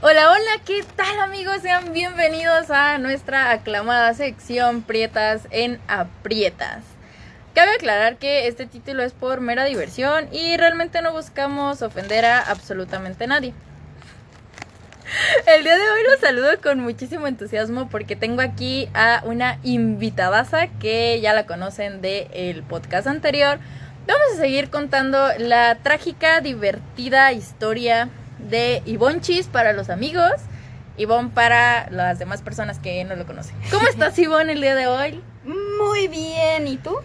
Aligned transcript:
Hola, 0.00 0.30
hola, 0.30 0.62
¿qué 0.64 0.84
tal 0.94 1.18
amigos? 1.18 1.56
Sean 1.60 1.92
bienvenidos 1.92 2.70
a 2.70 2.98
nuestra 2.98 3.50
aclamada 3.50 4.14
sección 4.14 4.82
Prietas 4.82 5.48
en 5.50 5.80
Aprietas. 5.88 6.84
Cabe 7.52 7.72
aclarar 7.72 8.16
que 8.16 8.46
este 8.46 8.66
título 8.66 9.02
es 9.02 9.12
por 9.12 9.40
mera 9.40 9.64
diversión 9.64 10.28
y 10.30 10.56
realmente 10.56 11.02
no 11.02 11.10
buscamos 11.10 11.82
ofender 11.82 12.24
a 12.26 12.38
absolutamente 12.38 13.26
nadie. 13.26 13.54
El 15.48 15.64
día 15.64 15.76
de 15.76 15.90
hoy 15.90 16.00
los 16.08 16.20
saludo 16.20 16.60
con 16.62 16.78
muchísimo 16.78 17.26
entusiasmo 17.26 17.88
porque 17.88 18.14
tengo 18.14 18.40
aquí 18.40 18.88
a 18.94 19.24
una 19.24 19.58
invitadaza 19.64 20.68
que 20.78 21.20
ya 21.20 21.32
la 21.32 21.46
conocen 21.46 22.02
del 22.02 22.62
podcast 22.62 23.08
anterior. 23.08 23.58
Vamos 24.06 24.34
a 24.34 24.36
seguir 24.36 24.70
contando 24.70 25.26
la 25.38 25.74
trágica, 25.82 26.40
divertida 26.40 27.32
historia 27.32 28.10
de 28.38 28.82
Ivonne 28.86 29.20
Chis 29.20 29.46
para 29.46 29.72
los 29.72 29.90
amigos, 29.90 30.32
Ivonne 30.96 31.30
para 31.30 31.88
las 31.90 32.18
demás 32.18 32.42
personas 32.42 32.78
que 32.78 33.04
no 33.04 33.16
lo 33.16 33.26
conocen. 33.26 33.56
¿Cómo 33.70 33.86
estás, 33.90 34.18
Ivonne, 34.18 34.52
el 34.52 34.60
día 34.60 34.74
de 34.74 34.86
hoy? 34.86 35.22
Muy 35.44 36.08
bien, 36.08 36.66
¿y 36.66 36.76
tú? 36.76 36.96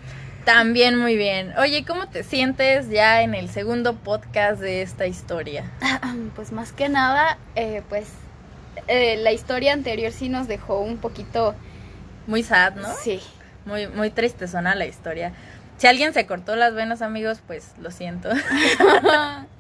También 0.46 0.98
muy 0.98 1.16
bien. 1.16 1.54
Oye, 1.58 1.86
¿cómo 1.86 2.08
te 2.08 2.24
sientes 2.24 2.90
ya 2.90 3.22
en 3.22 3.34
el 3.34 3.50
segundo 3.50 3.96
podcast 3.96 4.60
de 4.60 4.82
esta 4.82 5.08
historia? 5.08 5.72
Pues 6.36 6.52
más 6.52 6.72
que 6.72 6.90
nada, 6.90 7.38
eh, 7.56 7.84
pues 7.90 8.08
eh, 8.88 9.18
la 9.18 9.32
historia 9.32 9.74
anterior 9.74 10.12
sí 10.12 10.30
nos 10.30 10.48
dejó 10.48 10.80
un 10.80 10.98
poquito... 10.98 11.56
Muy 12.28 12.44
sad, 12.44 12.76
¿no? 12.76 12.88
Sí. 13.02 13.20
Muy, 13.66 13.88
muy 13.88 14.10
tristezona 14.10 14.76
la 14.76 14.86
historia. 14.86 15.34
Si 15.78 15.88
alguien 15.88 16.14
se 16.14 16.26
cortó 16.26 16.56
las 16.56 16.74
venas, 16.74 17.02
amigos, 17.02 17.40
pues 17.46 17.74
lo 17.80 17.92
siento. 17.92 18.30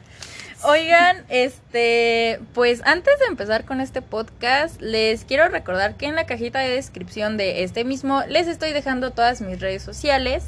Oigan, 0.65 1.25
este, 1.27 2.39
pues 2.53 2.81
antes 2.85 3.19
de 3.19 3.25
empezar 3.25 3.65
con 3.65 3.81
este 3.81 4.01
podcast, 4.01 4.81
les 4.81 5.25
quiero 5.25 5.49
recordar 5.49 5.95
que 5.95 6.05
en 6.05 6.15
la 6.15 6.25
cajita 6.25 6.59
de 6.59 6.69
descripción 6.69 7.35
de 7.35 7.63
este 7.63 7.83
mismo 7.83 8.23
les 8.29 8.47
estoy 8.47 8.71
dejando 8.71 9.11
todas 9.11 9.41
mis 9.41 9.59
redes 9.59 9.83
sociales. 9.83 10.45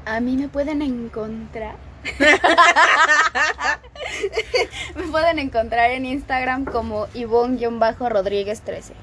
A 0.05 0.21
mí 0.21 0.37
me 0.37 0.47
pueden 0.47 0.81
encontrar. 0.81 1.75
me 4.95 5.03
pueden 5.03 5.37
encontrar 5.39 5.91
en 5.91 6.05
Instagram 6.05 6.63
como 6.63 7.07
Ivonne-Rodríguez 7.13 8.61
13. 8.61 8.93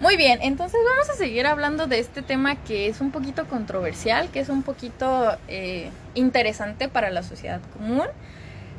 Muy 0.00 0.16
bien, 0.16 0.38
entonces 0.42 0.80
vamos 0.88 1.10
a 1.10 1.14
seguir 1.14 1.46
hablando 1.46 1.86
de 1.86 1.98
este 1.98 2.22
tema 2.22 2.56
que 2.56 2.86
es 2.86 3.00
un 3.00 3.10
poquito 3.10 3.46
controversial, 3.46 4.30
que 4.30 4.40
es 4.40 4.48
un 4.48 4.62
poquito 4.62 5.36
eh, 5.48 5.90
interesante 6.14 6.88
para 6.88 7.10
la 7.10 7.22
sociedad 7.22 7.60
común. 7.76 8.06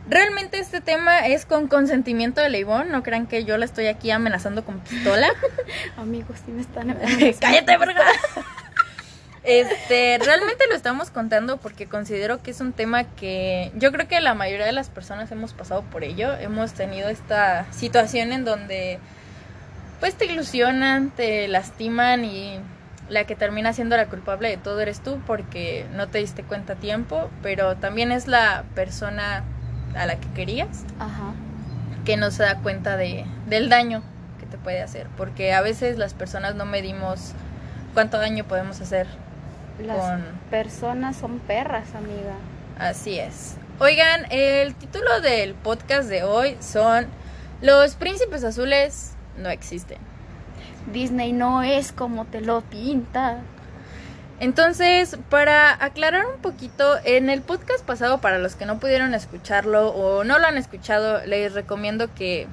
Realmente 0.10 0.58
este 0.58 0.82
tema 0.82 1.28
es 1.28 1.46
con 1.46 1.68
consentimiento 1.68 2.42
de 2.42 2.50
Leibón, 2.50 2.92
no 2.92 3.04
crean 3.04 3.28
que 3.28 3.46
yo 3.46 3.58
la 3.58 3.66
estoy 3.66 3.86
aquí 3.86 4.10
amenazando 4.10 4.66
con 4.66 4.80
pistola. 4.80 5.30
Amigos, 5.98 6.40
sí 6.44 6.52
me 6.52 6.62
están 6.62 6.98
Cállate, 7.40 7.78
verga. 7.78 8.06
Este, 9.44 10.18
realmente 10.18 10.66
lo 10.68 10.76
estamos 10.76 11.12
contando 11.12 11.58
porque 11.58 11.86
considero 11.86 12.42
que 12.42 12.52
es 12.52 12.60
un 12.60 12.74
tema 12.74 13.04
que 13.04 13.72
yo 13.76 13.92
creo 13.92 14.08
que 14.08 14.20
la 14.20 14.34
mayoría 14.34 14.66
de 14.66 14.72
las 14.72 14.90
personas 14.90 15.32
hemos 15.32 15.54
pasado 15.54 15.84
por 15.84 16.04
ello. 16.04 16.34
Hemos 16.34 16.74
tenido 16.74 17.10
esta 17.10 17.72
situación 17.72 18.32
en 18.32 18.46
donde 18.46 18.98
pues 20.00 20.16
te 20.16 20.26
ilusionan, 20.26 21.12
te 21.12 21.48
lastiman 21.48 22.26
y 22.26 22.60
la 23.10 23.26
que 23.26 23.36
termina 23.36 23.74
siendo 23.74 23.96
la 23.96 24.08
culpable 24.08 24.50
de 24.50 24.58
todo 24.58 24.80
eres 24.82 25.02
tú 25.02 25.22
porque 25.28 25.86
no 25.94 26.08
te 26.08 26.18
diste 26.18 26.44
cuenta 26.44 26.74
a 26.74 26.76
tiempo, 26.78 27.30
pero 27.44 27.76
también 27.76 28.12
es 28.12 28.28
la 28.28 28.64
persona 28.74 29.44
a 29.96 30.06
la 30.06 30.20
que 30.20 30.28
querías, 30.30 30.84
que 32.06 32.18
no 32.18 32.32
se 32.32 32.44
da 32.44 32.60
cuenta 32.62 32.98
de, 32.98 33.26
del 33.48 33.70
daño 33.70 34.04
que 34.40 34.46
te 34.46 34.58
puede 34.58 34.82
hacer, 34.82 35.08
porque 35.18 35.54
a 35.54 35.62
veces 35.62 35.98
las 35.98 36.14
personas 36.14 36.56
no 36.56 36.66
medimos 36.66 37.34
cuánto 37.94 38.18
daño 38.18 38.46
podemos 38.46 38.82
hacer. 38.82 39.08
Las 39.86 40.20
personas 40.50 41.16
son 41.16 41.40
perras, 41.40 41.96
amiga. 41.96 42.36
Así 42.78 43.20
es. 43.20 43.56
Oigan, 43.80 44.26
el 44.30 44.76
título 44.76 45.22
del 45.22 45.54
podcast 45.54 46.10
de 46.10 46.24
hoy 46.24 46.58
son 46.60 47.08
Los 47.62 47.96
príncipes 47.96 48.44
azules 48.44 49.14
no 49.38 49.50
existen. 49.50 49.98
Disney 50.92 51.32
no 51.32 51.64
es 51.64 51.92
como 51.92 52.26
te 52.26 52.42
lo 52.42 52.62
pinta. 52.62 53.38
Entonces, 54.40 55.18
para 55.30 55.84
aclarar 55.84 56.26
un 56.26 56.42
poquito, 56.42 56.98
en 57.04 57.30
el 57.30 57.42
podcast 57.42 57.84
pasado, 57.86 58.22
para 58.22 58.40
los 58.40 58.56
que 58.56 58.66
no 58.66 58.80
pudieron 58.80 59.14
escucharlo 59.14 59.90
o 59.90 60.24
no 60.24 60.40
lo 60.40 60.48
han 60.48 60.58
escuchado, 60.58 61.26
les 61.26 61.54
recomiendo 61.54 62.14
que 62.16 62.48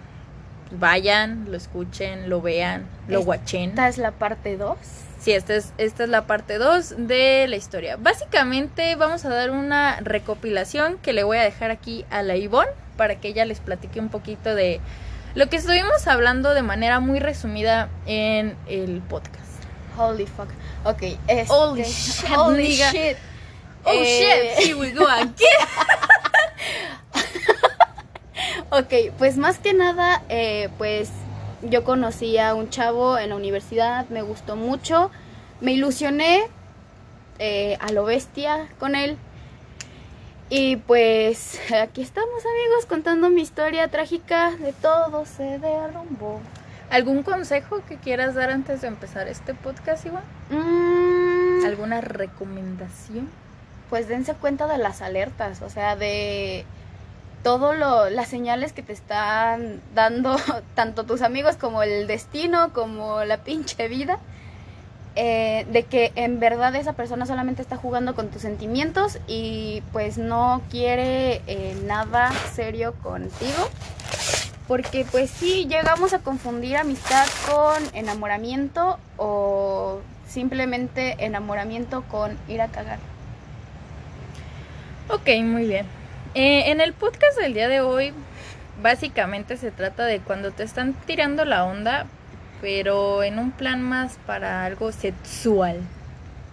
vayan, 0.73 1.47
lo 1.49 1.57
escuchen, 1.57 2.29
lo 2.29 2.41
vean, 2.41 2.87
lo 3.07 3.21
watchen. 3.21 3.71
Esta 3.71 3.89
es 3.89 3.99
la 3.99 4.11
parte 4.11 4.57
2. 4.57 4.77
Sí, 5.21 5.33
esta 5.33 5.55
es, 5.55 5.73
esta 5.79 6.05
es 6.05 6.11
la 6.11 6.27
parte 6.27 6.59
2 6.59 7.07
de 7.07 7.47
la 7.49 7.57
historia. 7.57 7.97
Básicamente 7.97 8.97
vamos 8.97 9.25
a 9.25 9.29
dar 9.29 9.51
una 9.51 10.01
recopilación 10.01 10.99
que 10.99 11.13
le 11.13 11.23
voy 11.23 11.39
a 11.39 11.43
dejar 11.43 11.71
aquí 11.71 12.05
a 12.11 12.23
la 12.23 12.37
Ivonne 12.37 12.71
para 12.97 13.21
que 13.21 13.29
ella 13.29 13.45
les 13.45 13.61
platique 13.61 14.01
un 14.01 14.09
poquito 14.09 14.55
de 14.55 14.81
lo 15.35 15.49
que 15.49 15.57
estuvimos 15.57 16.07
hablando 16.07 16.53
de 16.53 16.63
manera 16.63 16.99
muy 16.99 17.21
resumida 17.21 17.89
en 18.07 18.57
el 18.67 19.03
podcast. 19.03 19.46
Holy 19.97 20.27
fuck. 20.27 20.49
Ok, 20.85 21.03
este, 21.27 21.53
Holy 21.53 21.85
shit. 21.85 22.29
Holy 22.29 22.73
shit. 22.73 23.17
Oh 23.85 23.93
eh, 23.93 24.55
shit, 24.57 24.67
here 24.67 24.77
we 24.77 24.91
go 24.91 25.07
again. 25.07 25.35
ok, 28.71 29.15
pues 29.17 29.37
más 29.37 29.59
que 29.59 29.75
nada, 29.75 30.23
eh, 30.29 30.69
pues 30.77 31.11
yo 31.63 31.85
conocí 31.85 32.37
a 32.39 32.55
un 32.55 32.69
chavo 32.69 33.19
en 33.19 33.31
la 33.31 33.37
universidad, 33.37 34.09
me 34.09 34.23
gustó 34.23 34.57
mucho, 34.57 35.11
me 35.61 35.73
ilusioné 35.73 36.49
eh, 37.39 37.77
a 37.81 37.93
lo 37.93 38.05
bestia 38.05 38.69
con 38.79 38.95
él. 38.95 39.19
Y 40.49 40.77
pues 40.77 41.61
aquí 41.83 42.03
estamos 42.03 42.45
amigos 42.45 42.87
contando 42.87 43.31
mi 43.31 43.43
historia 43.43 43.89
trágica 43.89 44.53
de 44.53 44.73
todo 44.73 45.25
se 45.27 45.59
derrumbó. 45.59 46.41
¿Algún 46.91 47.23
consejo 47.23 47.83
que 47.89 47.97
quieras 47.97 48.35
dar 48.35 48.51
antes 48.51 48.81
de 48.81 48.89
empezar 48.89 49.27
este 49.29 49.55
podcast, 49.55 50.07
Iván? 50.07 50.23
Mm. 50.51 51.65
¿Alguna 51.67 52.01
recomendación? 52.01 53.29
Pues 53.91 54.09
dense 54.09 54.35
cuenta 54.35 54.67
de 54.67 54.79
las 54.79 55.03
alertas, 55.03 55.63
o 55.63 55.71
sea, 55.71 55.97
de 55.97 56.65
todo 57.43 57.75
lo, 57.75 58.09
las 58.11 58.29
señales 58.29 58.73
que 58.73 58.83
te 58.83 58.93
están 58.93 59.81
dando 59.95 60.37
tanto 60.75 61.05
tus 61.05 61.23
amigos 61.23 61.57
como 61.57 61.83
el 61.83 62.07
destino, 62.07 62.73
como 62.73 63.25
la 63.25 63.39
pinche 63.39 63.89
vida, 63.89 64.19
eh, 65.17 65.67
de 65.73 65.85
que 65.85 66.13
en 66.15 66.41
verdad 66.41 66.75
esa 66.77 66.93
persona 66.93 67.27
solamente 67.27 67.63
está 67.63 67.77
jugando 67.77 68.15
con 68.15 68.29
tus 68.29 68.43
sentimientos 68.43 69.19
y 69.27 69.83
pues 69.93 70.19
no 70.19 70.61
quiere 70.71 71.41
eh, 71.47 71.77
nada 71.85 72.31
serio 72.53 72.95
contigo 73.03 73.71
porque 74.69 75.07
pues 75.11 75.31
sí, 75.31 75.67
llegamos 75.69 76.13
a 76.13 76.19
confundir 76.19 76.77
amistad 76.77 77.27
con 77.49 77.83
enamoramiento 77.95 78.99
o 79.17 80.01
simplemente 80.29 81.17
enamoramiento 81.25 82.03
con 82.03 82.37
ir 82.49 82.61
a 82.61 82.69
cagar. 82.69 82.99
Ok, 85.09 85.29
muy 85.43 85.67
bien. 85.67 85.87
Eh, 86.35 86.71
en 86.71 86.81
el 86.81 86.93
podcast 86.93 87.39
del 87.39 87.55
día 87.55 87.69
de 87.69 87.81
hoy, 87.81 88.13
básicamente 88.83 89.57
se 89.57 89.71
trata 89.71 90.05
de 90.05 90.21
cuando 90.21 90.51
te 90.51 90.65
están 90.65 90.95
tirando 91.07 91.45
la 91.45 91.65
onda, 91.65 92.07
pero 92.61 93.23
en 93.23 93.39
un 93.39 93.53
plan 93.53 93.83
más 93.83 94.19
para 94.27 94.65
algo 94.65 94.91
sexual. 94.91 95.81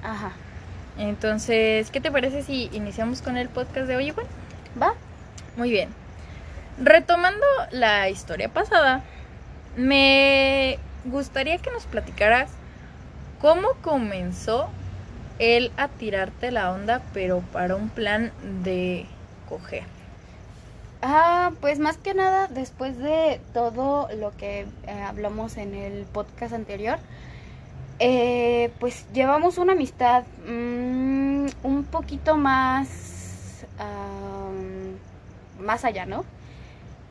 Ajá. 0.03 0.33
Entonces, 0.97 1.89
¿qué 1.89 1.99
te 1.99 2.11
parece 2.11 2.43
si 2.43 2.69
iniciamos 2.73 3.21
con 3.23 3.37
el 3.37 3.49
podcast 3.49 3.87
de 3.87 3.95
hoy, 3.95 4.07
igual? 4.07 4.27
Va. 4.79 4.93
Muy 5.57 5.71
bien. 5.71 6.02
Retomando 6.83 7.45
la 7.71 8.09
historia 8.09 8.49
pasada, 8.49 9.03
me 9.77 10.77
gustaría 11.05 11.57
que 11.57 11.71
nos 11.71 11.85
platicaras 11.85 12.51
cómo 13.41 13.69
comenzó 13.81 14.69
él 15.39 15.71
a 15.77 15.87
tirarte 15.87 16.51
la 16.51 16.71
onda, 16.71 17.01
pero 17.13 17.39
para 17.51 17.75
un 17.75 17.89
plan 17.89 18.31
de 18.63 19.05
coger. 19.49 19.83
Ah, 21.01 21.51
pues 21.59 21.79
más 21.79 21.97
que 21.97 22.13
nada, 22.13 22.47
después 22.47 22.97
de 22.97 23.41
todo 23.53 24.07
lo 24.15 24.35
que 24.37 24.65
eh, 24.87 25.01
hablamos 25.05 25.57
en 25.57 25.73
el 25.75 26.05
podcast 26.05 26.53
anterior, 26.53 26.97
eh, 27.99 28.71
pues 28.79 29.05
llevamos 29.13 29.57
una 29.57 29.73
amistad 29.73 30.23
mm, 30.47 31.47
un 31.63 31.83
poquito 31.89 32.37
más, 32.37 33.65
más 35.59 35.85
allá, 35.85 36.05
¿no? 36.05 36.23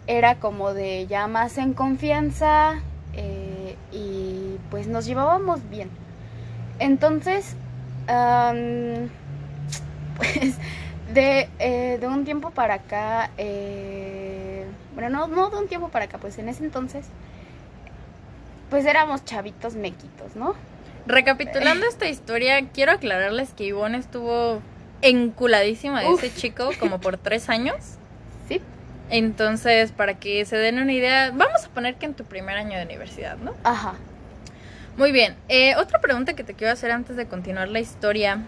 Era 0.06 0.37
como 0.37 0.75
de 0.75 1.06
ya 1.06 1.26
más 1.26 1.58
en 1.58 1.75
confianza 1.75 2.81
eh, 3.14 3.76
y 3.93 4.58
pues 4.70 4.87
nos 4.87 5.06
llevábamos 5.06 5.69
bien. 5.69 5.90
Entonces, 6.78 7.56
pues 10.16 10.56
de, 11.14 11.49
de, 12.00 12.06
un 12.06 12.25
tiempo 12.25 12.50
para 12.50 12.75
acá, 12.75 13.31
eh, 13.38 14.66
bueno, 14.94 15.08
no, 15.08 15.28
no 15.28 15.50
de 15.50 15.58
un 15.58 15.69
tiempo 15.69 15.88
para 15.88 16.06
acá, 16.06 16.19
pues 16.19 16.38
en 16.38 16.48
ese 16.48 16.64
entonces, 16.64 17.06
pues 18.70 18.84
éramos 18.87 19.25
chavitos 19.25 19.75
mequitos, 19.75 20.34
¿no? 20.34 20.55
Recapitulando 21.06 21.87
esta 21.88 22.08
historia, 22.08 22.69
quiero 22.72 22.93
aclararles 22.93 23.52
que 23.52 23.64
Ivonne 23.64 23.98
estuvo 23.98 24.60
enculadísima 25.02 26.00
de 26.00 26.08
ese 26.08 26.32
chico 26.32 26.70
como 26.78 27.00
por 27.00 27.19
tres 27.19 27.48
años. 27.48 27.76
Sí. 28.48 28.60
Entonces, 29.10 29.93
para 29.93 30.14
que 30.14 30.44
se 30.44 30.56
den 30.56 30.78
una 30.78 30.93
idea, 30.93 31.31
vamos 31.32 31.64
a 31.64 31.69
poner 31.69 31.96
que 31.96 32.06
en 32.06 32.14
tu 32.14 32.25
primer 32.25 32.56
año 32.56 32.78
de 32.78 32.84
universidad, 32.84 33.37
¿no? 33.37 33.54
Ajá. 33.64 33.94
Muy 34.96 35.12
bien. 35.12 35.37
Eh, 35.49 35.75
otra 35.76 36.00
pregunta 36.00 36.34
que 36.34 36.44
te 36.44 36.54
quiero 36.54 36.72
hacer 36.72 36.90
antes 36.90 37.16
de 37.16 37.26
continuar 37.26 37.69
la 37.69 37.81
historia. 37.81 38.38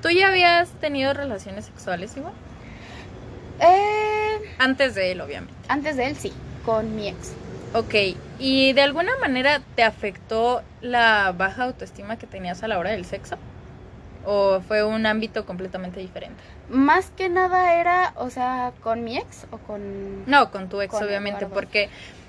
¿Tú 0.00 0.08
ya 0.10 0.28
habías 0.28 0.70
tenido 0.80 1.12
relaciones 1.14 1.66
sexuales, 1.66 2.16
Ivonne? 2.16 2.34
Eh, 3.60 4.38
antes 4.58 4.94
de 4.94 5.12
él, 5.12 5.20
obviamente. 5.20 5.54
Antes 5.68 5.96
de 5.96 6.06
él, 6.06 6.16
sí, 6.16 6.32
con 6.64 6.96
mi 6.96 7.08
ex. 7.08 7.34
Ok, 7.74 7.94
¿y 8.38 8.72
de 8.72 8.82
alguna 8.82 9.12
manera 9.20 9.62
te 9.76 9.82
afectó 9.82 10.62
la 10.80 11.32
baja 11.32 11.64
autoestima 11.64 12.18
que 12.18 12.26
tenías 12.26 12.62
a 12.62 12.68
la 12.68 12.78
hora 12.78 12.90
del 12.90 13.04
sexo? 13.04 13.38
¿O 14.24 14.60
fue 14.60 14.84
un 14.84 15.06
ámbito 15.06 15.44
completamente 15.46 16.00
diferente? 16.00 16.42
Más 16.68 17.10
que 17.10 17.28
nada 17.28 17.74
era, 17.74 18.12
o 18.16 18.30
sea, 18.30 18.72
con 18.80 19.04
mi 19.04 19.18
ex 19.18 19.46
o 19.50 19.58
con... 19.58 20.24
No, 20.26 20.50
con 20.50 20.68
tu 20.68 20.80
ex, 20.80 20.94
obviamente, 20.94 21.46
porque 21.46 21.88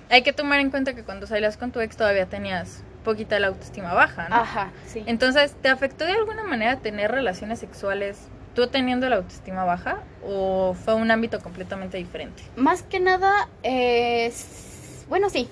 hay 0.09 0.23
que 0.23 0.33
tomar 0.33 0.59
en 0.59 0.69
cuenta 0.69 0.93
que 0.93 1.03
cuando 1.03 1.27
salías 1.27 1.57
con 1.57 1.71
tu 1.71 1.79
ex 1.79 1.95
todavía 1.95 2.25
tenías 2.25 2.83
poquita 3.03 3.39
la 3.39 3.47
autoestima 3.47 3.93
baja, 3.93 4.29
¿no? 4.29 4.35
Ajá, 4.35 4.71
sí. 4.87 5.03
Entonces, 5.05 5.53
¿te 5.61 5.69
afectó 5.69 6.05
de 6.05 6.13
alguna 6.13 6.43
manera 6.43 6.77
tener 6.77 7.11
relaciones 7.11 7.59
sexuales 7.59 8.27
tú 8.55 8.67
teniendo 8.67 9.09
la 9.09 9.17
autoestima 9.17 9.65
baja 9.65 9.97
o 10.25 10.73
fue 10.73 10.95
un 10.95 11.11
ámbito 11.11 11.39
completamente 11.41 11.97
diferente? 11.97 12.43
Más 12.55 12.83
que 12.83 12.99
nada, 12.99 13.49
es 13.61 15.05
bueno, 15.09 15.29
sí, 15.29 15.49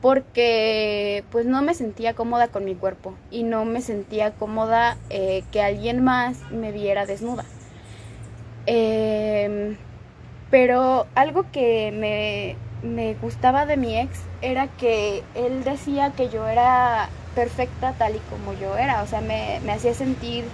porque 0.00 1.24
pues 1.30 1.46
no 1.46 1.62
me 1.62 1.74
sentía 1.74 2.14
cómoda 2.14 2.48
con 2.48 2.64
mi 2.64 2.74
cuerpo 2.74 3.14
y 3.30 3.42
no 3.42 3.64
me 3.64 3.80
sentía 3.80 4.32
cómoda 4.32 4.96
eh, 5.10 5.42
que 5.50 5.62
alguien 5.62 6.04
más 6.04 6.38
me 6.50 6.72
viera 6.72 7.06
desnuda. 7.06 7.44
Em, 8.66 9.76
pero 10.50 11.06
algo 11.14 11.46
que 11.50 11.90
me, 11.92 12.56
me, 12.88 13.14
gustaba 13.14 13.66
de 13.66 13.76
mi 13.76 13.98
ex 13.98 14.20
era 14.42 14.68
que 14.68 15.24
él 15.34 15.64
decía 15.64 16.12
que 16.12 16.28
yo 16.28 16.46
era 16.46 17.08
perfecta 17.34 17.94
tal 17.94 18.16
y 18.16 18.20
como 18.30 18.52
yo 18.54 18.76
era, 18.76 19.02
o 19.02 19.06
sea, 19.06 19.20
me, 19.20 19.60
me 19.64 19.72
hacía 19.72 19.94
sentir 19.94 20.44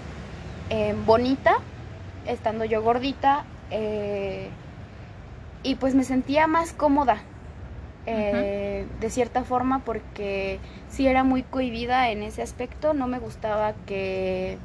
em, 0.70 1.04
bonita 1.04 1.56
estando 2.26 2.64
yo 2.64 2.82
gordita 2.82 3.44
eh, 3.70 4.48
y 5.62 5.74
pues 5.74 5.94
me 5.94 6.04
sentía 6.04 6.46
más 6.46 6.72
cómoda 6.72 7.22
eh, 8.06 8.86
de 9.00 9.10
cierta 9.10 9.44
forma 9.44 9.80
porque 9.80 10.58
sí 10.88 11.06
era 11.06 11.24
muy 11.24 11.42
cohibida 11.42 12.10
en 12.10 12.22
ese 12.22 12.42
aspecto, 12.42 12.94
no 12.94 13.06
me 13.06 13.18
gustaba 13.18 13.74
que 13.86 14.58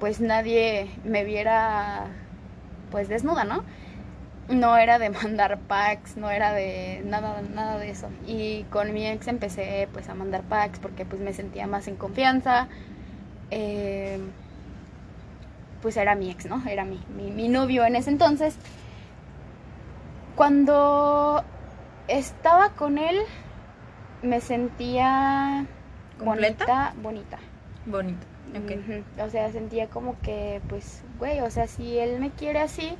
pues 0.00 0.20
nadie 0.20 0.90
me 1.04 1.24
viera 1.24 2.06
pues 2.90 3.08
desnuda, 3.08 3.44
¿no? 3.44 3.64
No 4.48 4.76
era 4.76 4.98
de 4.98 5.10
mandar 5.22 5.58
packs, 5.60 6.16
no 6.16 6.30
era 6.30 6.52
de 6.52 7.02
nada, 7.04 7.42
nada 7.42 7.78
de 7.78 7.90
eso. 7.90 8.08
Y 8.26 8.64
con 8.64 8.92
mi 8.92 9.06
ex 9.06 9.28
empecé 9.28 9.88
pues 9.92 10.08
a 10.08 10.14
mandar 10.14 10.42
packs 10.42 10.78
porque 10.78 11.04
pues 11.04 11.20
me 11.20 11.32
sentía 11.32 11.66
más 11.66 11.88
en 11.88 11.96
confianza. 11.96 12.68
Eh, 13.50 14.18
pues 15.82 15.96
era 15.96 16.14
mi 16.14 16.30
ex, 16.30 16.46
¿no? 16.46 16.62
Era 16.68 16.84
mi, 16.84 17.00
mi, 17.16 17.30
mi 17.30 17.48
novio 17.48 17.84
en 17.84 17.96
ese 17.96 18.10
entonces. 18.10 18.56
Cuando 20.34 21.44
estaba 22.08 22.70
con 22.70 22.98
él, 22.98 23.16
me 24.22 24.40
sentía 24.40 25.66
bonita, 26.18 26.94
bonita. 27.00 27.38
Bonita, 27.86 28.26
O 29.24 29.30
sea, 29.30 29.52
sentía 29.52 29.88
como 29.88 30.18
que, 30.20 30.60
pues, 30.68 31.02
güey, 31.18 31.40
o 31.40 31.50
sea, 31.50 31.66
si 31.66 31.98
él 31.98 32.18
me 32.18 32.30
quiere 32.30 32.60
así, 32.60 32.96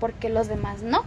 porque 0.00 0.28
los 0.28 0.48
demás 0.48 0.82
no? 0.82 1.04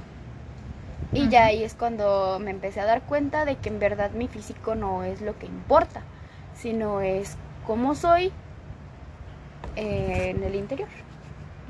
Y 1.12 1.28
ya 1.30 1.46
ahí 1.46 1.64
es 1.64 1.74
cuando 1.74 2.40
me 2.40 2.52
empecé 2.52 2.82
a 2.82 2.86
dar 2.86 3.02
cuenta 3.02 3.46
de 3.46 3.56
que 3.56 3.70
en 3.70 3.80
verdad 3.80 4.12
mi 4.12 4.28
físico 4.28 4.76
no 4.76 5.04
es 5.04 5.22
lo 5.22 5.38
que 5.40 5.48
importa, 5.48 6.02
sino 6.56 7.02
es 7.02 7.36
cómo 7.66 7.96
soy 7.96 8.32
eh, 9.76 10.34
en 10.36 10.44
el 10.44 10.56
interior. 10.56 10.90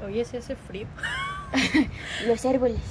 Oye, 0.05 0.25
se 0.25 0.39
hace 0.39 0.55
frío. 0.55 0.87
Los 2.27 2.45
árboles. 2.45 2.81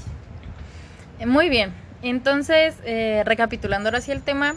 Muy 1.26 1.48
bien. 1.50 1.87
Entonces, 2.02 2.76
eh, 2.84 3.22
recapitulando 3.24 3.88
ahora 3.88 4.00
sí 4.00 4.12
el 4.12 4.22
tema, 4.22 4.54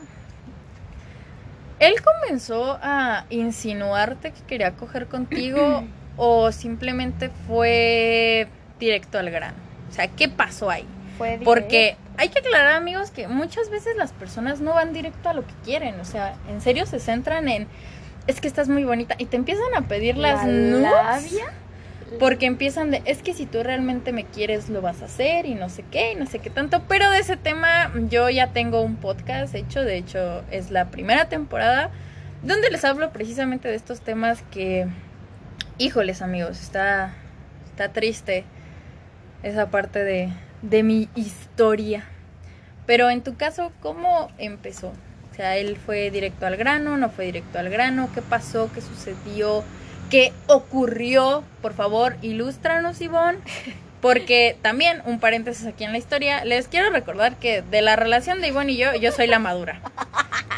¿él 1.79 1.95
comenzó 2.01 2.77
a 2.81 3.25
insinuarte 3.29 4.31
que 4.31 4.41
quería 4.43 4.71
coger 4.73 5.07
contigo 5.07 5.83
o 6.17 6.51
simplemente 6.51 7.31
fue 7.47 8.47
directo 8.79 9.17
al 9.17 9.31
grano? 9.31 9.57
O 9.89 9.93
sea, 9.93 10.07
¿qué 10.07 10.29
pasó 10.29 10.69
ahí? 10.69 10.85
Fue 11.17 11.39
Porque 11.43 11.97
hay 12.17 12.29
que 12.29 12.39
aclarar, 12.39 12.73
amigos, 12.73 13.11
que 13.11 13.27
muchas 13.27 13.69
veces 13.69 13.95
las 13.97 14.11
personas 14.11 14.61
no 14.61 14.73
van 14.73 14.93
directo 14.93 15.29
a 15.29 15.33
lo 15.33 15.45
que 15.45 15.53
quieren. 15.65 15.99
O 15.99 16.05
sea, 16.05 16.35
en 16.49 16.61
serio 16.61 16.85
se 16.85 16.99
centran 16.99 17.47
en, 17.49 17.67
es 18.27 18.39
que 18.39 18.47
estás 18.47 18.69
muy 18.69 18.83
bonita 18.83 19.15
y 19.17 19.25
te 19.25 19.37
empiezan 19.37 19.73
a 19.75 19.81
pedir 19.87 20.17
las 20.17 20.45
¿La 20.45 21.19
porque 22.19 22.45
empiezan 22.45 22.91
de, 22.91 23.01
es 23.05 23.21
que 23.21 23.33
si 23.33 23.45
tú 23.45 23.63
realmente 23.63 24.11
me 24.11 24.25
quieres, 24.25 24.69
lo 24.69 24.81
vas 24.81 25.01
a 25.01 25.05
hacer 25.05 25.45
y 25.45 25.55
no 25.55 25.69
sé 25.69 25.83
qué, 25.89 26.13
y 26.13 26.15
no 26.15 26.25
sé 26.25 26.39
qué 26.39 26.49
tanto. 26.49 26.83
Pero 26.87 27.09
de 27.09 27.19
ese 27.19 27.37
tema 27.37 27.91
yo 28.09 28.29
ya 28.29 28.47
tengo 28.47 28.81
un 28.81 28.95
podcast 28.95 29.55
hecho, 29.55 29.81
de 29.83 29.97
hecho 29.97 30.43
es 30.51 30.71
la 30.71 30.89
primera 30.89 31.29
temporada, 31.29 31.91
donde 32.43 32.69
les 32.69 32.83
hablo 32.85 33.11
precisamente 33.11 33.67
de 33.67 33.75
estos 33.75 34.01
temas 34.01 34.43
que, 34.51 34.87
híjoles 35.77 36.21
amigos, 36.21 36.61
está, 36.61 37.13
está 37.65 37.93
triste 37.93 38.43
esa 39.43 39.69
parte 39.69 40.03
de, 40.03 40.29
de 40.61 40.83
mi 40.83 41.09
historia. 41.15 42.05
Pero 42.85 43.09
en 43.09 43.21
tu 43.21 43.35
caso, 43.35 43.71
¿cómo 43.81 44.29
empezó? 44.37 44.93
O 45.31 45.35
sea, 45.35 45.55
él 45.57 45.77
fue 45.77 46.11
directo 46.11 46.45
al 46.45 46.57
grano, 46.57 46.97
no 46.97 47.09
fue 47.09 47.25
directo 47.25 47.57
al 47.57 47.69
grano, 47.69 48.09
¿qué 48.13 48.21
pasó? 48.21 48.69
¿Qué 48.73 48.81
sucedió? 48.81 49.63
¿Qué 50.11 50.33
ocurrió? 50.47 51.43
Por 51.61 51.73
favor, 51.73 52.17
ilústranos, 52.21 52.99
Ivonne. 52.99 53.39
Porque 54.01 54.57
también, 54.61 55.01
un 55.05 55.19
paréntesis 55.19 55.65
aquí 55.65 55.85
en 55.85 55.93
la 55.93 55.99
historia, 55.99 56.43
les 56.43 56.67
quiero 56.67 56.89
recordar 56.89 57.37
que 57.37 57.61
de 57.61 57.81
la 57.81 57.95
relación 57.95 58.41
de 58.41 58.49
Ivonne 58.49 58.73
y 58.73 58.77
yo, 58.77 58.93
yo 58.95 59.11
soy 59.11 59.27
la 59.27 59.39
madura. 59.39 59.79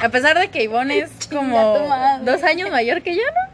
A 0.02 0.10
pesar 0.10 0.40
de 0.40 0.48
que 0.48 0.64
Ivonne 0.64 1.00
es 1.00 1.12
como 1.32 1.78
dos 2.24 2.42
años 2.44 2.72
mayor 2.72 3.04
que 3.04 3.16
yo, 3.16 3.22
¿no? 3.22 3.54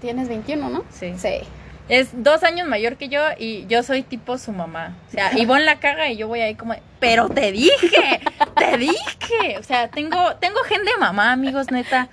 Tienes 0.00 0.28
21, 0.28 0.70
¿no? 0.70 0.84
Sí. 0.90 1.12
Sí. 1.18 1.40
Es 1.88 2.08
dos 2.22 2.42
años 2.42 2.66
mayor 2.66 2.96
que 2.96 3.08
yo 3.08 3.22
y 3.38 3.66
yo 3.66 3.82
soy 3.82 4.02
tipo 4.02 4.38
su 4.38 4.52
mamá. 4.52 4.96
O 5.08 5.12
sea, 5.12 5.36
Ivonne 5.38 5.64
la 5.64 5.78
caga 5.78 6.08
y 6.10 6.16
yo 6.16 6.26
voy 6.26 6.40
ahí 6.40 6.54
como, 6.54 6.74
pero 7.00 7.28
te 7.28 7.52
dije, 7.52 8.20
te 8.56 8.78
dije. 8.78 9.58
O 9.58 9.62
sea, 9.62 9.88
tengo, 9.88 10.36
tengo 10.36 10.60
gen 10.60 10.84
de 10.84 10.96
mamá, 10.98 11.32
amigos, 11.32 11.70
neta. 11.70 12.08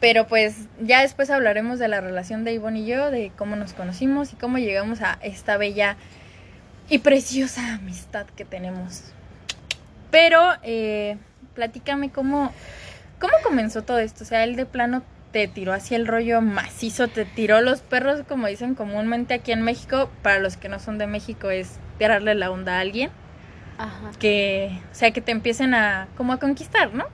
Pero 0.00 0.26
pues 0.26 0.66
ya 0.80 1.00
después 1.00 1.30
hablaremos 1.30 1.78
de 1.78 1.88
la 1.88 2.00
relación 2.00 2.44
de 2.44 2.52
Ivonne 2.52 2.80
y 2.80 2.86
yo, 2.86 3.10
de 3.10 3.32
cómo 3.36 3.56
nos 3.56 3.72
conocimos 3.72 4.32
y 4.32 4.36
cómo 4.36 4.58
llegamos 4.58 5.00
a 5.00 5.18
esta 5.22 5.56
bella 5.56 5.96
y 6.88 6.98
preciosa 6.98 7.74
amistad 7.74 8.26
que 8.36 8.44
tenemos. 8.44 9.04
Pero 10.10 10.40
eh, 10.62 11.16
platícame 11.54 12.10
cómo, 12.10 12.52
cómo 13.18 13.32
comenzó 13.42 13.82
todo 13.82 13.98
esto. 13.98 14.24
O 14.24 14.26
sea, 14.26 14.44
él 14.44 14.56
de 14.56 14.66
plano 14.66 15.02
te 15.32 15.48
tiró 15.48 15.72
hacia 15.72 15.96
el 15.96 16.06
rollo 16.06 16.40
macizo, 16.40 17.08
te 17.08 17.24
tiró 17.24 17.60
los 17.60 17.80
perros, 17.80 18.22
como 18.28 18.46
dicen 18.46 18.74
comúnmente 18.74 19.34
aquí 19.34 19.52
en 19.52 19.62
México. 19.62 20.10
Para 20.22 20.38
los 20.38 20.56
que 20.56 20.68
no 20.68 20.78
son 20.78 20.98
de 20.98 21.06
México 21.06 21.50
es 21.50 21.78
tirarle 21.98 22.34
la 22.34 22.50
onda 22.50 22.76
a 22.76 22.80
alguien. 22.80 23.10
Ajá. 23.78 24.10
que, 24.18 24.80
o 24.90 24.94
sea, 24.94 25.10
que 25.10 25.20
te 25.20 25.32
empiecen 25.32 25.74
a, 25.74 26.08
como 26.16 26.32
a 26.32 26.38
conquistar, 26.38 26.94
¿no? 26.94 27.04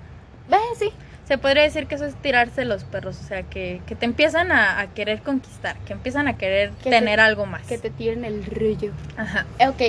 Ve, 0.49 0.59
sí. 0.79 0.93
Se 1.33 1.39
podría 1.39 1.63
decir 1.63 1.87
que 1.87 1.95
eso 1.95 2.05
es 2.05 2.15
tirarse 2.17 2.67
los 2.67 2.85
perros, 2.85 3.19
o 3.19 3.25
sea, 3.27 3.43
que, 3.43 3.81
que 3.87 3.95
te 3.95 4.05
empiezan 4.05 4.53
a, 4.53 4.79
a 4.81 4.89
querer 4.89 5.23
conquistar, 5.23 5.79
que 5.87 5.95
empiezan 5.95 6.29
a 6.29 6.37
querer 6.37 6.73
Que 6.73 6.91
te- 6.91 6.99
tener 6.99 7.21
algo 7.21 7.47
más. 7.47 7.63
Que 7.63 7.79
te 7.79 7.89
tiren 7.89 8.27
el 8.27 8.45
rollo. 8.45 8.93
Ajá. 9.17 9.47
Eh, 9.59 9.67
Ok. 9.69 9.81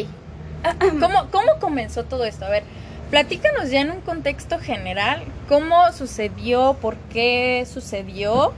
¿Cómo, 1.01 1.29
¿Cómo 1.31 1.59
comenzó 1.59 2.05
todo 2.05 2.23
esto? 2.23 2.45
A 2.45 2.49
ver, 2.49 2.63
platícanos 3.11 3.69
ya 3.71 3.81
en 3.81 3.91
un 3.91 3.99
contexto 3.99 4.57
general, 4.57 5.21
cómo 5.49 5.91
sucedió, 5.91 6.77
por 6.81 6.95
qué 7.11 7.67
sucedió, 7.69 8.53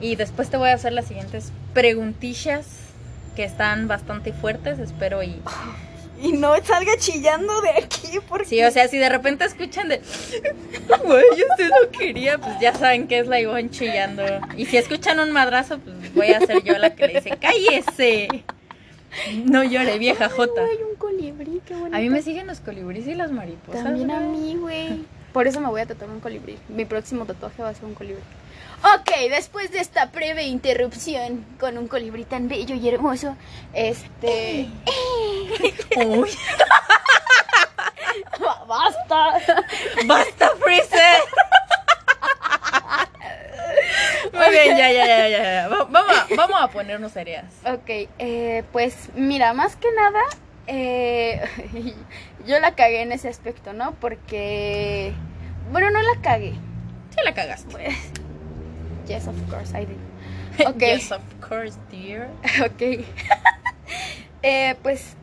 y 0.00 0.16
después 0.16 0.48
te 0.48 0.56
voy 0.56 0.70
a 0.70 0.74
hacer 0.76 0.94
las 0.94 1.04
siguientes 1.08 1.52
preguntillas 1.74 2.64
que 3.36 3.44
están 3.44 3.86
bastante 3.86 4.32
fuertes, 4.32 4.78
espero 4.78 5.22
y... 5.22 5.42
Y 6.20 6.32
no 6.32 6.54
salga 6.64 6.96
chillando 6.98 7.60
de 7.60 7.70
aquí 7.70 8.18
porque... 8.28 8.46
Sí, 8.46 8.62
o 8.64 8.70
sea, 8.70 8.88
si 8.88 8.98
de 8.98 9.08
repente 9.08 9.44
escuchan 9.44 9.88
de... 9.88 10.00
Güey, 11.04 11.24
usted 11.30 11.68
no 11.68 11.90
quería, 11.96 12.38
pues 12.38 12.58
ya 12.60 12.74
saben 12.74 13.06
que 13.06 13.20
es 13.20 13.28
la 13.28 13.40
Ivonne 13.40 13.70
chillando. 13.70 14.22
Y 14.56 14.66
si 14.66 14.76
escuchan 14.76 15.20
un 15.20 15.30
madrazo, 15.30 15.78
pues 15.78 16.14
voy 16.14 16.32
a 16.32 16.40
ser 16.40 16.62
yo 16.64 16.76
la 16.78 16.94
que 16.94 17.06
le 17.06 17.20
dice, 17.20 17.36
cállese. 17.40 18.44
No 19.44 19.62
llore, 19.64 19.98
vieja 19.98 20.28
jota. 20.28 20.60
Ay, 20.60 20.78
un 20.88 20.96
colibrí, 20.96 21.60
qué 21.64 21.74
bonito. 21.74 21.96
A 21.96 22.00
mí 22.00 22.10
me 22.10 22.22
siguen 22.22 22.46
los 22.46 22.60
colibríes 22.60 23.06
y 23.06 23.14
las 23.14 23.30
mariposas. 23.30 23.84
También 23.84 24.10
a 24.10 24.20
mí, 24.20 24.56
güey. 24.56 25.04
Por 25.32 25.46
eso 25.46 25.60
me 25.60 25.68
voy 25.68 25.80
a 25.80 25.86
tatuar 25.86 26.10
un 26.10 26.20
colibrí. 26.20 26.58
Mi 26.68 26.84
próximo 26.84 27.24
tatuaje 27.24 27.62
va 27.62 27.68
a 27.68 27.74
ser 27.74 27.84
un 27.84 27.94
colibrí. 27.94 28.22
Ok, 28.82 29.10
después 29.28 29.70
de 29.72 29.80
esta 29.80 30.06
breve 30.06 30.44
interrupción 30.44 31.44
con 31.58 31.76
un 31.78 31.88
colibrí 31.88 32.24
tan 32.24 32.48
bello 32.48 32.74
y 32.76 32.88
hermoso, 32.88 33.36
este... 33.72 34.68
Uy, 35.96 36.30
¡Basta! 38.68 39.40
¡Basta, 40.06 40.50
Freezer! 40.62 41.20
Muy 44.32 44.50
bien, 44.50 44.76
ya, 44.76 44.90
ya, 44.92 45.06
ya, 45.06 45.28
ya. 45.28 45.42
ya. 45.42 45.68
Va- 45.68 45.84
Vamos 45.84 46.16
a, 46.16 46.26
vamos 46.36 46.56
a 46.62 46.68
ponernos 46.68 47.12
serias. 47.12 47.44
Ok, 47.64 47.88
eh, 48.18 48.62
pues 48.72 49.08
mira, 49.14 49.52
más 49.54 49.76
que 49.76 49.88
nada, 49.92 50.20
eh, 50.66 51.42
yo 52.46 52.60
la 52.60 52.74
cagué 52.74 53.02
en 53.02 53.12
ese 53.12 53.28
aspecto, 53.28 53.72
¿no? 53.72 53.92
Porque... 54.00 55.12
Bueno, 55.72 55.90
no 55.90 56.00
la 56.00 56.20
cagué. 56.22 56.52
Sí 57.10 57.18
la 57.24 57.34
cagaste. 57.34 57.70
Pues, 57.72 57.94
yes, 59.08 59.26
of 59.26 59.34
course, 59.50 59.74
I 59.76 59.84
did. 59.86 59.98
Yes, 60.80 61.12
of 61.12 61.22
course, 61.40 61.76
dear. 61.90 62.28
Ok. 62.64 63.04
Eh, 64.42 64.76
pues 64.84 65.14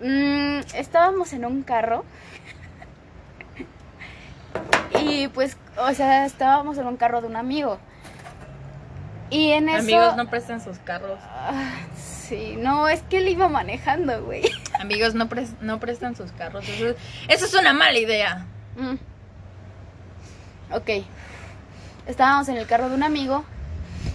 mm, 0.00 0.60
estábamos 0.76 1.32
en 1.32 1.44
un 1.44 1.62
carro. 1.62 2.04
Y 5.00 5.28
pues, 5.28 5.56
o 5.76 5.92
sea, 5.94 6.26
estábamos 6.26 6.78
en 6.78 6.86
un 6.86 6.96
carro 6.96 7.20
de 7.20 7.26
un 7.26 7.36
amigo. 7.36 7.78
Y 9.30 9.50
en 9.52 9.68
eso... 9.68 9.78
Amigos, 9.80 10.16
no 10.16 10.28
presten 10.28 10.60
sus 10.60 10.78
carros. 10.78 11.18
Ah, 11.22 11.72
sí, 11.96 12.56
no, 12.58 12.88
es 12.88 13.02
que 13.02 13.18
él 13.18 13.28
iba 13.28 13.48
manejando, 13.48 14.22
güey. 14.24 14.42
Amigos, 14.80 15.14
no, 15.14 15.28
pres- 15.28 15.58
no 15.60 15.78
prestan 15.80 16.14
sus 16.16 16.32
carros. 16.32 16.68
Eso 16.68 16.88
es, 16.90 16.96
eso 17.28 17.46
es 17.46 17.54
una 17.54 17.72
mala 17.72 17.98
idea. 17.98 18.44
Mm. 18.76 18.94
Ok. 20.74 21.04
Estábamos 22.10 22.48
en 22.48 22.56
el 22.56 22.66
carro 22.66 22.88
de 22.88 22.94
un 22.96 23.02
amigo 23.02 23.44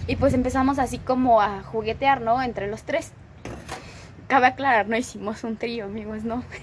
y 0.06 0.16
pues 0.16 0.34
empezamos 0.34 0.78
así 0.78 0.98
como 0.98 1.40
a 1.40 1.62
juguetear, 1.62 2.20
¿no? 2.20 2.42
Entre 2.42 2.68
los 2.68 2.82
tres. 2.82 3.12
Cabe 4.28 4.46
aclarar, 4.48 4.88
no 4.88 4.96
hicimos 4.96 5.44
un 5.44 5.56
trío, 5.56 5.84
amigos, 5.86 6.22
¿no? 6.24 6.44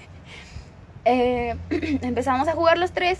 Eh, 1.06 1.54
empezamos 2.00 2.48
a 2.48 2.52
jugar 2.52 2.78
los 2.78 2.92
tres 2.92 3.18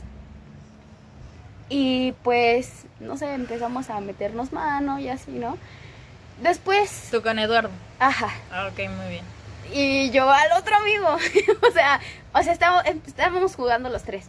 y 1.69 2.13
pues, 2.23 2.87
no 2.99 3.19
sé, 3.19 3.35
empezamos 3.35 3.91
a 3.91 4.01
meternos 4.01 4.53
mano 4.55 4.99
y 4.99 5.11
así, 5.11 5.33
¿no? 5.33 5.59
Después, 6.43 7.09
Tú 7.11 7.21
con 7.23 7.39
Eduardo. 7.39 7.69
ajá, 7.99 8.29
Ah, 8.51 8.69
ok, 8.73 8.89
muy 8.89 9.09
bien. 9.11 9.25
y 9.73 10.11
yo 10.13 10.31
al 10.31 10.53
otro 10.59 10.75
amigo. 10.77 11.09
o 11.69 11.71
sea, 11.73 12.01
o 12.33 12.43
sea, 12.43 12.53
estábamos, 12.55 12.85
estábamos 13.07 13.55
jugando 13.55 13.91
los 13.91 14.03
tres. 14.03 14.29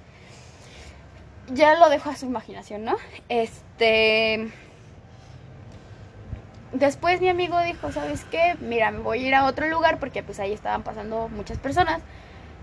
Ya 1.53 1.75
lo 1.75 1.89
dejo 1.89 2.09
a 2.09 2.15
su 2.15 2.25
imaginación, 2.25 2.83
¿no? 2.83 2.95
Este. 3.29 4.51
Después 6.71 7.21
mi 7.21 7.29
amigo 7.29 7.59
dijo, 7.61 7.91
¿sabes 7.91 8.25
qué? 8.25 8.55
Mira, 8.59 8.91
me 8.91 8.99
voy 8.99 9.23
a 9.23 9.27
ir 9.27 9.35
a 9.35 9.45
otro 9.45 9.67
lugar 9.67 9.99
porque 9.99 10.23
pues 10.23 10.39
ahí 10.39 10.51
estaban 10.51 10.83
pasando 10.83 11.29
muchas 11.29 11.57
personas. 11.57 12.01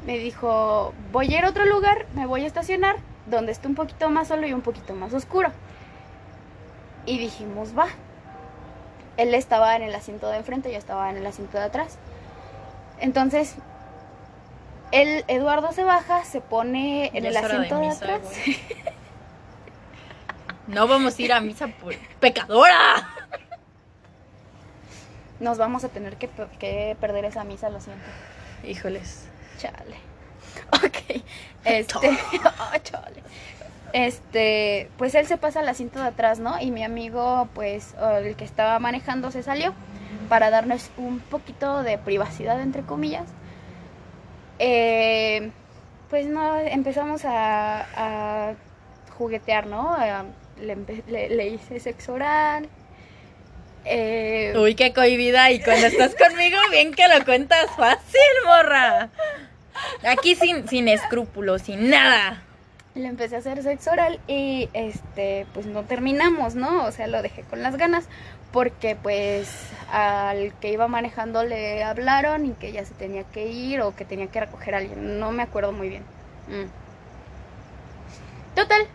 Me 0.05 0.19
dijo, 0.19 0.93
voy 1.13 1.33
a 1.33 1.39
ir 1.39 1.45
a 1.45 1.49
otro 1.49 1.65
lugar, 1.65 2.07
me 2.15 2.27
voy 2.27 2.43
a 2.43 2.47
estacionar 2.47 2.97
donde 3.27 3.53
esté 3.53 3.69
un 3.69 3.75
poquito 3.75 4.11
más 4.11 4.29
solo 4.29 4.47
y 4.47 4.53
un 4.53 4.61
poquito 4.61 4.95
más 4.95 5.15
oscuro. 5.15 5.51
Y 7.07 7.19
dijimos, 7.19 7.77
va. 7.79 7.87
Él 9.17 9.33
estaba 9.35 9.77
en 9.77 9.83
el 9.83 9.95
asiento 9.95 10.29
de 10.29 10.39
enfrente, 10.39 10.73
yo 10.73 10.79
estaba 10.79 11.09
en 11.11 11.17
el 11.17 11.27
asiento 11.27 11.59
de 11.59 11.65
atrás. 11.65 11.99
Entonces, 12.99 13.57
el 14.93 15.25
Eduardo 15.29 15.73
se 15.73 15.85
baja, 15.85 16.25
se 16.25 16.41
pone 16.41 17.07
en 17.15 17.23
Ya 17.25 17.29
el 17.29 17.35
de 17.35 17.39
asiento 17.41 17.79
de, 17.79 17.89
atrás. 17.89 18.21
No 20.69 20.87
vamos 20.87 21.19
a 21.19 21.23
ir 21.23 21.33
a 21.33 21.41
misa 21.41 21.67
por 21.67 21.95
pecadora. 22.21 23.09
Nos 25.41 25.59
vamos 25.59 25.83
a 25.85 25.89
tener 25.89 26.17
que, 26.17 26.29
pe- 26.29 26.47
que 26.59 26.97
perder 27.01 27.25
esa 27.25 27.43
misa, 27.45 27.69
lo 27.69 27.81
siento. 27.81 28.05
Híjoles. 28.65 29.27
Chale. 29.59 29.97
Ok. 30.73 31.23
Este. 31.65 32.11
oh, 32.45 32.79
chale. 32.83 33.23
Este. 33.93 34.89
Pues 34.99 35.15
él 35.17 35.27
se 35.27 35.37
pasa 35.37 35.61
al 35.61 35.69
asiento 35.69 36.01
de 36.01 36.07
atrás, 36.07 36.39
¿no? 36.39 36.61
Y 36.61 36.71
mi 36.71 36.85
amigo, 36.85 37.49
pues, 37.55 37.95
el 38.23 38.37
que 38.37 38.45
estaba 38.45 38.79
manejando, 38.79 39.31
se 39.31 39.43
salió 39.43 39.75
para 40.29 40.51
darnos 40.51 40.91
un 40.97 41.19
poquito 41.19 41.83
de 41.83 41.99
privacidad, 41.99 42.61
entre 42.61 42.83
comillas. 42.83 43.27
Eh, 44.65 45.51
pues 46.09 46.27
no, 46.27 46.57
empezamos 46.61 47.25
a, 47.25 47.81
a 47.97 48.55
juguetear, 49.19 49.67
¿no? 49.67 49.93
A- 49.95 50.25
le, 50.61 50.77
empe- 50.77 51.03
le- 51.09 51.31
le 51.31 51.49
hice 51.49 51.81
sexo 51.81 52.13
oral. 52.15 52.69
Eh, 53.85 54.55
Uy, 54.57 54.77
qué 54.77 54.93
cohibida. 54.93 55.51
Y 55.51 55.61
cuando 55.61 55.87
estás 55.89 56.15
conmigo, 56.15 56.57
bien 56.71 56.93
que 56.95 57.09
lo 57.09 57.25
cuentas 57.25 57.67
fácil, 57.77 58.21
morra. 58.47 59.09
Aquí 60.09 60.37
sin, 60.37 60.69
sin 60.69 60.87
escrúpulos, 60.87 61.63
sin 61.63 61.91
nada. 61.91 62.43
Le 62.95 63.09
empecé 63.09 63.37
a 63.37 63.39
hacer 63.39 63.61
sexo 63.63 63.91
oral 63.91 64.21
y 64.29 64.69
este 64.75 65.47
pues 65.55 65.67
no 65.67 65.83
terminamos, 65.83 66.55
¿no? 66.55 66.85
O 66.85 66.93
sea, 66.93 67.07
lo 67.09 67.23
dejé 67.23 67.43
con 67.43 67.63
las 67.63 67.77
ganas 67.77 68.05
porque 68.53 68.97
pues 68.97 69.49
al 69.91 70.53
que 70.61 70.73
iba 70.73 70.89
manejando 70.89 71.45
le 71.45 71.83
hablaron 71.83 72.47
y 72.47 72.53
que 72.53 72.73
ya 72.73 72.85
se 72.85 72.95
tenía 72.95 73.25
que 73.25 73.49
ir 73.49 73.81
o 73.81 73.95
que 73.95 74.05
tenía 74.05 74.27
que 74.29 74.41
recoger 74.41 74.75
a 74.75 74.79
alguien, 74.79 75.19
no 75.19 75.33
me 75.33 75.43
acuerdo 75.43 75.73
muy 75.73 75.89
bien. 75.89 76.03
Mm. 76.49 76.69
Total 78.55 78.87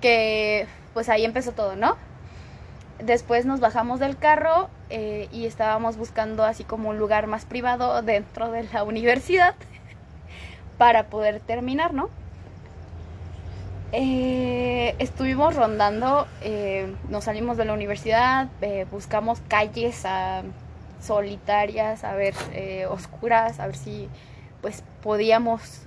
que 0.00 0.66
pues 0.94 1.08
ahí 1.08 1.24
empezó 1.24 1.52
todo, 1.52 1.76
¿no? 1.76 1.96
Después 2.98 3.46
nos 3.46 3.60
bajamos 3.60 4.00
del 4.00 4.16
carro 4.16 4.68
eh, 4.90 5.28
y 5.30 5.46
estábamos 5.46 5.96
buscando 5.96 6.44
así 6.44 6.64
como 6.64 6.90
un 6.90 6.98
lugar 6.98 7.26
más 7.26 7.44
privado 7.44 8.02
dentro 8.02 8.50
de 8.50 8.64
la 8.72 8.82
universidad 8.84 9.54
para 10.76 11.04
poder 11.04 11.40
terminar, 11.40 11.94
¿no? 11.94 12.10
Eh, 13.92 14.94
estuvimos 14.98 15.54
rondando, 15.56 16.26
eh, 16.42 16.94
nos 17.08 17.24
salimos 17.24 17.56
de 17.56 17.64
la 17.64 17.72
universidad, 17.72 18.48
eh, 18.60 18.86
buscamos 18.90 19.40
calles 19.48 20.02
ah, 20.04 20.42
solitarias, 21.00 22.04
a 22.04 22.12
ver, 22.14 22.34
eh, 22.52 22.86
oscuras, 22.86 23.60
a 23.60 23.66
ver 23.66 23.76
si 23.76 24.08
pues 24.60 24.82
podíamos 25.02 25.82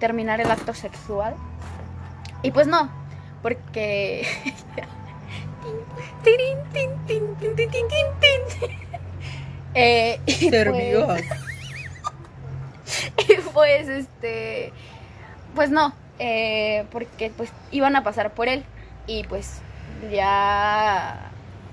terminar 0.00 0.40
el 0.40 0.50
acto 0.50 0.74
sexual. 0.74 1.34
Y 2.42 2.50
pues 2.50 2.66
no, 2.66 2.90
porque... 3.42 4.26
Y 10.26 10.50
pues- 11.06 11.24
y 13.28 13.34
pues 13.52 13.88
este 13.88 14.72
pues 15.54 15.70
no 15.70 15.92
eh, 16.20 16.84
porque 16.92 17.32
pues 17.36 17.50
iban 17.72 17.96
a 17.96 18.04
pasar 18.04 18.32
por 18.34 18.46
él 18.48 18.62
y 19.06 19.24
pues 19.24 19.62
ya 20.12 21.30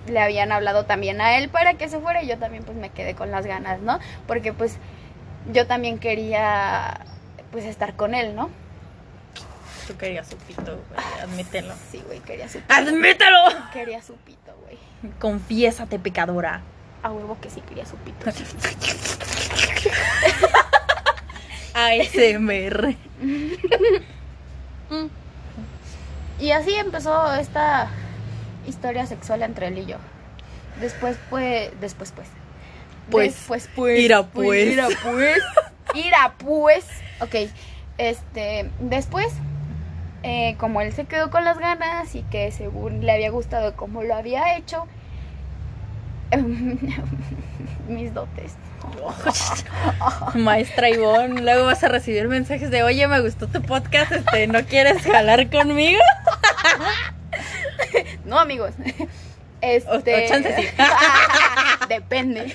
le 0.08 0.20
habían 0.20 0.52
hablado 0.54 0.86
también 0.86 1.20
a 1.22 1.38
él 1.38 1.50
para 1.50 1.74
que 1.76 1.90
se 1.90 2.00
fuera 2.00 2.24
y 2.24 2.28
yo 2.28 2.38
también 2.40 2.64
pues 2.64 2.78
me 2.78 2.90
quedé 2.90 3.14
con 3.14 3.30
las 3.30 3.46
ganas 3.46 3.82
no 3.82 4.00
porque 4.26 4.54
pues 4.54 4.78
yo 5.52 5.68
también 5.68 6.00
quería 6.00 7.02
pues 7.52 7.66
estar 7.66 7.96
con 7.96 8.16
él 8.16 8.34
no 8.36 8.50
Tú 9.88 9.96
querías 9.96 10.28
su 10.28 10.36
pito, 10.36 10.64
güey. 10.90 11.00
Admítelo. 11.24 11.74
sí 11.92 12.02
güey 12.06 12.20
quería 12.20 12.50
su 12.50 12.60
¡Admítelo! 12.68 13.38
quería 13.72 14.02
su 14.02 14.16
pito 14.16 14.54
güey 14.64 14.78
Confiésate, 15.20 16.00
pecadora. 16.00 16.62
a 17.04 17.12
huevo 17.12 17.38
que 17.42 17.50
sí 17.50 17.62
quería 17.62 17.86
su 17.86 17.96
pito 17.98 18.26
ASMR. 21.74 22.96
Y 26.40 26.52
así 26.52 26.74
empezó 26.76 27.34
esta 27.34 27.90
historia 28.68 29.06
sexual 29.06 29.42
entre 29.44 29.68
él 29.68 29.80
y 29.80 29.86
yo. 29.86 29.98
Después 30.80 31.18
pues, 31.30 31.72
después 31.80 32.12
pues. 32.12 32.28
Pues, 33.10 33.36
Después, 33.36 33.70
pues, 33.74 34.00
ira, 34.00 34.24
pues. 34.24 34.72
Ira 34.72 34.88
pues. 35.04 35.38
Ira 35.96 36.34
pues. 36.38 36.86
Ok. 37.22 37.50
Este, 37.98 38.70
después, 38.80 39.34
eh, 40.24 40.56
como 40.60 40.82
él 40.82 40.94
se 40.94 41.06
quedó 41.06 41.32
con 41.32 41.44
las 41.46 41.58
ganas 41.58 42.14
y 42.16 42.24
que 42.24 42.52
según 42.52 43.06
le 43.06 43.12
había 43.12 43.32
gustado 43.32 43.76
como 43.76 44.04
lo 44.04 44.14
había 44.14 44.58
hecho, 44.58 44.86
mis 47.88 48.14
dotes. 48.14 48.54
Maestra 50.36 50.90
Ivonne, 50.90 51.42
luego 51.42 51.66
vas 51.66 51.84
a 51.84 51.88
recibir 51.88 52.28
mensajes 52.28 52.70
de, 52.72 52.84
oye, 52.84 53.08
me 53.08 53.20
gustó 53.22 53.48
tu 53.48 53.62
podcast, 53.62 54.12
este, 54.12 54.48
¿no 54.48 54.64
quieres 54.66 55.02
jalar 55.04 55.50
conmigo? 55.50 56.02
No, 58.26 58.40
amigos. 58.40 58.72
Este, 59.62 59.90
O- 59.90 59.98
o 59.98 60.28
chance 60.28 60.56
sí. 60.58 60.68
Depende. 61.88 62.54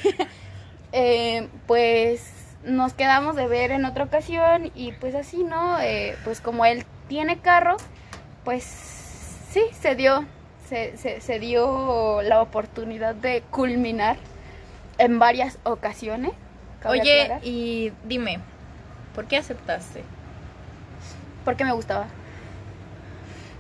Eh, 0.93 1.49
pues 1.67 2.31
nos 2.65 2.93
quedamos 2.93 3.37
de 3.37 3.47
ver 3.47 3.71
en 3.73 3.85
otra 3.87 4.05
ocasión 4.05 4.71
y 4.75 4.93
pues 4.93 5.15
así, 5.15 5.43
¿no? 5.45 5.81
Eh, 5.81 6.17
pues 6.25 6.41
como 6.43 6.65
él 6.67 6.85
tiene 7.09 7.39
carro, 7.39 7.77
pues 8.45 8.65
sí, 9.51 9.63
se 9.81 9.95
dio, 9.95 10.25
se, 10.73 10.97
se, 10.97 11.21
se 11.21 11.39
dio 11.39 12.23
la 12.23 12.41
oportunidad 12.41 13.15
de 13.15 13.43
culminar 13.51 14.17
en 14.97 15.19
varias 15.19 15.59
ocasiones. 15.65 16.33
Oye, 16.87 17.25
aclarar, 17.25 17.45
y 17.45 17.93
dime, 18.05 18.39
¿por 19.15 19.27
qué 19.27 19.37
aceptaste? 19.37 20.03
porque 21.45 21.65
me 21.65 21.73
gustaba. 21.73 22.07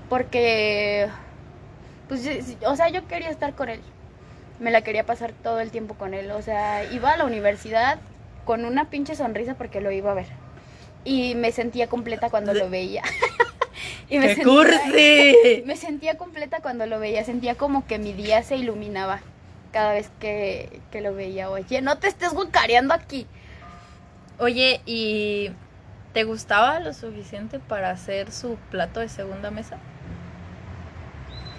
Porque, 0.08 1.06
pues, 2.08 2.26
o 2.66 2.76
sea, 2.76 2.88
yo 2.88 3.06
quería 3.06 3.28
estar 3.28 3.54
con 3.54 3.68
él. 3.68 3.80
Me 4.58 4.70
la 4.70 4.80
quería 4.80 5.04
pasar 5.04 5.32
todo 5.32 5.60
el 5.60 5.70
tiempo 5.70 5.94
con 5.94 6.14
él. 6.14 6.30
O 6.30 6.40
sea, 6.40 6.90
iba 6.92 7.12
a 7.12 7.16
la 7.18 7.26
universidad 7.26 7.98
con 8.46 8.64
una 8.64 8.86
pinche 8.86 9.16
sonrisa 9.16 9.54
porque 9.54 9.82
lo 9.82 9.90
iba 9.90 10.12
a 10.12 10.14
ver. 10.14 10.28
Y 11.04 11.34
me 11.34 11.52
sentía 11.52 11.88
completa 11.88 12.30
cuando 12.30 12.54
lo 12.54 12.70
veía. 12.70 13.02
y 14.08 14.18
me 14.18 14.28
¡Qué 14.28 14.34
sentía, 14.36 14.44
cursi! 14.44 15.62
me 15.66 15.76
sentía 15.76 16.16
completa 16.16 16.60
cuando 16.60 16.86
lo 16.86 16.98
veía. 16.98 17.24
Sentía 17.24 17.54
como 17.54 17.86
que 17.86 17.98
mi 17.98 18.12
día 18.12 18.42
se 18.42 18.56
iluminaba 18.56 19.20
cada 19.72 19.94
vez 19.94 20.10
que, 20.20 20.80
que 20.90 21.00
lo 21.00 21.14
veía. 21.14 21.50
Oye, 21.50 21.80
no 21.80 21.98
te 21.98 22.08
estés 22.08 22.32
guacareando 22.32 22.94
aquí. 22.94 23.26
Oye, 24.38 24.80
¿y 24.86 25.50
te 26.12 26.24
gustaba 26.24 26.80
lo 26.80 26.92
suficiente 26.92 27.58
para 27.58 27.90
hacer 27.90 28.30
su 28.32 28.56
plato 28.70 29.00
de 29.00 29.08
segunda 29.08 29.50
mesa? 29.50 29.78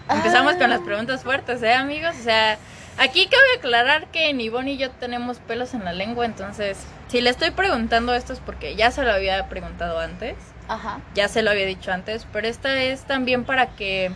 Empezamos 0.10 0.56
con 0.56 0.70
las 0.70 0.82
Ah. 0.82 0.86
preguntas 0.86 1.24
fuertes, 1.24 1.64
¿eh, 1.64 1.74
amigos? 1.74 2.16
O 2.20 2.24
sea, 2.24 2.58
aquí 2.98 3.28
cabe 3.28 3.58
aclarar 3.58 4.08
que 4.08 4.34
ni 4.34 4.48
y 4.48 4.78
yo 4.78 4.92
tenemos 4.92 5.40
pelos 5.40 5.74
en 5.74 5.86
la 5.86 5.94
lengua, 5.94 6.26
entonces, 6.26 6.78
si 7.08 7.22
le 7.22 7.30
estoy 7.30 7.52
preguntando 7.52 8.14
esto 8.14 8.34
es 8.34 8.40
porque 8.40 8.76
ya 8.76 8.92
se 8.92 9.04
lo 9.04 9.12
había 9.12 9.48
preguntado 9.50 10.00
antes, 10.00 10.36
Ajá. 10.68 11.00
ya 11.16 11.28
se 11.28 11.42
lo 11.44 11.52
había 11.52 11.66
dicho 11.66 11.92
antes, 11.92 12.26
pero 12.32 12.48
esta 12.48 12.82
es 12.82 13.02
también 13.04 13.44
para 13.44 13.68
que 13.76 14.12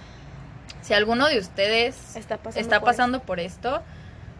si 0.82 0.94
alguno 0.94 1.28
de 1.28 1.40
ustedes 1.40 2.16
Está 2.16 2.38
pasando. 2.38 2.62
está 2.62 2.80
por 2.80 2.90
eso. 2.90 2.98
pasando 2.98 3.20
por 3.22 3.40
esto, 3.40 3.82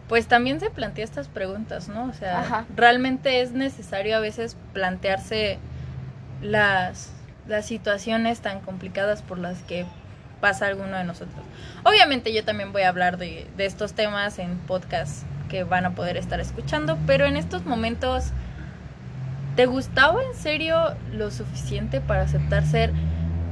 pues 0.08 0.26
también 0.26 0.58
se 0.60 0.70
plantea 0.70 1.04
estas 1.04 1.28
preguntas, 1.28 1.88
¿no? 1.88 2.04
O 2.06 2.12
sea, 2.14 2.40
Ajá. 2.40 2.64
realmente 2.74 3.42
es 3.42 3.52
necesario 3.52 4.16
a 4.16 4.20
veces 4.20 4.56
plantearse 4.72 5.58
las, 6.42 7.10
las 7.46 7.66
situaciones 7.66 8.40
tan 8.40 8.60
complicadas 8.60 9.22
por 9.22 9.38
las 9.38 9.62
que 9.62 9.84
pasa 10.40 10.66
alguno 10.68 10.96
de 10.96 11.04
nosotros. 11.04 11.44
Obviamente 11.84 12.32
yo 12.32 12.44
también 12.44 12.72
voy 12.72 12.82
a 12.82 12.88
hablar 12.88 13.18
de, 13.18 13.46
de 13.56 13.66
estos 13.66 13.92
temas 13.94 14.38
en 14.38 14.56
podcasts 14.58 15.24
que 15.50 15.64
van 15.64 15.84
a 15.84 15.90
poder 15.94 16.16
estar 16.16 16.40
escuchando, 16.40 16.96
pero 17.06 17.26
en 17.26 17.36
estos 17.36 17.64
momentos, 17.66 18.26
¿te 19.58 19.66
gustaba 19.66 20.22
en 20.22 20.34
serio 20.36 20.94
lo 21.10 21.32
suficiente 21.32 22.00
para 22.00 22.22
aceptar 22.22 22.64
ser... 22.64 22.92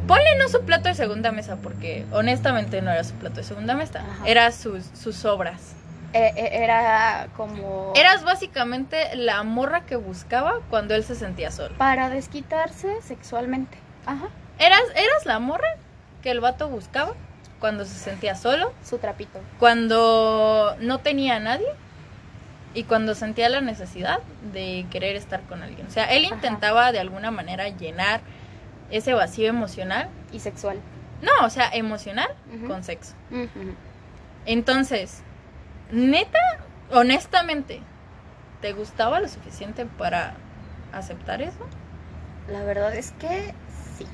Ponle 0.06 0.38
no 0.38 0.48
su 0.48 0.60
plato 0.64 0.88
de 0.88 0.94
segunda 0.94 1.32
mesa, 1.32 1.56
porque 1.56 2.06
honestamente 2.12 2.80
no 2.80 2.92
era 2.92 3.02
su 3.02 3.14
plato 3.14 3.38
de 3.38 3.42
segunda 3.42 3.74
mesa, 3.74 4.04
Ajá. 4.08 4.22
era 4.24 4.52
sus, 4.52 4.84
sus 4.94 5.24
obras. 5.24 5.72
Eh, 6.12 6.32
eh, 6.36 6.62
era 6.62 7.26
como... 7.36 7.92
Eras 7.96 8.22
básicamente 8.22 9.16
la 9.16 9.42
morra 9.42 9.84
que 9.84 9.96
buscaba 9.96 10.60
cuando 10.70 10.94
él 10.94 11.02
se 11.02 11.16
sentía 11.16 11.50
solo. 11.50 11.74
Para 11.76 12.08
desquitarse 12.08 13.02
sexualmente. 13.02 13.76
Ajá. 14.06 14.28
Eras, 14.60 14.82
eras 14.94 15.26
la 15.26 15.40
morra 15.40 15.74
que 16.22 16.30
el 16.30 16.38
vato 16.38 16.68
buscaba 16.68 17.14
cuando 17.58 17.84
se 17.84 17.98
sentía 17.98 18.36
solo, 18.36 18.72
Su 18.88 18.98
trapito. 18.98 19.40
cuando 19.58 20.76
no 20.78 20.98
tenía 20.98 21.34
a 21.34 21.40
nadie 21.40 21.66
y 22.76 22.84
cuando 22.84 23.14
sentía 23.14 23.48
la 23.48 23.62
necesidad 23.62 24.18
de 24.52 24.86
querer 24.90 25.16
estar 25.16 25.40
con 25.44 25.62
alguien. 25.62 25.86
O 25.86 25.90
sea, 25.90 26.12
él 26.12 26.26
Ajá. 26.26 26.34
intentaba 26.34 26.92
de 26.92 27.00
alguna 27.00 27.30
manera 27.30 27.70
llenar 27.70 28.20
ese 28.90 29.14
vacío 29.14 29.48
emocional. 29.48 30.10
Y 30.30 30.40
sexual. 30.40 30.78
No, 31.22 31.46
o 31.46 31.48
sea, 31.48 31.70
emocional 31.72 32.28
con 32.68 32.84
sexo. 32.84 33.14
Entonces, 34.44 35.22
neta, 35.90 36.38
honestamente, 36.92 37.80
¿te 38.60 38.74
gustaba 38.74 39.20
lo 39.20 39.28
suficiente 39.28 39.86
para 39.86 40.34
aceptar 40.92 41.40
eso? 41.40 41.66
La 42.46 42.62
verdad 42.62 42.94
es 42.94 43.12
que 43.12 43.54
sí. 43.96 44.06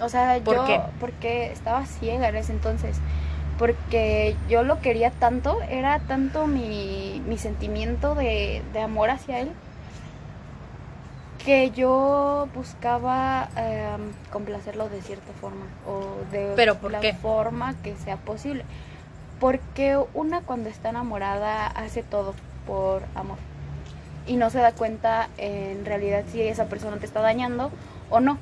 O 0.00 0.08
sea, 0.08 0.40
¿Por 0.42 0.56
yo... 0.56 0.64
qué? 0.64 0.80
Porque 0.98 1.52
estaba 1.52 1.84
ciega 1.84 2.28
en 2.28 2.36
ese 2.36 2.52
entonces. 2.52 2.98
Porque 3.58 4.36
yo 4.48 4.62
lo 4.62 4.80
quería 4.80 5.10
tanto, 5.10 5.56
era 5.70 5.98
tanto 6.00 6.46
mi, 6.46 7.22
mi 7.26 7.38
sentimiento 7.38 8.14
de, 8.14 8.62
de 8.72 8.80
amor 8.80 9.08
hacia 9.10 9.40
él, 9.40 9.50
que 11.44 11.70
yo 11.70 12.48
buscaba 12.54 13.48
em, 13.56 14.12
complacerlo 14.30 14.88
de 14.88 15.00
cierta 15.00 15.32
forma 15.40 15.64
o 15.86 16.02
de 16.32 16.52
¿Pero 16.56 16.74
por 16.76 16.90
la 16.90 17.00
qué? 17.00 17.14
forma 17.14 17.74
que 17.82 17.94
sea 17.96 18.16
posible. 18.16 18.64
Porque 19.38 19.98
una 20.12 20.40
cuando 20.40 20.68
está 20.68 20.88
enamorada 20.90 21.66
hace 21.66 22.02
todo 22.02 22.34
por 22.66 23.02
amor 23.14 23.38
y 24.26 24.36
no 24.36 24.50
se 24.50 24.58
da 24.58 24.72
cuenta 24.72 25.28
en 25.38 25.84
realidad 25.84 26.24
si 26.30 26.42
esa 26.42 26.64
persona 26.66 26.96
te 26.98 27.06
está 27.06 27.20
dañando 27.20 27.70
o 28.10 28.18
no. 28.20 28.38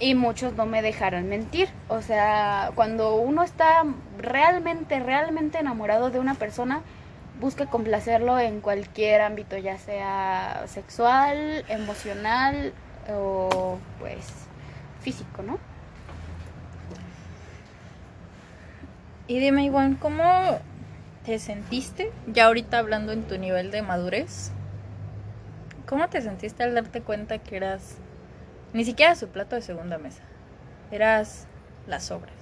Y 0.00 0.14
muchos 0.14 0.54
no 0.54 0.64
me 0.64 0.80
dejarán 0.80 1.28
mentir. 1.28 1.68
O 1.88 2.00
sea, 2.00 2.72
cuando 2.74 3.16
uno 3.16 3.42
está 3.42 3.84
realmente, 4.18 4.98
realmente 4.98 5.58
enamorado 5.58 6.10
de 6.10 6.18
una 6.18 6.34
persona, 6.34 6.80
busca 7.38 7.66
complacerlo 7.66 8.38
en 8.38 8.60
cualquier 8.60 9.20
ámbito, 9.20 9.58
ya 9.58 9.78
sea 9.78 10.64
sexual, 10.66 11.64
emocional 11.68 12.72
o 13.12 13.78
pues 13.98 14.26
físico, 15.00 15.42
¿no? 15.42 15.58
Y 19.26 19.38
dime, 19.38 19.64
Iván, 19.64 19.94
¿cómo 19.94 20.24
te 21.24 21.38
sentiste? 21.38 22.10
Ya 22.26 22.46
ahorita 22.46 22.78
hablando 22.78 23.12
en 23.12 23.22
tu 23.22 23.38
nivel 23.38 23.70
de 23.70 23.82
madurez. 23.82 24.50
¿Cómo 25.86 26.08
te 26.08 26.20
sentiste 26.20 26.62
al 26.62 26.74
darte 26.74 27.00
cuenta 27.00 27.38
que 27.38 27.56
eras 27.56 27.96
ni 28.72 28.84
siquiera 28.84 29.14
su 29.14 29.28
plato 29.28 29.56
de 29.56 29.62
segunda 29.62 29.98
mesa? 29.98 30.22
Eras 30.90 31.46
las 31.86 32.04
sobras. 32.04 32.34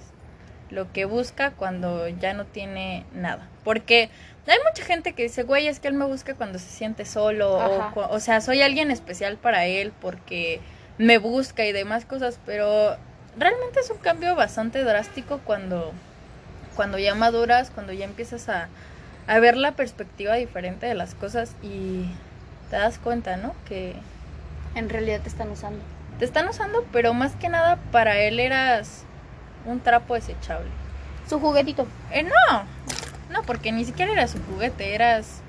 Lo 0.69 0.91
que 0.91 1.05
busca 1.05 1.51
cuando 1.51 2.07
ya 2.07 2.33
no 2.33 2.45
tiene 2.45 3.05
nada. 3.13 3.47
Porque 3.63 4.09
hay 4.47 4.57
mucha 4.67 4.83
gente 4.83 5.13
que 5.13 5.23
dice, 5.23 5.43
güey, 5.43 5.67
es 5.67 5.79
que 5.79 5.87
él 5.87 5.95
me 5.95 6.05
busca 6.05 6.35
cuando 6.35 6.59
se 6.59 6.69
siente 6.69 7.05
solo. 7.05 7.57
O, 7.57 8.09
o 8.09 8.19
sea, 8.19 8.41
soy 8.41 8.61
alguien 8.61 8.91
especial 8.91 9.37
para 9.37 9.65
él 9.65 9.93
porque 9.99 10.61
me 10.97 11.17
busca 11.17 11.65
y 11.65 11.71
demás 11.71 12.05
cosas. 12.05 12.39
Pero 12.45 12.97
realmente 13.37 13.79
es 13.79 13.89
un 13.89 13.97
cambio 13.97 14.35
bastante 14.35 14.83
drástico 14.83 15.39
cuando 15.43 15.93
cuando 16.75 16.97
ya 16.97 17.13
maduras, 17.13 17.71
cuando 17.71 17.91
ya 17.91 18.05
empiezas 18.05 18.47
a, 18.47 18.69
a 19.27 19.39
ver 19.39 19.57
la 19.57 19.73
perspectiva 19.73 20.35
diferente 20.35 20.85
de 20.85 20.93
las 20.95 21.13
cosas 21.13 21.55
y 21.61 22.09
te 22.69 22.77
das 22.77 22.99
cuenta, 22.99 23.35
¿no? 23.37 23.53
Que 23.65 23.95
En 24.75 24.89
realidad 24.89 25.21
te 25.21 25.29
están 25.29 25.49
usando. 25.49 25.83
Te 26.19 26.25
están 26.25 26.47
usando, 26.49 26.85
pero 26.91 27.13
más 27.13 27.35
que 27.35 27.49
nada 27.49 27.77
para 27.91 28.19
él 28.19 28.39
eras 28.39 29.05
un 29.65 29.79
trapo 29.79 30.15
desechable. 30.15 30.69
Su 31.27 31.39
juguetito. 31.39 31.87
Eh, 32.11 32.23
no, 32.23 32.63
no, 33.31 33.43
porque 33.43 33.71
ni 33.71 33.85
siquiera 33.85 34.11
era 34.11 34.27
su 34.27 34.43
juguete, 34.43 34.93
eras 34.93 35.41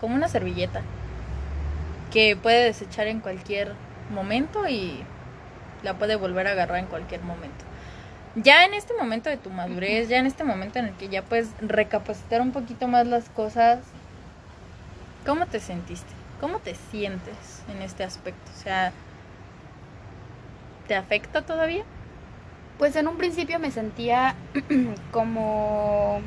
como 0.00 0.14
una 0.14 0.28
servilleta 0.28 0.80
que 2.10 2.34
puede 2.34 2.64
desechar 2.64 3.06
en 3.06 3.20
cualquier 3.20 3.74
momento 4.10 4.66
y 4.68 5.04
la 5.82 5.94
puede 5.94 6.16
volver 6.16 6.48
a 6.48 6.52
agarrar 6.52 6.78
en 6.78 6.86
cualquier 6.86 7.22
momento. 7.22 7.64
Ya 8.36 8.64
en 8.64 8.74
este 8.74 8.94
momento 8.94 9.28
de 9.28 9.36
tu 9.36 9.50
madurez, 9.50 10.08
ya 10.08 10.18
en 10.18 10.26
este 10.26 10.44
momento 10.44 10.78
en 10.78 10.86
el 10.86 10.94
que 10.94 11.08
ya 11.08 11.22
puedes 11.22 11.48
recapacitar 11.60 12.40
un 12.40 12.52
poquito 12.52 12.88
más 12.88 13.06
las 13.06 13.28
cosas, 13.28 13.80
¿cómo 15.26 15.46
te 15.46 15.60
sentiste? 15.60 16.12
¿Cómo 16.40 16.58
te 16.60 16.74
sientes 16.74 17.64
en 17.68 17.82
este 17.82 18.04
aspecto? 18.04 18.50
O 18.56 18.62
sea, 18.62 18.92
¿Te 20.90 20.96
afecta 20.96 21.42
todavía? 21.42 21.84
Pues 22.76 22.96
en 22.96 23.06
un 23.06 23.16
principio 23.16 23.60
me 23.60 23.70
sentía 23.70 24.34
como 25.12 26.20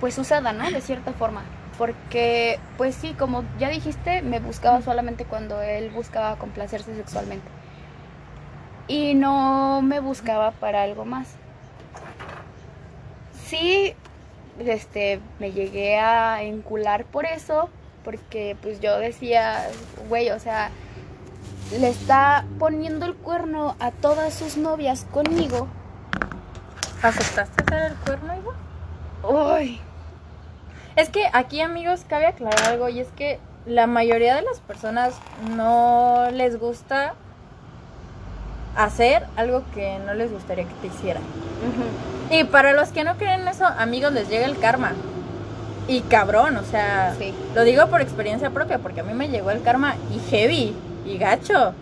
pues 0.00 0.16
usada, 0.16 0.54
¿no? 0.54 0.70
De 0.70 0.80
cierta 0.80 1.12
forma. 1.12 1.42
Porque, 1.76 2.58
pues 2.78 2.94
sí, 2.94 3.12
como 3.12 3.44
ya 3.58 3.68
dijiste, 3.68 4.22
me 4.22 4.40
buscaba 4.40 4.80
solamente 4.80 5.26
cuando 5.26 5.60
él 5.60 5.90
buscaba 5.90 6.36
complacerse 6.36 6.96
sexualmente. 6.96 7.46
Y 8.86 9.12
no 9.12 9.82
me 9.82 10.00
buscaba 10.00 10.52
para 10.52 10.82
algo 10.82 11.04
más. 11.04 11.34
Sí, 13.44 13.92
este, 14.60 15.20
me 15.38 15.52
llegué 15.52 15.98
a 15.98 16.42
encular 16.42 17.04
por 17.04 17.26
eso, 17.26 17.68
porque 18.02 18.56
pues 18.62 18.80
yo 18.80 18.98
decía, 18.98 19.68
güey, 20.08 20.30
o 20.30 20.38
sea, 20.38 20.70
le 21.72 21.88
está 21.88 22.44
poniendo 22.58 23.06
el 23.06 23.14
cuerno 23.14 23.76
a 23.80 23.90
todas 23.90 24.34
sus 24.34 24.56
novias 24.56 25.06
conmigo. 25.12 25.68
¿Aceptaste 27.02 27.62
hacer 27.62 27.92
el 27.92 27.96
cuerno, 27.98 28.32
Iván? 28.34 29.56
Uy, 29.60 29.80
Es 30.96 31.10
que 31.10 31.28
aquí, 31.32 31.60
amigos, 31.60 32.04
cabe 32.08 32.26
aclarar 32.26 32.60
algo 32.66 32.88
y 32.88 32.98
es 33.00 33.08
que 33.08 33.38
la 33.66 33.86
mayoría 33.86 34.34
de 34.34 34.42
las 34.42 34.58
personas 34.60 35.14
no 35.54 36.28
les 36.32 36.58
gusta 36.58 37.14
hacer 38.76 39.24
algo 39.36 39.62
que 39.74 39.98
no 40.06 40.14
les 40.14 40.32
gustaría 40.32 40.64
que 40.64 40.74
te 40.80 40.86
hicieran. 40.88 41.22
Y 42.30 42.44
para 42.44 42.72
los 42.72 42.88
que 42.90 43.04
no 43.04 43.16
creen 43.16 43.46
eso, 43.46 43.64
amigos, 43.66 44.12
les 44.12 44.28
llega 44.28 44.46
el 44.46 44.58
karma. 44.58 44.92
Y 45.86 46.00
cabrón, 46.02 46.56
o 46.56 46.62
sea, 46.64 47.14
Sí. 47.18 47.34
lo 47.54 47.62
digo 47.64 47.86
por 47.88 48.00
experiencia 48.00 48.50
propia, 48.50 48.78
porque 48.78 49.00
a 49.00 49.04
mí 49.04 49.14
me 49.14 49.28
llegó 49.28 49.50
el 49.50 49.62
karma 49.62 49.94
y 50.14 50.18
heavy, 50.30 50.74
y 51.04 51.18
gacho. 51.18 51.74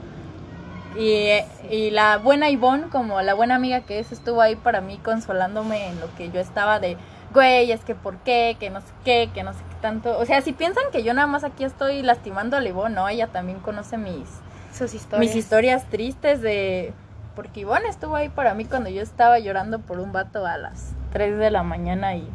Y, 0.98 1.28
y 1.70 1.90
la 1.90 2.16
buena 2.18 2.48
Ivonne, 2.48 2.88
como 2.88 3.20
la 3.20 3.34
buena 3.34 3.56
amiga 3.56 3.80
que 3.82 3.98
es, 3.98 4.12
estuvo 4.12 4.40
ahí 4.40 4.56
para 4.56 4.80
mí 4.80 4.98
consolándome 4.98 5.88
en 5.88 6.00
lo 6.00 6.14
que 6.16 6.30
yo 6.30 6.40
estaba 6.40 6.80
de, 6.80 6.96
güey, 7.34 7.70
es 7.70 7.84
que 7.84 7.94
por 7.94 8.16
qué, 8.18 8.56
que 8.58 8.70
no 8.70 8.80
sé 8.80 8.86
qué, 9.04 9.30
que 9.34 9.42
no 9.42 9.52
sé 9.52 9.58
qué 9.68 9.76
tanto. 9.82 10.18
O 10.18 10.24
sea, 10.24 10.40
si 10.40 10.52
piensan 10.52 10.84
que 10.92 11.02
yo 11.02 11.12
nada 11.12 11.26
más 11.26 11.44
aquí 11.44 11.64
estoy 11.64 12.02
lastimando 12.02 12.56
a 12.56 12.64
Ivonne, 12.64 12.94
no, 12.94 13.08
ella 13.08 13.26
también 13.26 13.60
conoce 13.60 13.98
mis, 13.98 14.26
sus 14.72 14.94
historias. 14.94 15.20
mis 15.20 15.36
historias 15.36 15.84
tristes 15.90 16.40
de... 16.40 16.94
Porque 17.34 17.60
Ivonne 17.60 17.88
estuvo 17.88 18.16
ahí 18.16 18.30
para 18.30 18.54
mí 18.54 18.64
cuando 18.64 18.88
yo 18.88 19.02
estaba 19.02 19.38
llorando 19.38 19.80
por 19.80 19.98
un 20.00 20.12
vato 20.12 20.46
a 20.46 20.56
las 20.56 20.94
3 21.12 21.36
de 21.36 21.50
la 21.50 21.62
mañana 21.62 22.16
y 22.16 22.26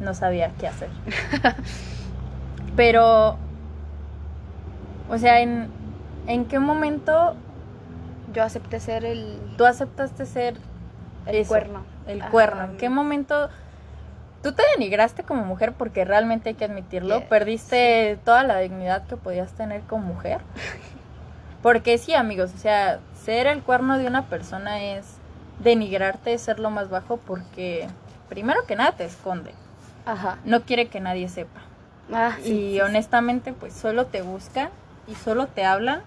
no 0.00 0.14
sabía 0.14 0.50
qué 0.58 0.66
hacer. 0.66 0.88
Pero, 2.76 3.36
o 5.08 5.18
sea, 5.18 5.40
¿en, 5.40 5.70
¿en 6.28 6.44
qué 6.44 6.58
momento 6.60 7.34
Yo 8.32 8.44
acepté 8.44 8.78
ser 8.78 9.04
el, 9.04 9.40
tú 9.56 9.64
aceptaste 9.66 10.26
ser 10.26 10.56
el 11.26 11.34
eso, 11.36 11.48
cuerno. 11.48 11.82
El 12.06 12.20
Ajá. 12.22 12.30
cuerno. 12.30 12.64
¿En 12.64 12.76
qué 12.76 12.88
momento 12.88 13.48
tú 14.42 14.52
te 14.52 14.62
denigraste 14.76 15.24
como 15.24 15.44
mujer? 15.44 15.72
Porque 15.72 16.04
realmente 16.04 16.50
hay 16.50 16.54
que 16.54 16.66
admitirlo. 16.66 17.18
Yeah, 17.18 17.28
Perdiste 17.28 18.18
toda 18.24 18.44
la 18.44 18.58
dignidad 18.58 19.06
que 19.06 19.16
podías 19.16 19.52
tener 19.52 19.80
como 19.82 20.04
mujer. 20.06 20.40
Porque 21.62 21.98
sí, 21.98 22.14
amigos, 22.14 22.52
o 22.54 22.58
sea, 22.58 23.00
ser 23.24 23.48
el 23.48 23.62
cuerno 23.62 23.98
de 23.98 24.06
una 24.06 24.26
persona 24.26 24.80
es 24.84 25.16
denigrarte, 25.58 26.32
es 26.34 26.42
ser 26.42 26.60
lo 26.60 26.70
más 26.70 26.88
bajo 26.88 27.16
porque 27.16 27.88
primero 28.28 28.64
que 28.64 28.76
nada 28.76 28.92
te 28.92 29.04
esconde. 29.04 29.52
Ajá. 30.06 30.38
No 30.44 30.62
quiere 30.62 30.86
que 30.86 31.00
nadie 31.00 31.28
sepa. 31.28 31.60
Ah, 32.12 32.36
sí, 32.40 32.52
y 32.52 32.72
sí. 32.74 32.80
honestamente, 32.80 33.52
pues 33.52 33.72
solo 33.74 34.06
te 34.06 34.22
buscan 34.22 34.70
y 35.08 35.16
solo 35.16 35.48
te 35.48 35.64
hablan 35.64 36.00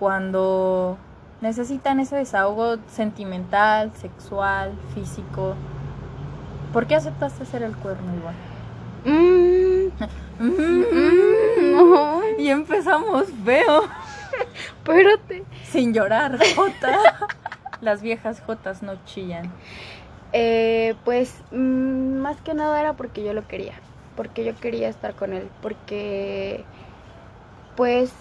cuando 0.00 0.96
necesitan 1.42 2.00
ese 2.00 2.16
desahogo 2.16 2.78
sentimental, 2.88 3.92
sexual, 3.94 4.72
físico. 4.94 5.54
¿Por 6.72 6.86
qué 6.86 6.96
aceptaste 6.96 7.44
ser 7.44 7.62
el 7.62 7.76
cuerno, 7.76 8.10
Iván? 8.16 8.34
Mm, 9.04 9.90
mm, 10.42 11.72
no, 11.72 12.22
Y 12.38 12.48
empezamos 12.48 13.26
feo. 13.44 13.82
espérate. 14.66 15.44
Sin 15.64 15.92
llorar, 15.92 16.38
Jota. 16.56 16.98
Las 17.82 18.00
viejas 18.00 18.40
Jotas 18.40 18.82
no 18.82 18.94
chillan. 19.04 19.52
Eh, 20.32 20.94
pues 21.04 21.42
mm, 21.50 22.20
más 22.20 22.40
que 22.40 22.54
nada 22.54 22.80
era 22.80 22.94
porque 22.94 23.22
yo 23.22 23.34
lo 23.34 23.46
quería, 23.46 23.74
porque 24.16 24.44
yo 24.44 24.54
quería 24.54 24.88
estar 24.88 25.14
con 25.14 25.32
él, 25.32 25.48
porque 25.60 26.64
pues 27.76 28.12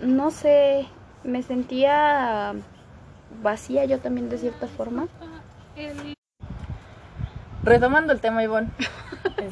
no 0.00 0.30
sé, 0.30 0.86
me 1.24 1.42
sentía 1.42 2.54
vacía 3.42 3.84
yo 3.84 3.98
también 4.00 4.28
de 4.28 4.38
cierta 4.38 4.66
forma. 4.66 5.06
Retomando 7.62 8.12
el 8.12 8.20
tema, 8.20 8.42
Ivonne. 8.42 8.70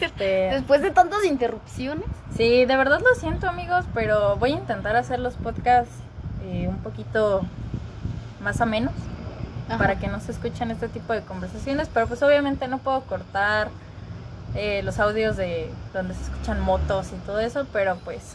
Este, 0.01 0.51
Después 0.53 0.81
de 0.83 0.91
tantas 0.91 1.25
interrupciones. 1.25 2.05
sí, 2.37 2.65
de 2.65 2.77
verdad 2.77 3.01
lo 3.01 3.15
siento, 3.19 3.49
amigos, 3.49 3.85
pero 3.95 4.37
voy 4.37 4.53
a 4.53 4.57
intentar 4.57 4.97
hacer 4.97 5.19
los 5.19 5.35
podcasts 5.35 5.93
eh, 6.45 6.67
un 6.69 6.79
poquito 6.79 7.43
más 8.43 8.61
a 8.61 8.67
menos. 8.67 8.93
para 9.77 9.99
que 9.99 10.07
no 10.09 10.21
se 10.21 10.33
escuchen 10.33 10.71
este 10.71 10.89
tipo 10.89 11.13
de 11.13 11.23
conversaciones, 11.23 11.91
pero 11.93 12.07
pues 12.07 12.23
obviamente 12.23 12.69
no 12.69 12.79
puedo 12.79 13.01
cortar 13.03 13.69
eh, 14.55 14.83
los 14.85 14.99
audios 14.99 15.37
de 15.37 15.71
donde 15.93 16.15
se 16.15 16.23
escuchan 16.23 16.61
motos 16.61 17.13
y 17.13 17.17
todo 17.27 17.41
eso, 17.41 17.67
pero 17.73 17.97
pues 18.05 18.35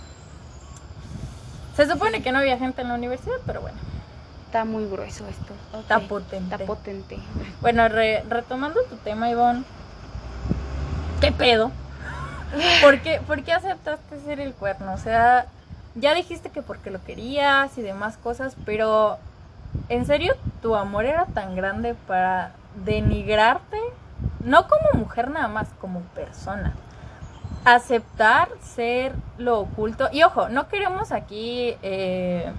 se 1.76 1.90
supone 1.90 2.22
que 2.22 2.32
no 2.32 2.40
había 2.40 2.58
gente 2.58 2.82
en 2.82 2.88
la 2.90 2.96
universidad, 2.96 3.36
pero 3.46 3.62
bueno, 3.62 3.78
Está 4.46 4.66
muy 4.66 4.86
grueso 4.88 5.26
esto. 5.28 5.54
está 5.80 6.00
potente. 6.00 6.54
Está 6.56 6.66
potente. 6.68 7.18
Bueno, 7.62 7.88
re- 7.90 8.24
retomando 8.30 8.82
tu 8.84 8.98
tema, 8.98 9.28
Ivonne, 9.32 9.64
¿qué 11.22 11.32
pedo? 11.32 11.72
¿Por 12.82 13.00
qué, 13.02 13.20
¿Por 13.26 13.44
qué 13.44 13.52
aceptaste 13.54 14.20
ser 14.22 14.40
el 14.40 14.54
cuerno? 14.54 14.94
O 14.94 14.98
sea, 14.98 15.48
ya 15.96 16.14
dijiste 16.14 16.50
que 16.52 16.62
porque 16.62 16.92
lo 16.92 17.04
querías 17.04 17.76
y 17.80 17.82
demás 17.82 18.18
cosas, 18.18 18.56
pero 18.64 19.18
¿en 19.90 20.06
serio 20.06 20.36
tu 20.62 20.76
amor 20.76 21.06
era 21.06 21.26
tan 21.26 21.56
grande 21.56 21.96
para 22.08 22.52
denigrarte? 22.86 23.78
No 24.42 24.68
como 24.68 25.00
mujer 25.04 25.32
nada 25.32 25.48
más, 25.48 25.70
como 25.82 26.02
persona. 26.14 26.74
Aceptar 27.66 28.50
ser 28.62 29.14
lo 29.38 29.60
oculto. 29.60 30.10
Y 30.12 30.24
ojo, 30.24 30.50
no 30.50 30.68
queremos 30.68 31.12
aquí 31.12 31.76
eh, 31.82 32.52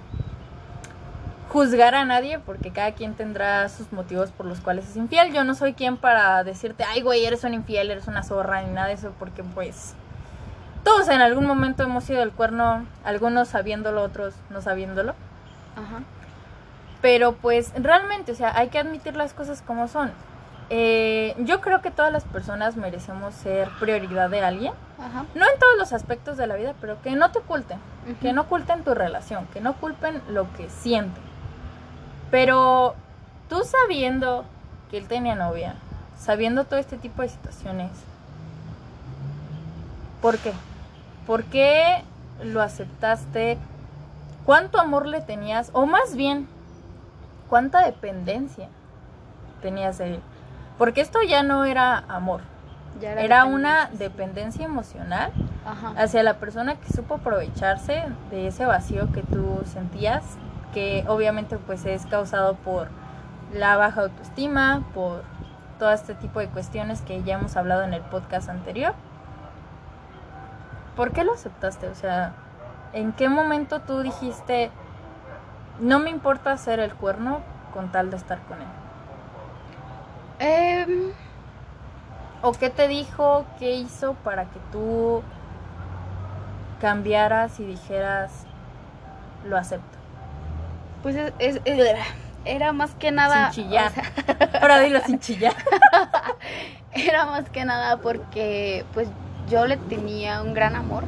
juzgar 1.49 1.95
a 1.95 2.05
nadie 2.05 2.39
porque 2.39 2.71
cada 2.71 2.91
quien 2.93 3.13
tendrá 3.13 3.69
sus 3.69 3.91
motivos 3.93 4.31
por 4.31 4.45
los 4.45 4.61
cuales 4.61 4.89
es 4.89 4.95
infiel. 4.95 5.31
Yo 5.33 5.43
no 5.43 5.55
soy 5.55 5.73
quien 5.73 5.97
para 5.97 6.43
decirte, 6.43 6.83
ay, 6.83 7.01
güey, 7.01 7.25
eres 7.25 7.43
un 7.43 7.53
infiel, 7.53 7.91
eres 7.91 8.07
una 8.07 8.23
zorra, 8.23 8.61
ni 8.61 8.73
nada 8.73 8.87
de 8.87 8.93
eso, 8.93 9.13
porque 9.19 9.43
pues 9.43 9.93
todos 10.83 11.07
en 11.09 11.21
algún 11.21 11.45
momento 11.45 11.83
hemos 11.83 12.03
sido 12.03 12.21
el 12.23 12.31
cuerno, 12.31 12.85
algunos 13.03 13.47
sabiéndolo, 13.47 14.03
otros 14.03 14.35
no 14.49 14.61
sabiéndolo. 14.61 15.13
Ajá. 15.75 16.03
Pero 17.01 17.33
pues 17.33 17.71
realmente, 17.75 18.31
o 18.31 18.35
sea, 18.35 18.57
hay 18.57 18.69
que 18.69 18.79
admitir 18.79 19.15
las 19.15 19.33
cosas 19.33 19.61
como 19.61 19.87
son. 19.87 20.11
Eh, 20.69 21.35
yo 21.39 21.61
creo 21.61 21.81
que 21.81 21.91
todas 21.91 22.11
las 22.11 22.23
personas 22.23 22.75
merecemos 22.75 23.35
ser 23.35 23.69
prioridad 23.79 24.29
de 24.29 24.41
alguien. 24.43 24.73
Ajá. 24.99 25.25
No 25.35 25.45
en 25.45 25.59
todos 25.59 25.77
los 25.77 25.93
aspectos 25.93 26.37
de 26.37 26.47
la 26.47 26.55
vida, 26.55 26.73
pero 26.81 27.01
que 27.01 27.11
no 27.11 27.31
te 27.31 27.39
oculten. 27.39 27.79
Que 28.21 28.33
no 28.33 28.41
oculten 28.41 28.83
tu 28.83 28.93
relación, 28.93 29.45
que 29.47 29.61
no 29.61 29.73
culpen 29.75 30.21
lo 30.29 30.51
que 30.53 30.69
sienten. 30.69 31.23
Pero 32.31 32.95
tú 33.49 33.63
sabiendo 33.63 34.45
que 34.89 34.97
él 34.97 35.07
tenía 35.07 35.35
novia, 35.35 35.75
sabiendo 36.17 36.65
todo 36.65 36.79
este 36.79 36.97
tipo 36.97 37.21
de 37.21 37.29
situaciones, 37.29 37.91
¿por 40.21 40.37
qué? 40.39 40.51
¿Por 41.27 41.43
qué 41.45 42.03
lo 42.43 42.61
aceptaste? 42.61 43.57
¿Cuánto 44.45 44.79
amor 44.79 45.07
le 45.07 45.21
tenías? 45.21 45.69
O 45.73 45.85
más 45.85 46.15
bien, 46.15 46.47
¿cuánta 47.49 47.85
dependencia 47.85 48.69
tenías 49.61 49.97
de 49.97 50.15
él? 50.15 50.21
Porque 50.77 51.01
esto 51.01 51.19
ya 51.23 51.41
no 51.43 51.63
era 51.65 52.03
amor, 52.09 52.41
Ya 52.99 53.13
era 53.13 53.45
una 53.45 53.85
dependencia. 53.87 54.07
dependencia 54.09 54.65
emocional 54.65 55.31
Ajá. 55.65 55.93
hacia 55.97 56.21
la 56.23 56.35
persona 56.35 56.75
que 56.75 56.91
supo 56.91 57.15
aprovecharse 57.15 58.03
de 58.29 58.47
ese 58.47 58.65
vacío 58.65 59.11
que 59.13 59.23
tú 59.23 59.61
sentías, 59.65 60.23
que 60.73 61.05
obviamente 61.07 61.57
pues 61.57 61.85
es 61.85 62.05
causado 62.05 62.55
por 62.55 62.89
la 63.53 63.77
baja 63.77 64.01
autoestima, 64.01 64.83
por 64.93 65.23
todo 65.79 65.91
este 65.91 66.13
tipo 66.15 66.39
de 66.39 66.47
cuestiones 66.49 67.01
que 67.01 67.23
ya 67.23 67.35
hemos 67.35 67.55
hablado 67.55 67.83
en 67.83 67.93
el 67.93 68.01
podcast 68.01 68.49
anterior. 68.49 68.93
¿Por 70.95 71.11
qué 71.11 71.23
lo 71.23 71.33
aceptaste? 71.33 71.87
O 71.87 71.95
sea, 71.95 72.33
¿en 72.93 73.11
qué 73.13 73.27
momento 73.29 73.81
tú 73.81 74.01
dijiste, 74.01 74.71
no 75.79 75.99
me 75.99 76.09
importa 76.09 76.51
hacer 76.51 76.79
el 76.79 76.93
cuerno 76.93 77.39
con 77.73 77.91
tal 77.91 78.09
de 78.11 78.17
estar 78.17 78.39
con 78.43 78.61
él? 78.61 78.67
Em, 80.39 81.13
¿O 82.43 82.51
qué 82.53 82.69
te 82.69 82.87
dijo, 82.87 83.45
qué 83.59 83.73
hizo 83.75 84.13
para 84.23 84.45
que 84.51 84.59
tú 84.71 85.23
cambiaras 86.81 87.59
y 87.59 87.65
dijeras, 87.65 88.31
lo 89.43 89.57
acepto? 89.57 89.97
Pues 91.01 91.15
es, 91.15 91.33
es- 91.39 91.61
era, 91.65 92.03
era 92.45 92.73
más 92.73 92.93
que 92.95 93.11
nada... 93.11 93.51
Sin 93.51 93.63
chillar. 93.65 93.91
o 93.91 93.93
sea, 93.93 94.03
Ahora 94.61 94.79
dilo 94.79 94.99
sin 95.01 95.19
chillar. 95.19 95.55
era 96.91 97.25
más 97.25 97.49
que 97.49 97.65
nada 97.65 97.97
porque 97.97 98.85
pues 98.93 99.07
yo 99.49 99.65
le 99.67 99.77
tenía 99.77 100.41
un 100.41 100.53
gran 100.53 100.75
amor. 100.75 101.03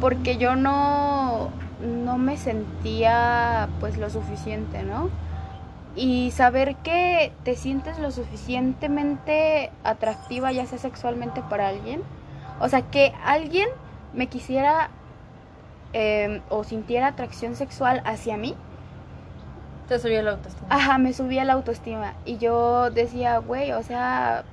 Porque 0.00 0.36
yo 0.36 0.56
no, 0.56 1.50
no 1.80 2.18
me 2.18 2.36
sentía 2.36 3.68
pues 3.80 3.96
lo 3.96 4.10
suficiente, 4.10 4.82
¿no? 4.82 5.08
Y 5.96 6.32
saber 6.32 6.76
que 6.76 7.32
te 7.44 7.56
sientes 7.56 7.98
lo 7.98 8.10
suficientemente 8.10 9.70
atractiva, 9.84 10.50
ya 10.52 10.66
sea 10.66 10.78
sexualmente 10.78 11.42
para 11.42 11.68
alguien. 11.68 12.02
O 12.60 12.68
sea, 12.68 12.82
que 12.82 13.12
alguien 13.24 13.68
me 14.12 14.26
quisiera 14.28 14.90
eh, 15.92 16.42
o 16.48 16.64
sintiera 16.64 17.08
atracción 17.08 17.54
sexual 17.54 18.02
hacia 18.04 18.36
mí. 18.36 18.56
Te 19.88 19.98
subió 19.98 20.22
la 20.22 20.32
autoestima. 20.32 20.66
Ajá, 20.70 20.98
me 20.98 21.12
subía 21.12 21.44
la 21.44 21.52
autoestima. 21.52 22.14
Y 22.24 22.38
yo 22.38 22.90
decía, 22.90 23.38
güey, 23.38 23.72
o 23.72 23.82
sea, 23.82 24.44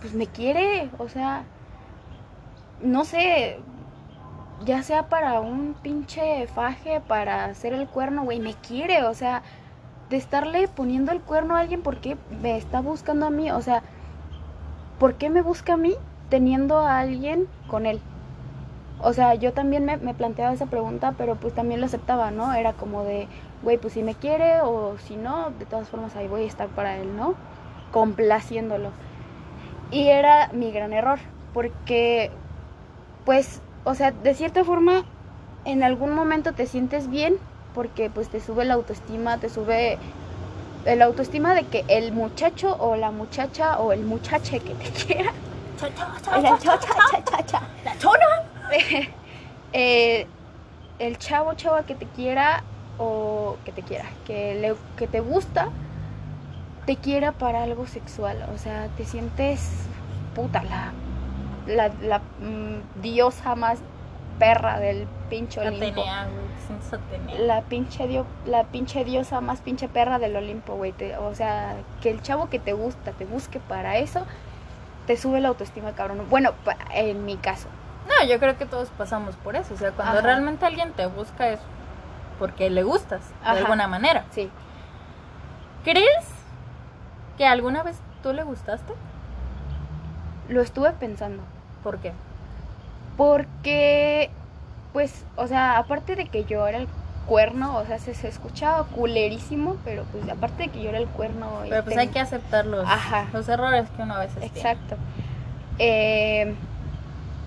pues 0.00 0.14
me 0.14 0.26
quiere. 0.26 0.90
O 0.98 1.08
sea, 1.08 1.44
no 2.80 3.04
sé, 3.04 3.60
ya 4.64 4.82
sea 4.82 5.08
para 5.08 5.40
un 5.40 5.74
pinche 5.82 6.46
faje, 6.48 7.00
para 7.00 7.44
hacer 7.44 7.72
el 7.72 7.86
cuerno, 7.86 8.24
güey, 8.24 8.40
me 8.40 8.54
quiere. 8.54 9.04
O 9.04 9.14
sea, 9.14 9.42
de 10.14 10.18
estarle 10.18 10.68
poniendo 10.68 11.10
el 11.10 11.20
cuerno 11.20 11.56
a 11.56 11.58
alguien 11.58 11.82
porque 11.82 12.16
me 12.40 12.56
está 12.56 12.80
buscando 12.80 13.26
a 13.26 13.30
mí. 13.30 13.50
O 13.50 13.60
sea, 13.60 13.82
¿por 15.00 15.14
qué 15.14 15.28
me 15.28 15.42
busca 15.42 15.72
a 15.72 15.76
mí 15.76 15.96
teniendo 16.28 16.78
a 16.78 17.00
alguien 17.00 17.48
con 17.66 17.84
él? 17.84 18.00
O 19.00 19.12
sea, 19.12 19.34
yo 19.34 19.52
también 19.52 19.84
me, 19.84 19.96
me 19.96 20.14
planteaba 20.14 20.52
esa 20.52 20.66
pregunta, 20.66 21.14
pero 21.18 21.34
pues 21.34 21.52
también 21.52 21.80
lo 21.80 21.86
aceptaba, 21.86 22.30
¿no? 22.30 22.54
Era 22.54 22.74
como 22.74 23.02
de, 23.02 23.26
güey, 23.64 23.76
pues 23.76 23.94
si 23.94 24.04
me 24.04 24.14
quiere 24.14 24.60
o 24.62 24.96
si 24.98 25.16
no, 25.16 25.50
de 25.50 25.66
todas 25.66 25.88
formas 25.88 26.14
ahí 26.14 26.28
voy 26.28 26.44
a 26.44 26.46
estar 26.46 26.68
para 26.68 26.96
él, 26.96 27.16
¿no? 27.16 27.34
Complaciéndolo. 27.90 28.90
Y 29.90 30.06
era 30.10 30.48
mi 30.52 30.70
gran 30.70 30.92
error, 30.92 31.18
porque, 31.52 32.30
pues, 33.24 33.60
o 33.82 33.96
sea, 33.96 34.12
de 34.12 34.34
cierta 34.34 34.62
forma, 34.62 35.02
en 35.64 35.82
algún 35.82 36.14
momento 36.14 36.52
te 36.52 36.66
sientes 36.66 37.10
bien, 37.10 37.34
porque 37.74 38.08
pues 38.10 38.28
te 38.28 38.40
sube 38.40 38.64
la 38.64 38.74
autoestima, 38.74 39.38
te 39.38 39.48
sube 39.48 39.98
la 40.86 41.04
autoestima 41.04 41.54
de 41.54 41.64
que 41.64 41.84
el 41.88 42.12
muchacho 42.12 42.76
o 42.78 42.96
la 42.96 43.10
muchacha 43.10 43.78
o 43.78 43.92
el 43.92 44.04
muchache 44.04 44.60
que 44.60 44.74
te 44.74 44.90
quiera, 44.90 45.32
cha, 45.78 45.88
cha, 45.94 47.46
cha. 47.46 47.62
La 47.84 47.98
chona. 47.98 48.26
eh, 49.72 50.26
el 50.98 51.18
chavo 51.18 51.54
chava 51.54 51.84
que 51.84 51.94
te 51.94 52.06
quiera 52.06 52.62
o 52.98 53.56
que 53.64 53.72
te 53.72 53.82
quiera, 53.82 54.06
que, 54.24 54.54
le, 54.54 54.74
que 54.96 55.08
te 55.08 55.20
gusta, 55.20 55.68
te 56.86 56.96
quiera 56.96 57.32
para 57.32 57.62
algo 57.62 57.86
sexual. 57.86 58.36
O 58.54 58.58
sea, 58.58 58.88
te 58.96 59.04
sientes 59.04 59.88
puta, 60.34 60.62
la, 60.62 60.92
la, 61.66 61.92
la, 62.02 62.18
mm, 62.18 63.02
diosa 63.02 63.54
más 63.54 63.78
perra 64.38 64.78
del 64.80 65.06
pinche 65.38 65.60
Olimpo. 65.60 66.00
Atenea, 66.02 66.26
güey. 66.28 67.46
La 67.46 67.62
pinche, 67.62 68.06
dio, 68.06 68.24
la 68.46 68.64
pinche 68.64 69.04
diosa 69.04 69.40
más 69.40 69.60
pinche 69.60 69.88
perra 69.88 70.18
del 70.18 70.36
Olimpo, 70.36 70.74
güey. 70.76 70.92
Te- 70.92 71.16
O 71.18 71.34
sea, 71.34 71.74
que 72.00 72.10
el 72.10 72.22
chavo 72.22 72.48
que 72.50 72.58
te 72.58 72.72
gusta 72.72 73.12
te 73.12 73.24
busque 73.24 73.58
para 73.60 73.96
eso, 73.98 74.24
te 75.06 75.16
sube 75.16 75.40
la 75.40 75.48
autoestima, 75.48 75.92
cabrón. 75.92 76.24
Bueno, 76.30 76.52
pa- 76.64 76.76
en 76.92 77.24
mi 77.24 77.36
caso. 77.36 77.68
No, 78.08 78.26
yo 78.28 78.38
creo 78.38 78.56
que 78.58 78.66
todos 78.66 78.90
pasamos 78.90 79.34
por 79.36 79.56
eso. 79.56 79.74
O 79.74 79.76
sea, 79.76 79.90
cuando 79.92 80.18
Ajá. 80.18 80.22
realmente 80.22 80.64
alguien 80.66 80.92
te 80.92 81.06
busca 81.06 81.48
es 81.48 81.60
porque 82.38 82.70
le 82.70 82.82
gustas, 82.82 83.22
de 83.42 83.48
alguna 83.58 83.86
manera. 83.88 84.24
Sí. 84.30 84.50
¿Crees 85.84 86.26
que 87.36 87.46
alguna 87.46 87.82
vez 87.82 87.96
tú 88.22 88.32
le 88.32 88.42
gustaste? 88.44 88.92
Lo 90.48 90.60
estuve 90.60 90.92
pensando. 90.92 91.42
¿Por 91.82 91.98
qué? 91.98 92.12
Porque, 93.16 94.30
pues, 94.94 95.24
o 95.36 95.46
sea, 95.48 95.76
aparte 95.76 96.14
de 96.14 96.26
que 96.26 96.44
yo 96.44 96.66
era 96.68 96.78
el 96.78 96.88
cuerno, 97.26 97.76
o 97.76 97.84
sea, 97.84 97.98
se, 97.98 98.14
se 98.14 98.28
escuchaba 98.28 98.84
culerísimo, 98.84 99.74
pero 99.84 100.04
pues 100.12 100.28
aparte 100.28 100.62
de 100.62 100.68
que 100.70 100.82
yo 100.82 100.90
era 100.90 100.98
el 100.98 101.08
cuerno. 101.08 101.62
Pero 101.68 101.82
pues 101.82 101.96
ten- 101.96 101.98
hay 101.98 102.08
que 102.08 102.20
aceptar 102.20 102.64
los, 102.64 102.86
Ajá. 102.86 103.26
los 103.32 103.48
errores 103.48 103.90
que 103.90 104.02
uno 104.02 104.14
a 104.14 104.20
veces 104.20 104.52
tiene. 104.52 104.70
Exacto. 104.70 104.96
Eh, 105.80 106.54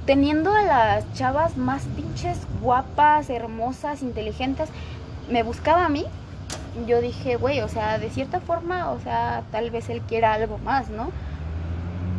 teniendo 0.06 0.52
a 0.54 0.62
las 0.64 1.14
chavas 1.14 1.56
más 1.56 1.84
pinches 1.96 2.40
guapas, 2.62 3.30
hermosas, 3.30 4.02
inteligentes, 4.02 4.70
me 5.30 5.42
buscaba 5.42 5.86
a 5.86 5.90
mí. 5.90 6.06
Yo 6.86 7.00
dije, 7.00 7.38
güey, 7.38 7.62
o 7.62 7.70
sea, 7.70 7.98
de 7.98 8.10
cierta 8.10 8.42
forma, 8.42 8.92
o 8.92 9.00
sea, 9.00 9.44
tal 9.52 9.72
vez 9.72 9.90
él 9.90 10.02
quiera 10.02 10.34
algo 10.34 10.58
más, 10.60 10.90
¿no? 10.90 11.10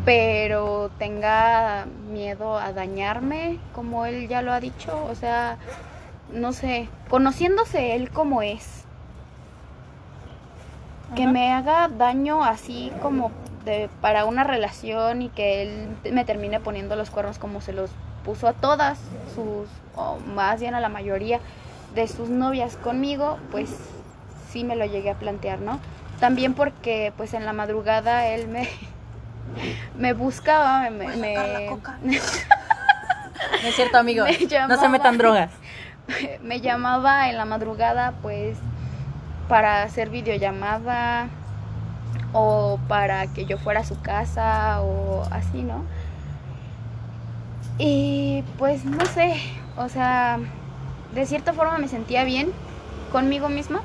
Pero 0.09 0.90
tenga 0.99 1.85
miedo 2.11 2.57
a 2.57 2.73
dañarme, 2.73 3.59
como 3.75 4.07
él 4.07 4.27
ya 4.27 4.40
lo 4.40 4.55
ha 4.55 4.59
dicho, 4.59 5.05
o 5.05 5.14
sea, 5.14 5.59
no 6.33 6.55
sé, 6.55 6.88
conociéndose 7.11 7.94
él 7.94 8.09
como 8.09 8.40
es, 8.40 8.85
que 11.14 11.27
me 11.27 11.53
haga 11.53 11.88
daño 11.88 12.42
así 12.42 12.90
como 13.03 13.33
de, 13.66 13.90
para 14.01 14.25
una 14.25 14.44
relación 14.44 15.21
y 15.21 15.29
que 15.29 15.61
él 15.61 15.88
me 16.11 16.25
termine 16.25 16.59
poniendo 16.59 16.97
los 16.97 17.11
cuernos 17.11 17.38
como 17.38 17.61
se 17.61 17.75
los 17.75 17.90
puso 18.25 18.49
a 18.49 18.55
todas 18.55 18.99
sus, 19.35 19.68
o 19.94 20.16
más 20.35 20.59
bien 20.59 20.75
a 20.75 20.81
la 20.81 20.88
mayoría 20.88 21.38
de 21.94 22.09
sus 22.09 22.31
novias 22.31 22.79
conmigo, 22.79 23.37
pues 23.51 23.77
sí 24.49 24.64
me 24.64 24.75
lo 24.75 24.87
llegué 24.87 25.11
a 25.11 25.18
plantear, 25.18 25.61
¿no? 25.61 25.79
También 26.18 26.55
porque 26.55 27.12
pues 27.18 27.35
en 27.35 27.44
la 27.44 27.53
madrugada 27.53 28.27
él 28.29 28.49
me, 28.49 28.66
me 29.96 30.12
buscaba, 30.12 30.88
me, 30.90 31.16
me- 31.16 31.76
No 33.62 33.68
es 33.68 33.74
cierto, 33.74 33.98
amigo. 33.98 34.24
Me 34.24 34.38
no 34.68 34.80
se 34.80 34.88
metan 34.88 35.18
drogas. 35.18 35.50
me 36.42 36.61
llamaba 36.61 37.28
en 37.28 37.37
la 37.37 37.44
madrugada 37.44 38.12
pues 38.22 38.56
para 39.48 39.82
hacer 39.82 40.11
videollamada 40.11 41.28
o 42.32 42.78
para 42.88 43.26
que 43.28 43.46
yo 43.46 43.58
fuera 43.58 43.80
a 43.80 43.84
su 43.84 44.00
casa 44.00 44.80
o 44.82 45.26
así, 45.30 45.62
¿no? 45.62 45.82
Y 47.78 48.42
pues 48.58 48.84
no 48.84 49.04
sé, 49.06 49.34
o 49.76 49.88
sea, 49.88 50.38
de 51.14 51.26
cierta 51.26 51.52
forma 51.52 51.78
me 51.78 51.88
sentía 51.88 52.24
bien 52.24 52.50
conmigo 53.12 53.48
misma, 53.48 53.80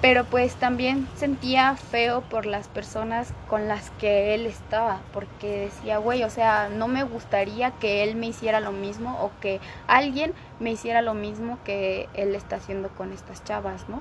pero 0.00 0.24
pues 0.24 0.54
también 0.54 1.08
sentía 1.16 1.74
feo 1.74 2.20
por 2.20 2.46
las 2.46 2.68
personas 2.68 3.32
con 3.48 3.66
las 3.66 3.90
que 3.92 4.34
él 4.34 4.46
estaba, 4.46 5.00
porque 5.12 5.60
decía, 5.60 5.98
güey, 5.98 6.22
o 6.22 6.30
sea, 6.30 6.68
no 6.68 6.86
me 6.86 7.02
gustaría 7.02 7.72
que 7.72 8.04
él 8.04 8.14
me 8.14 8.26
hiciera 8.28 8.60
lo 8.60 8.70
mismo 8.70 9.18
o 9.20 9.32
que 9.40 9.60
alguien 9.88 10.34
me 10.60 10.70
hiciera 10.70 11.02
lo 11.02 11.14
mismo 11.14 11.58
que 11.64 12.08
él 12.14 12.34
está 12.36 12.56
haciendo 12.56 12.90
con 12.90 13.12
estas 13.12 13.42
chavas, 13.42 13.88
¿no? 13.88 14.00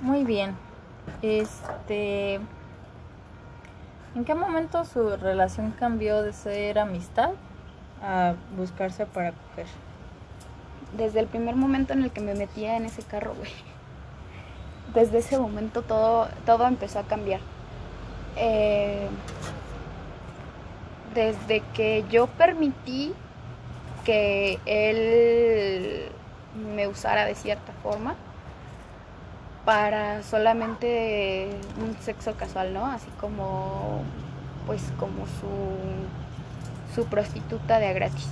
Muy 0.00 0.24
bien. 0.24 0.56
Este. 1.20 2.40
¿En 4.14 4.24
qué 4.24 4.34
momento 4.34 4.84
su 4.84 5.16
relación 5.16 5.72
cambió 5.72 6.22
de 6.22 6.32
ser 6.32 6.78
amistad 6.78 7.30
a 8.02 8.34
buscarse 8.56 9.06
para 9.06 9.32
coger? 9.32 9.66
Desde 10.96 11.20
el 11.20 11.26
primer 11.26 11.56
momento 11.56 11.92
en 11.92 12.04
el 12.04 12.10
que 12.12 12.20
me 12.20 12.34
metía 12.34 12.76
en 12.76 12.84
ese 12.84 13.02
carro, 13.02 13.34
güey. 13.34 13.73
Desde 14.94 15.18
ese 15.18 15.38
momento 15.38 15.82
todo, 15.82 16.28
todo 16.46 16.66
empezó 16.66 17.00
a 17.00 17.02
cambiar. 17.02 17.40
Eh, 18.36 19.08
desde 21.14 21.60
que 21.74 22.04
yo 22.10 22.26
permití 22.26 23.12
que 24.04 24.58
él 24.66 26.08
me 26.74 26.86
usara 26.86 27.24
de 27.24 27.34
cierta 27.34 27.72
forma 27.82 28.14
para 29.64 30.22
solamente 30.22 31.48
un 31.80 31.96
sexo 32.02 32.34
casual, 32.34 32.74
¿no? 32.74 32.86
Así 32.86 33.08
como, 33.20 34.02
pues, 34.66 34.82
como 34.98 35.26
su, 35.26 36.94
su 36.94 37.06
prostituta 37.06 37.78
de 37.78 37.86
a 37.86 37.92
gratis. 37.92 38.28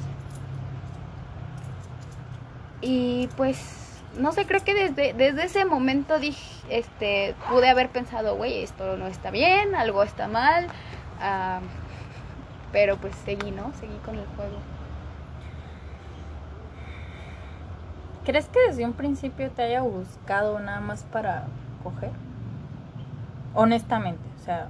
Y 2.82 3.28
pues, 3.36 3.81
no 4.18 4.32
sé, 4.32 4.46
creo 4.46 4.62
que 4.62 4.74
desde, 4.74 5.12
desde 5.14 5.44
ese 5.44 5.64
momento 5.64 6.18
dije, 6.18 6.42
este, 6.68 7.34
pude 7.48 7.68
haber 7.68 7.88
pensado, 7.90 8.36
güey, 8.36 8.62
esto 8.62 8.96
no 8.96 9.06
está 9.06 9.30
bien, 9.30 9.74
algo 9.74 10.02
está 10.02 10.28
mal. 10.28 10.66
pero 12.72 12.96
pues 12.96 13.14
seguí, 13.24 13.50
¿no? 13.50 13.72
Seguí 13.74 13.96
con 14.04 14.16
el 14.16 14.26
juego. 14.36 14.56
¿Crees 18.24 18.46
que 18.48 18.60
desde 18.68 18.84
un 18.84 18.92
principio 18.92 19.50
te 19.50 19.62
haya 19.62 19.82
buscado 19.82 20.60
nada 20.60 20.80
más 20.80 21.02
para 21.04 21.46
coger? 21.82 22.10
Honestamente, 23.54 24.22
o 24.40 24.44
sea, 24.44 24.68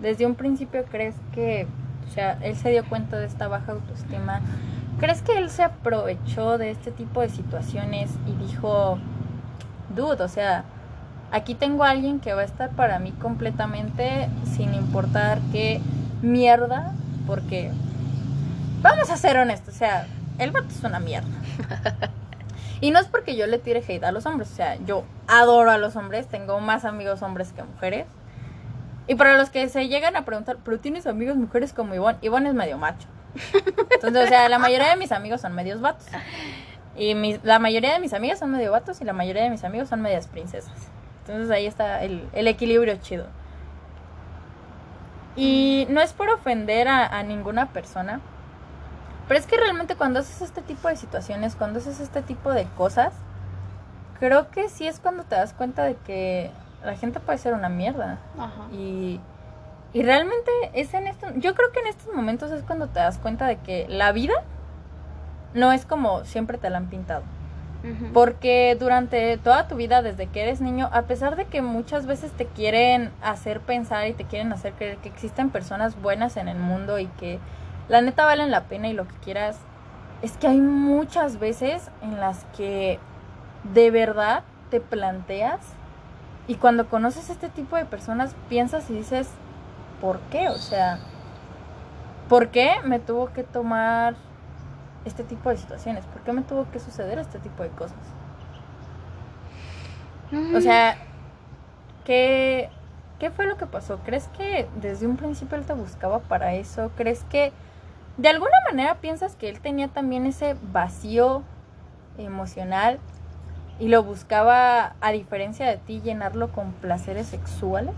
desde 0.00 0.26
un 0.26 0.34
principio 0.34 0.84
crees 0.84 1.14
que, 1.32 1.66
o 2.06 2.10
sea, 2.10 2.38
él 2.42 2.56
se 2.56 2.70
dio 2.70 2.84
cuenta 2.84 3.16
de 3.16 3.26
esta 3.26 3.46
baja 3.46 3.72
autoestima 3.72 4.40
¿crees 4.98 5.22
que 5.22 5.38
él 5.38 5.50
se 5.50 5.62
aprovechó 5.62 6.58
de 6.58 6.70
este 6.70 6.90
tipo 6.90 7.20
de 7.20 7.28
situaciones 7.28 8.10
y 8.26 8.32
dijo, 8.46 8.98
dude, 9.94 10.22
o 10.22 10.28
sea, 10.28 10.64
aquí 11.30 11.54
tengo 11.54 11.84
a 11.84 11.90
alguien 11.90 12.20
que 12.20 12.34
va 12.34 12.42
a 12.42 12.44
estar 12.44 12.70
para 12.70 12.98
mí 12.98 13.12
completamente 13.12 14.28
sin 14.56 14.74
importar 14.74 15.38
qué 15.52 15.80
mierda, 16.22 16.92
porque 17.26 17.70
vamos 18.82 19.10
a 19.10 19.16
ser 19.16 19.36
honestos, 19.38 19.74
o 19.74 19.78
sea, 19.78 20.06
el 20.38 20.50
vato 20.50 20.68
es 20.68 20.82
una 20.82 21.00
mierda. 21.00 21.28
Y 22.80 22.90
no 22.90 22.98
es 22.98 23.06
porque 23.06 23.34
yo 23.34 23.46
le 23.46 23.58
tire 23.58 23.82
hate 23.86 24.04
a 24.04 24.12
los 24.12 24.26
hombres, 24.26 24.50
o 24.52 24.54
sea, 24.56 24.76
yo 24.84 25.04
adoro 25.26 25.70
a 25.70 25.78
los 25.78 25.96
hombres, 25.96 26.26
tengo 26.26 26.60
más 26.60 26.84
amigos 26.84 27.22
hombres 27.22 27.52
que 27.52 27.62
mujeres. 27.62 28.06
Y 29.06 29.14
para 29.14 29.38
los 29.38 29.48
que 29.48 29.68
se 29.70 29.88
llegan 29.88 30.16
a 30.16 30.26
preguntar, 30.26 30.58
¿pero 30.62 30.78
tienes 30.78 31.06
amigos 31.06 31.36
mujeres 31.36 31.72
como 31.72 31.94
Ivonne? 31.94 32.18
Ivonne 32.20 32.50
es 32.50 32.54
medio 32.54 32.76
macho. 32.76 33.08
Entonces, 33.90 34.24
o 34.24 34.26
sea, 34.28 34.48
la 34.48 34.58
mayoría 34.58 34.90
de 34.90 34.96
mis 34.96 35.12
amigos 35.12 35.40
son 35.40 35.54
medios 35.54 35.80
vatos. 35.80 36.06
Y 36.96 37.14
la 37.42 37.58
mayoría 37.58 37.92
de 37.92 37.98
mis 37.98 38.12
amigas 38.12 38.38
son 38.38 38.52
medio 38.52 38.70
vatos 38.70 39.00
y 39.00 39.04
la 39.04 39.12
mayoría 39.12 39.42
de 39.42 39.50
mis 39.50 39.64
amigos 39.64 39.88
son 39.88 40.00
medias 40.00 40.28
princesas. 40.28 40.72
Entonces 41.26 41.50
ahí 41.50 41.66
está 41.66 42.02
el, 42.02 42.28
equilibrio 42.34 42.96
chido. 42.96 43.26
Y 45.36 45.86
no 45.90 46.00
es 46.00 46.12
por 46.12 46.28
ofender 46.28 46.86
a, 46.86 47.22
ninguna 47.24 47.72
persona, 47.72 48.20
pero 49.26 49.40
es 49.40 49.46
que 49.46 49.56
realmente 49.56 49.96
cuando 49.96 50.20
haces 50.20 50.42
este 50.42 50.62
tipo 50.62 50.86
de 50.88 50.96
situaciones, 50.96 51.56
cuando 51.56 51.80
haces 51.80 51.98
este 51.98 52.22
tipo 52.22 52.52
de 52.52 52.66
cosas, 52.76 53.12
creo 54.20 54.50
que 54.50 54.68
sí 54.68 54.86
es 54.86 55.00
cuando 55.00 55.24
te 55.24 55.34
das 55.34 55.52
cuenta 55.54 55.82
de 55.82 55.96
que 55.96 56.50
la 56.84 56.94
gente 56.94 57.18
puede 57.18 57.38
ser 57.38 57.54
una 57.54 57.68
mierda. 57.68 58.18
Y, 58.72 59.18
y 59.94 60.02
realmente 60.02 60.50
es 60.74 60.92
en 60.92 61.06
esto, 61.06 61.28
yo 61.36 61.54
creo 61.54 61.70
que 61.70 61.78
en 61.78 61.86
estos 61.86 62.12
momentos 62.12 62.50
es 62.50 62.64
cuando 62.64 62.88
te 62.88 62.98
das 62.98 63.16
cuenta 63.18 63.46
de 63.46 63.58
que 63.58 63.86
la 63.88 64.10
vida 64.10 64.34
no 65.54 65.70
es 65.70 65.86
como 65.86 66.24
siempre 66.24 66.58
te 66.58 66.68
la 66.68 66.78
han 66.78 66.88
pintado. 66.88 67.22
Porque 68.14 68.78
durante 68.80 69.36
toda 69.36 69.68
tu 69.68 69.76
vida, 69.76 70.00
desde 70.00 70.26
que 70.26 70.40
eres 70.40 70.62
niño, 70.62 70.88
a 70.90 71.02
pesar 71.02 71.36
de 71.36 71.44
que 71.44 71.60
muchas 71.60 72.06
veces 72.06 72.32
te 72.32 72.46
quieren 72.46 73.10
hacer 73.22 73.60
pensar 73.60 74.08
y 74.08 74.14
te 74.14 74.24
quieren 74.24 74.54
hacer 74.54 74.72
creer 74.72 74.96
que 74.96 75.10
existen 75.10 75.50
personas 75.50 76.00
buenas 76.00 76.38
en 76.38 76.48
el 76.48 76.56
mundo 76.56 76.98
y 76.98 77.08
que 77.18 77.38
la 77.88 78.00
neta 78.00 78.24
valen 78.24 78.50
la 78.50 78.64
pena 78.64 78.88
y 78.88 78.94
lo 78.94 79.06
que 79.06 79.14
quieras, 79.16 79.58
es 80.22 80.32
que 80.38 80.46
hay 80.46 80.60
muchas 80.60 81.38
veces 81.38 81.90
en 82.00 82.18
las 82.18 82.46
que 82.56 82.98
de 83.74 83.90
verdad 83.90 84.44
te 84.70 84.80
planteas 84.80 85.60
y 86.48 86.54
cuando 86.54 86.88
conoces 86.88 87.28
este 87.28 87.50
tipo 87.50 87.76
de 87.76 87.84
personas 87.84 88.34
piensas 88.48 88.88
y 88.88 88.94
dices, 88.94 89.28
¿por 90.00 90.20
qué? 90.30 90.48
O 90.48 90.58
sea, 90.58 90.98
¿por 92.28 92.48
qué 92.48 92.74
me 92.84 92.98
tuvo 92.98 93.32
que 93.32 93.42
tomar 93.42 94.14
este 95.04 95.24
tipo 95.24 95.50
de 95.50 95.56
situaciones? 95.56 96.04
¿Por 96.06 96.22
qué 96.22 96.32
me 96.32 96.42
tuvo 96.42 96.70
que 96.70 96.80
suceder 96.80 97.18
este 97.18 97.38
tipo 97.38 97.62
de 97.62 97.70
cosas? 97.70 97.98
O 100.54 100.60
sea, 100.60 100.96
¿qué, 102.04 102.70
¿qué 103.20 103.30
fue 103.30 103.46
lo 103.46 103.56
que 103.56 103.66
pasó? 103.66 103.98
¿Crees 104.04 104.28
que 104.36 104.66
desde 104.80 105.06
un 105.06 105.16
principio 105.16 105.56
él 105.56 105.64
te 105.64 105.74
buscaba 105.74 106.20
para 106.20 106.54
eso? 106.54 106.90
¿Crees 106.96 107.24
que 107.24 107.52
de 108.16 108.28
alguna 108.28 108.56
manera 108.68 108.96
piensas 108.96 109.36
que 109.36 109.48
él 109.48 109.60
tenía 109.60 109.88
también 109.88 110.26
ese 110.26 110.56
vacío 110.72 111.42
emocional 112.18 112.98
y 113.78 113.88
lo 113.88 114.02
buscaba, 114.02 114.94
a 115.00 115.12
diferencia 115.12 115.66
de 115.66 115.76
ti, 115.76 116.00
llenarlo 116.00 116.50
con 116.50 116.72
placeres 116.72 117.26
sexuales? 117.26 117.94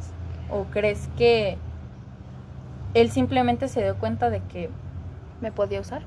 ¿O 0.50 0.64
crees 0.64 1.08
que 1.16 1.58
él 3.00 3.10
simplemente 3.10 3.68
se 3.68 3.82
dio 3.82 3.96
cuenta 3.96 4.30
de 4.30 4.40
que 4.40 4.70
me 5.40 5.52
podía 5.52 5.80
usar? 5.80 6.02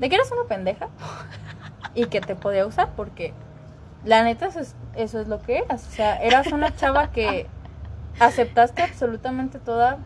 de 0.00 0.08
que 0.08 0.14
eras 0.14 0.32
una 0.32 0.48
pendeja 0.48 0.88
y 1.94 2.06
que 2.06 2.20
te 2.20 2.34
podía 2.34 2.66
usar 2.66 2.88
porque 2.96 3.32
la 4.04 4.24
neta 4.24 4.46
eso 4.46 4.60
es, 4.60 4.74
eso 4.96 5.20
es 5.20 5.28
lo 5.28 5.40
que 5.42 5.58
eras. 5.58 5.86
O 5.86 5.90
sea, 5.90 6.16
eras 6.16 6.46
una 6.52 6.74
chava 6.74 7.10
que 7.10 7.46
aceptaste 8.18 8.82
absolutamente 8.82 9.58
toda, 9.58 9.98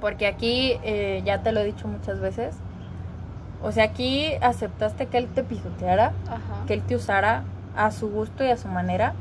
porque 0.00 0.26
aquí 0.26 0.78
eh, 0.82 1.22
ya 1.24 1.42
te 1.42 1.52
lo 1.52 1.60
he 1.60 1.64
dicho 1.64 1.86
muchas 1.86 2.18
veces, 2.18 2.56
o 3.62 3.72
sea, 3.72 3.84
aquí 3.84 4.32
aceptaste 4.40 5.06
que 5.06 5.18
él 5.18 5.28
te 5.28 5.44
pisoteara, 5.44 6.12
que 6.66 6.74
él 6.74 6.82
te 6.82 6.96
usara 6.96 7.44
a 7.76 7.90
su 7.90 8.08
gusto 8.08 8.42
y 8.42 8.48
a 8.48 8.56
su 8.56 8.68
manera. 8.68 9.14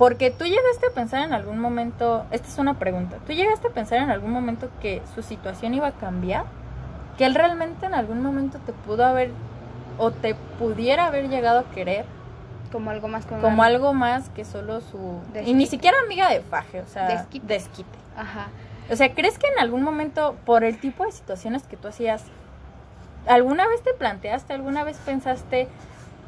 Porque 0.00 0.30
tú 0.30 0.46
llegaste 0.46 0.86
a 0.86 0.94
pensar 0.94 1.22
en 1.22 1.34
algún 1.34 1.58
momento, 1.58 2.24
esta 2.30 2.48
es 2.48 2.56
una 2.58 2.78
pregunta, 2.78 3.18
¿tú 3.26 3.34
llegaste 3.34 3.68
a 3.68 3.70
pensar 3.70 3.98
en 3.98 4.10
algún 4.10 4.32
momento 4.32 4.70
que 4.80 5.02
su 5.14 5.22
situación 5.22 5.74
iba 5.74 5.88
a 5.88 5.92
cambiar? 5.92 6.46
que 7.20 7.26
él 7.26 7.34
realmente 7.34 7.84
en 7.84 7.92
algún 7.92 8.22
momento 8.22 8.58
te 8.64 8.72
pudo 8.72 9.04
haber 9.04 9.30
o 9.98 10.10
te 10.10 10.34
pudiera 10.58 11.04
haber 11.04 11.28
llegado 11.28 11.58
a 11.58 11.64
querer 11.64 12.06
como 12.72 12.88
algo 12.90 13.08
más 13.08 13.26
como, 13.26 13.62
algo 13.62 13.92
más 13.92 14.30
que 14.30 14.46
solo 14.46 14.80
su 14.80 15.20
y 15.44 15.52
ni 15.52 15.66
siquiera 15.66 15.98
amiga 16.06 16.30
de 16.30 16.40
faje 16.40 16.80
o 16.80 16.86
sea 16.86 17.08
desquite. 17.08 17.46
desquite 17.46 17.98
ajá 18.16 18.48
o 18.90 18.96
sea 18.96 19.14
crees 19.14 19.38
que 19.38 19.48
en 19.48 19.58
algún 19.58 19.82
momento 19.82 20.34
por 20.46 20.64
el 20.64 20.80
tipo 20.80 21.04
de 21.04 21.12
situaciones 21.12 21.64
que 21.64 21.76
tú 21.76 21.88
hacías 21.88 22.24
alguna 23.26 23.68
vez 23.68 23.82
te 23.82 23.92
planteaste 23.92 24.54
alguna 24.54 24.82
vez 24.82 24.96
pensaste 25.04 25.68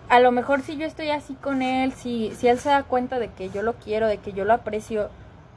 a 0.08 0.20
lo 0.20 0.32
mejor 0.32 0.62
si 0.62 0.76
yo 0.76 0.86
estoy 0.86 1.10
así 1.10 1.34
con 1.34 1.62
él 1.62 1.92
si 1.92 2.32
si 2.36 2.48
él 2.48 2.58
se 2.58 2.68
da 2.68 2.82
cuenta 2.82 3.18
de 3.18 3.28
que 3.28 3.50
yo 3.50 3.62
lo 3.62 3.74
quiero 3.74 4.06
de 4.06 4.18
que 4.18 4.32
yo 4.32 4.44
lo 4.44 4.52
aprecio 4.52 5.08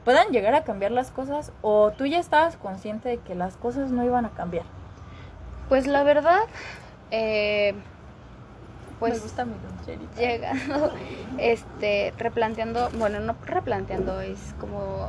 puedan 0.04 0.28
llegar 0.28 0.54
a 0.54 0.64
cambiar 0.64 0.92
las 0.92 1.10
cosas 1.10 1.52
o 1.62 1.90
tú 1.90 2.06
ya 2.06 2.18
estabas 2.18 2.56
consciente 2.56 3.08
de 3.08 3.18
que 3.18 3.34
las 3.34 3.56
cosas 3.56 3.90
no 3.90 4.04
iban 4.04 4.24
a 4.24 4.30
cambiar 4.30 4.64
pues 5.68 5.86
la 5.86 6.02
verdad, 6.04 6.42
eh, 7.10 7.74
pues 9.00 9.14
me 9.14 9.20
gusta 9.20 9.44
mi 9.44 9.54
llegando, 10.16 10.92
este, 11.38 12.14
replanteando, 12.18 12.90
bueno, 12.94 13.20
no 13.20 13.34
replanteando, 13.44 14.20
es 14.20 14.38
como 14.60 15.08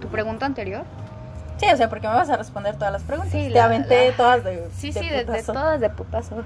tu 0.00 0.08
pregunta 0.08 0.46
anterior. 0.46 0.84
Sí, 1.58 1.66
o 1.72 1.76
sea, 1.76 1.88
porque 1.88 2.06
me 2.06 2.14
vas 2.14 2.30
a 2.30 2.36
responder 2.36 2.76
todas 2.76 2.92
las 2.92 3.02
preguntas. 3.02 3.32
Sí, 3.32 3.50
te 3.52 3.58
aventé 3.58 4.12
todas 4.12 4.44
de 4.44 4.68
Sí, 4.76 4.92
sí, 4.92 5.08
de, 5.08 5.24
todas 5.24 5.80
de 5.80 5.90
putazo. 5.90 6.44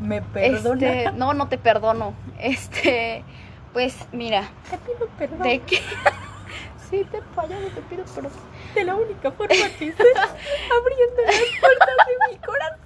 ¿Me 0.00 0.22
perdona? 0.22 0.86
Este, 0.86 1.12
no, 1.12 1.34
no 1.34 1.48
te 1.48 1.58
perdono. 1.58 2.14
Este, 2.38 3.24
pues 3.72 4.06
mira. 4.12 4.48
Te 4.70 4.78
pido 4.78 5.08
perdón. 5.18 5.42
¿De 5.42 5.60
qué? 5.60 5.80
sí, 6.90 7.06
te 7.10 7.20
fallado, 7.34 7.66
te 7.68 7.80
pido 7.82 8.04
perdón. 8.04 8.32
De 8.74 8.84
la 8.84 8.94
única 8.94 9.30
forma 9.32 9.54
que 9.78 9.92
sé, 9.92 9.92
abriendo 9.92 11.22
las 11.26 11.42
puertas 11.60 11.96
de 12.06 12.14
mi 12.30 12.38
corazón. 12.38 12.78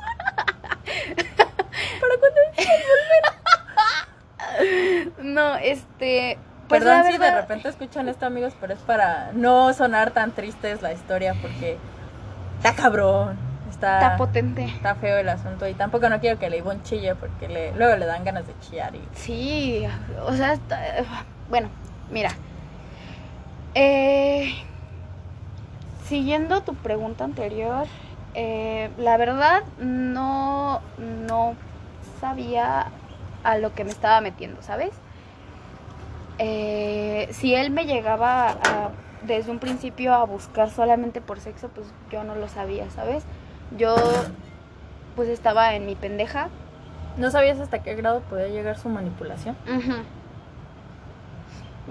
¿Para 2.01 2.15
cuándo 2.19 2.41
volver? 2.57 3.23
No, 5.25 5.57
este. 5.57 6.39
Pues 6.69 6.83
Perdón 6.85 7.05
si 7.05 7.19
de 7.19 7.35
repente 7.35 7.69
escuchan 7.69 8.09
esto, 8.09 8.25
amigos, 8.25 8.55
pero 8.59 8.73
es 8.73 8.81
para 8.81 9.33
no 9.35 9.75
sonar 9.75 10.13
tan 10.13 10.33
tristes 10.33 10.81
la 10.81 10.93
historia 10.95 11.35
porque 11.43 11.77
está 12.57 12.75
cabrón. 12.75 13.52
Está, 13.83 14.17
potente. 14.17 14.65
Está 14.65 14.95
feo 14.95 15.19
el 15.19 15.29
asunto 15.29 15.67
y 15.67 15.75
tampoco 15.75 16.09
no 16.09 16.21
quiero 16.21 16.39
que 16.39 16.49
le 16.49 16.63
un 16.63 16.83
chille 16.83 17.15
porque 17.15 17.49
le, 17.49 17.73
luego 17.73 17.97
le 17.97 18.07
dan 18.07 18.25
ganas 18.25 18.47
de 18.47 18.55
chillar. 18.61 18.95
Y... 18.95 19.01
Sí, 19.15 19.85
o 20.25 20.33
sea, 20.33 20.59
bueno, 21.51 21.69
mira. 22.11 22.31
Eh, 23.75 24.55
siguiendo 26.05 26.63
tu 26.63 26.75
pregunta 26.75 27.25
anterior, 27.25 27.87
eh, 28.35 28.91
la 28.99 29.17
verdad 29.17 29.63
no, 29.79 30.81
no 30.99 31.55
sabía 32.21 32.89
a 33.43 33.59
lo 33.59 33.75
que 33.75 33.85
me 33.85 33.91
estaba 33.91 34.21
metiendo, 34.21 34.63
¿sabes? 34.63 34.91
Eh, 36.39 37.29
si 37.33 37.55
él 37.55 37.71
me 37.71 37.85
llegaba 37.85 38.57
desde 39.23 39.51
un 39.51 39.59
principio 39.59 40.15
a 40.15 40.25
buscar 40.25 40.71
solamente 40.71 41.21
por 41.21 41.41
sexo, 41.41 41.69
pues 41.69 41.87
yo 42.11 42.25
no 42.25 42.35
lo 42.35 42.49
sabía, 42.49 42.91
¿sabes? 42.91 43.25
Yo 43.77 43.97
pues 45.17 45.29
estaba 45.29 45.75
en 45.75 45.87
mi 45.87 45.95
pendeja. 45.95 46.49
¿No 47.17 47.31
sabías 47.31 47.59
hasta 47.61 47.83
qué 47.83 47.95
grado 47.95 48.21
podía 48.21 48.49
llegar 48.49 48.79
su 48.79 48.89
manipulación? 48.89 49.57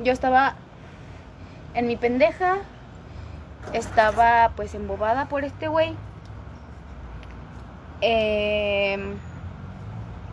Yo 0.03 0.11
estaba 0.11 0.55
en 1.73 1.87
mi 1.87 1.95
pendeja, 1.95 2.57
estaba 3.73 4.51
pues 4.55 4.73
embobada 4.73 5.27
por 5.27 5.43
este 5.43 5.67
güey 5.67 5.95
eh, 8.01 8.97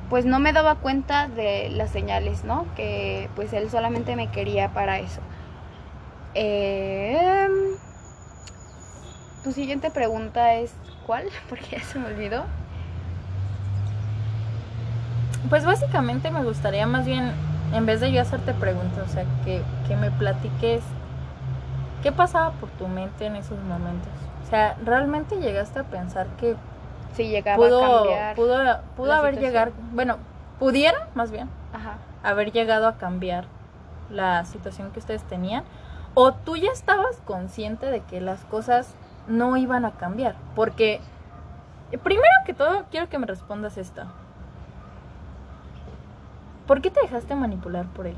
pues 0.09 0.25
no 0.25 0.41
me 0.41 0.55
daba 0.55 0.77
cuenta 0.77 1.29
de 1.29 1.69
las 1.69 1.91
señales, 1.91 2.45
¿no? 2.45 2.67
Que 2.75 3.29
pues 3.37 3.53
él 3.53 3.71
solamente 3.71 4.17
me 4.17 4.31
quería 4.31 4.73
para 4.73 4.99
eso. 4.99 5.21
Eh, 6.35 7.49
tu 9.45 9.53
siguiente 9.53 9.91
pregunta 9.91 10.55
es 10.55 10.73
¿cuál? 11.09 11.25
Porque 11.49 11.79
ya 11.79 11.81
se 11.83 11.99
me 11.99 12.07
olvidó. 12.07 12.45
Pues 15.49 15.65
básicamente 15.65 16.31
me 16.31 16.45
gustaría 16.45 16.87
más 16.87 17.07
bien, 17.07 17.33
en 17.73 17.87
vez 17.87 18.01
de 18.01 18.13
yo 18.13 18.21
hacerte 18.21 18.53
preguntas, 18.53 19.09
o 19.09 19.13
sea, 19.13 19.25
que, 19.45 19.63
que 19.89 19.97
me 19.97 20.11
platiques 20.11 20.83
qué 22.03 22.13
pasaba 22.13 22.53
por 22.53 22.69
tu 22.71 22.87
mente 22.87 23.25
en 23.25 23.37
esos 23.37 23.59
momentos. 23.61 24.13
O 24.45 24.51
sea, 24.51 24.77
¿realmente 24.85 25.37
llegaste 25.37 25.79
a 25.79 25.85
pensar 25.85 26.27
que 26.39 26.57
si 27.15 27.29
llegaba 27.29 27.57
pudo, 27.57 27.85
a 27.85 27.99
cambiar. 27.99 28.37
pudo, 28.37 28.81
pudo 28.97 29.13
haber 29.15 29.35
situación. 29.35 29.53
llegado, 29.53 29.73
bueno, 29.93 30.19
pudiera 30.59 31.09
más 31.15 31.31
bien 31.31 31.49
Ajá. 31.73 31.97
haber 32.23 32.53
llegado 32.53 32.87
a 32.87 32.99
cambiar 32.99 33.47
la 34.11 34.45
situación 34.45 34.91
que 34.91 34.99
ustedes 34.99 35.23
tenían 35.23 35.65
o 36.15 36.33
tú 36.33 36.57
ya 36.57 36.71
estabas 36.73 37.17
consciente 37.25 37.87
de 37.87 38.01
que 38.01 38.21
las 38.21 38.45
cosas 38.45 38.95
no 39.29 39.57
iban 39.57 39.85
a 39.85 39.93
cambiar 39.93 40.35
porque 40.55 41.01
primero 42.03 42.29
que 42.45 42.55
todo 42.55 42.85
quiero 42.91 43.09
que 43.09 43.19
me 43.19 43.27
respondas 43.27 43.79
esta 43.79 44.07
¿por 46.69 46.83
qué 46.83 46.91
te 46.91 47.01
dejaste 47.01 47.35
manipular 47.35 47.87
por 47.87 48.07
él? 48.07 48.15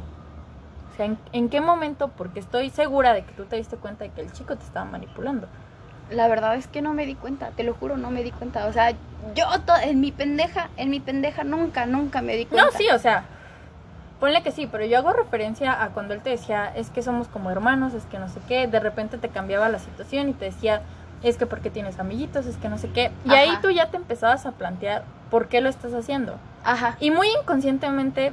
O 0.93 0.97
sea, 0.97 1.07
¿en, 1.07 1.17
en 1.33 1.49
qué 1.49 1.63
momento? 1.63 2.09
Porque 2.09 2.41
estoy 2.41 2.69
segura 2.69 3.15
de 3.15 3.23
que 3.23 3.33
tú 3.33 3.45
te 3.45 3.57
diste 3.57 3.77
cuenta 3.77 4.05
de 4.05 4.11
que 4.11 4.21
el 4.21 4.33
chico 4.33 4.57
te 4.57 4.65
estaba 4.65 4.85
manipulando. 4.85 5.47
La 6.11 6.27
verdad 6.27 6.57
es 6.57 6.67
que 6.67 6.83
no 6.83 6.93
me 6.93 7.07
di 7.07 7.15
cuenta, 7.15 7.51
te 7.53 7.63
lo 7.63 7.73
juro, 7.75 7.97
no 7.97 8.11
me 8.11 8.25
di 8.25 8.33
cuenta. 8.33 8.67
O 8.67 8.73
sea, 8.73 8.91
yo 9.35 9.47
en 9.83 10.01
mi 10.01 10.11
pendeja, 10.11 10.69
en 10.77 10.91
mi 10.91 10.99
pendeja 10.99 11.45
nunca, 11.45 11.87
nunca 11.87 12.21
me 12.21 12.37
di 12.37 12.47
cuenta. 12.47 12.67
No, 12.67 12.77
sí, 12.77 12.91
o 12.91 12.99
sea, 12.99 13.23
ponle 14.19 14.43
que 14.43 14.51
sí, 14.51 14.67
pero 14.67 14.85
yo 14.85 14.99
hago 14.99 15.13
referencia 15.13 15.81
a 15.85 15.91
cuando 15.91 16.13
él 16.13 16.21
te 16.21 16.31
decía, 16.31 16.73
es 16.75 16.91
que 16.91 17.03
somos 17.03 17.29
como 17.29 17.53
hermanos, 17.53 17.95
es 17.95 18.05
que 18.07 18.19
no 18.19 18.29
sé 18.29 18.41
qué, 18.49 18.67
de 18.67 18.81
repente 18.81 19.17
te 19.17 19.29
cambiaba 19.29 19.69
la 19.69 19.79
situación 19.79 20.29
y 20.29 20.33
te 20.33 20.47
decía, 20.47 20.83
es 21.23 21.37
que 21.37 21.47
porque 21.47 21.71
tienes 21.71 21.99
amiguitos, 21.99 22.47
es 22.47 22.57
que 22.57 22.69
no 22.69 22.79
sé 22.79 22.91
qué. 22.91 23.11
Y 23.25 23.33
ahí 23.33 23.51
tú 23.61 23.71
ya 23.71 23.91
te 23.91 23.97
empezabas 23.97 24.47
a 24.47 24.53
plantear 24.53 25.05
por 25.31 25.49
qué 25.49 25.61
lo 25.61 25.69
estás 25.69 25.93
haciendo. 25.95 26.35
Ajá. 26.65 26.97
Y 27.01 27.11
muy 27.11 27.29
inconscientemente, 27.41 28.33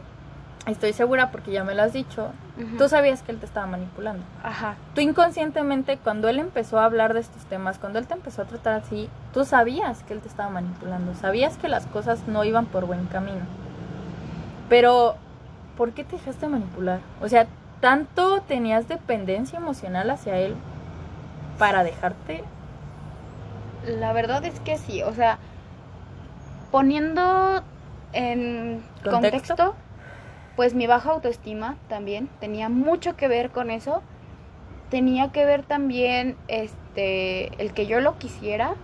estoy 0.65 0.93
segura 0.93 1.31
porque 1.31 1.51
ya 1.51 1.63
me 1.63 1.75
lo 1.75 1.83
has 1.83 1.93
dicho, 1.93 2.29
tú 2.77 2.89
sabías 2.89 3.21
que 3.21 3.31
él 3.31 3.39
te 3.39 3.45
estaba 3.45 3.67
manipulando. 3.67 4.23
Ajá. 4.43 4.75
Tú 4.95 5.01
inconscientemente, 5.01 5.97
cuando 5.97 6.27
él 6.27 6.39
empezó 6.39 6.79
a 6.79 6.85
hablar 6.85 7.13
de 7.13 7.19
estos 7.19 7.43
temas, 7.45 7.77
cuando 7.77 7.99
él 7.99 8.07
te 8.07 8.13
empezó 8.13 8.41
a 8.41 8.45
tratar 8.45 8.81
así, 8.81 9.09
tú 9.33 9.45
sabías 9.45 10.03
que 10.03 10.13
él 10.13 10.21
te 10.21 10.27
estaba 10.27 10.49
manipulando, 10.49 11.13
sabías 11.15 11.57
que 11.57 11.67
las 11.67 11.85
cosas 11.85 12.27
no 12.27 12.43
iban 12.43 12.65
por 12.65 12.85
buen 12.85 13.05
camino. 13.05 13.45
Pero, 14.69 15.15
¿por 15.77 15.91
qué 15.91 16.03
te 16.03 16.17
dejaste 16.17 16.47
manipular? 16.47 16.99
O 17.21 17.29
sea, 17.29 17.47
¿tanto 17.79 18.41
tenías 18.41 18.87
dependencia 18.87 19.59
emocional 19.59 20.09
hacia 20.09 20.37
él 20.37 20.55
para 21.57 21.83
dejarte? 21.83 22.43
La 23.87 24.13
verdad 24.13 24.45
es 24.45 24.59
que 24.59 24.77
sí, 24.77 25.01
o 25.01 25.13
sea, 25.13 25.39
poniendo 26.71 27.63
en 28.13 28.83
¿Contexto? 29.03 29.55
contexto, 29.55 29.75
pues 30.55 30.73
mi 30.73 30.87
baja 30.87 31.11
autoestima 31.11 31.77
también 31.87 32.29
tenía 32.39 32.69
mucho 32.69 33.15
que 33.15 33.27
ver 33.27 33.51
con 33.51 33.71
eso. 33.71 34.01
Tenía 34.89 35.31
que 35.31 35.45
ver 35.45 35.63
también 35.63 36.37
este 36.47 37.61
el 37.61 37.73
que 37.73 37.87
yo 37.87 37.99
lo 37.99 38.17
quisiera 38.17 38.75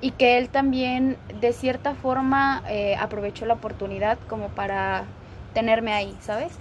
y 0.00 0.12
que 0.12 0.38
él 0.38 0.48
también 0.50 1.18
de 1.40 1.52
cierta 1.52 1.94
forma 1.94 2.62
eh, 2.68 2.96
aprovechó 2.98 3.46
la 3.46 3.54
oportunidad 3.54 4.18
como 4.28 4.48
para 4.50 5.04
tenerme 5.54 5.92
ahí, 5.92 6.16
¿sabes? 6.20 6.52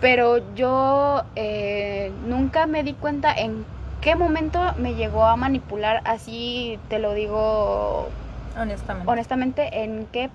Pero 0.00 0.54
yo 0.54 1.24
eh, 1.36 2.12
nunca 2.26 2.66
me 2.66 2.84
di 2.84 2.94
cuenta 2.94 3.32
en 3.32 3.66
qué 4.00 4.16
momento 4.16 4.60
me 4.76 4.94
llegó 4.94 5.24
a 5.24 5.36
manipular, 5.36 6.02
así 6.04 6.78
te 6.88 6.98
lo 6.98 7.14
digo 7.14 8.08
Honestamente. 8.56 9.10
honestamente, 9.10 9.82
en 9.82 10.06
qué 10.06 10.30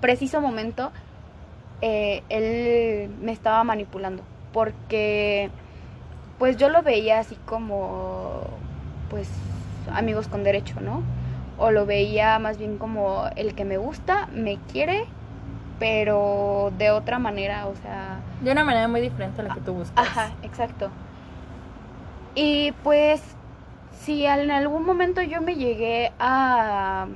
preciso 0.00 0.40
momento 0.40 0.92
eh, 1.82 2.22
él 2.28 3.10
me 3.20 3.32
estaba 3.32 3.64
manipulando. 3.64 4.22
Porque 4.52 5.50
pues 6.38 6.56
yo 6.56 6.68
lo 6.68 6.82
veía 6.82 7.20
así 7.20 7.36
como 7.46 8.42
pues 9.10 9.28
amigos 9.92 10.28
con 10.28 10.42
derecho, 10.42 10.80
¿no? 10.80 11.02
O 11.58 11.70
lo 11.70 11.86
veía 11.86 12.38
más 12.38 12.58
bien 12.58 12.78
como 12.78 13.26
el 13.36 13.54
que 13.54 13.64
me 13.64 13.76
gusta, 13.76 14.26
me 14.32 14.58
quiere, 14.72 15.04
pero 15.78 16.72
de 16.78 16.90
otra 16.90 17.18
manera, 17.18 17.66
o 17.66 17.76
sea, 17.76 18.20
De 18.40 18.50
una 18.50 18.64
manera 18.64 18.88
muy 18.88 19.00
diferente 19.00 19.40
a 19.42 19.44
la 19.44 19.54
que 19.54 19.60
tú 19.60 19.74
buscas. 19.74 20.06
Ajá, 20.06 20.32
exacto. 20.42 20.90
Y 22.34 22.72
pues, 22.82 23.22
si 23.92 24.24
en 24.26 24.50
algún 24.50 24.84
momento 24.84 25.22
yo 25.22 25.40
me 25.40 25.56
llegué 25.56 26.12
a 26.18 27.08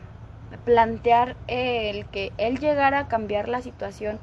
plantear 0.64 1.36
el 1.46 2.06
que 2.06 2.32
él 2.38 2.58
llegara 2.58 3.00
a 3.00 3.08
cambiar 3.08 3.48
la 3.48 3.60
situación 3.62 4.18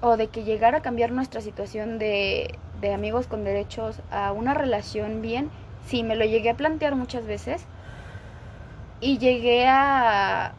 o 0.00 0.16
de 0.16 0.28
que 0.28 0.44
llegara 0.44 0.78
a 0.78 0.82
cambiar 0.82 1.12
nuestra 1.12 1.40
situación 1.40 1.98
de, 1.98 2.58
de 2.80 2.92
amigos 2.92 3.26
con 3.26 3.44
derechos 3.44 4.02
a 4.10 4.32
una 4.32 4.54
relación 4.54 5.22
bien, 5.22 5.50
sí, 5.86 6.02
me 6.02 6.16
lo 6.16 6.24
llegué 6.24 6.50
a 6.50 6.56
plantear 6.56 6.94
muchas 6.94 7.26
veces 7.26 7.66
y 9.00 9.18
llegué 9.18 9.66
a, 9.66 10.54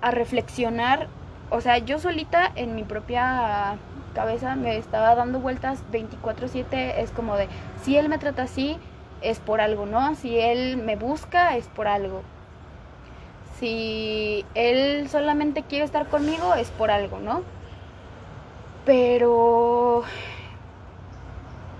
a 0.00 0.10
reflexionar, 0.10 1.08
o 1.50 1.60
sea, 1.60 1.78
yo 1.78 1.98
solita 1.98 2.52
en 2.54 2.74
mi 2.74 2.84
propia 2.84 3.78
cabeza 4.16 4.56
me 4.56 4.78
estaba 4.78 5.14
dando 5.14 5.40
vueltas 5.40 5.84
24/7, 5.92 7.02
es 7.02 7.10
como 7.10 7.36
de, 7.36 7.48
si 7.82 7.98
él 7.98 8.08
me 8.08 8.16
trata 8.16 8.44
así, 8.44 8.78
es 9.20 9.40
por 9.40 9.60
algo, 9.60 9.84
¿no? 9.84 10.14
Si 10.14 10.40
él 10.40 10.78
me 10.78 10.96
busca, 10.96 11.56
es 11.56 11.66
por 11.66 11.86
algo. 11.86 12.22
Si 13.60 14.46
él 14.54 15.08
solamente 15.10 15.62
quiere 15.62 15.84
estar 15.84 16.06
conmigo, 16.08 16.54
es 16.54 16.70
por 16.70 16.90
algo, 16.90 17.18
¿no? 17.18 17.42
Pero, 18.86 20.02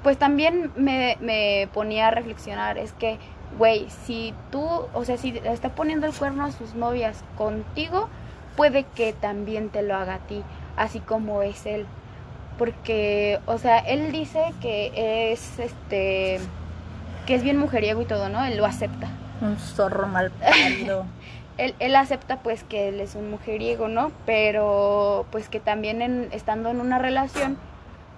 pues 0.03 0.19
también 0.19 0.73
me, 0.77 1.17
me 1.21 1.69
ponía 1.73 2.09
a 2.09 2.11
reflexionar, 2.11 2.77
es 2.77 2.93
que, 2.93 3.19
güey, 3.59 3.89
si 3.89 4.35
tú, 4.51 4.63
o 4.93 5.05
sea, 5.05 5.17
si 5.17 5.41
está 5.45 5.71
poniendo 5.71 6.07
el 6.07 6.13
cuerno 6.13 6.45
a 6.45 6.53
sus 6.53 6.75
novias 6.75 7.25
contigo, 7.39 8.09
puede 8.57 8.85
que 8.85 9.15
también 9.15 9.71
te 9.71 9.83
lo 9.83 9.95
haga 9.95 10.17
a 10.17 10.19
ti, 10.19 10.43
así 10.77 11.01
como 11.01 11.43
es 11.43 11.65
él. 11.65 11.87
Porque, 12.59 13.41
o 13.47 13.59
sea, 13.59 13.79
él 13.79 14.13
dice 14.13 14.53
que 14.61 15.31
es, 15.33 15.59
este, 15.59 16.41
que 17.27 17.35
es 17.35 17.43
bien 17.43 17.59
mujeriego 17.59 18.01
y 18.03 18.07
todo, 18.07 18.29
¿no? 18.29 18.45
Él 18.45 18.57
lo 18.57 18.65
acepta. 18.65 19.09
Un 19.41 19.59
zorro 19.59 20.07
mal. 20.07 20.33
Él, 21.59 21.75
él 21.79 21.97
acepta 21.97 22.41
pues 22.41 22.65
que 22.65 22.91
él 22.91 23.01
es 23.01 23.15
un 23.15 23.31
mujeriego, 23.31 23.89
¿no? 23.89 24.13
Pero 24.27 25.25
pues 25.33 25.49
que 25.49 25.59
también 25.59 26.03
en, 26.03 26.29
estando 26.33 26.69
en 26.69 26.83
una 26.83 26.99
relación 26.99 27.57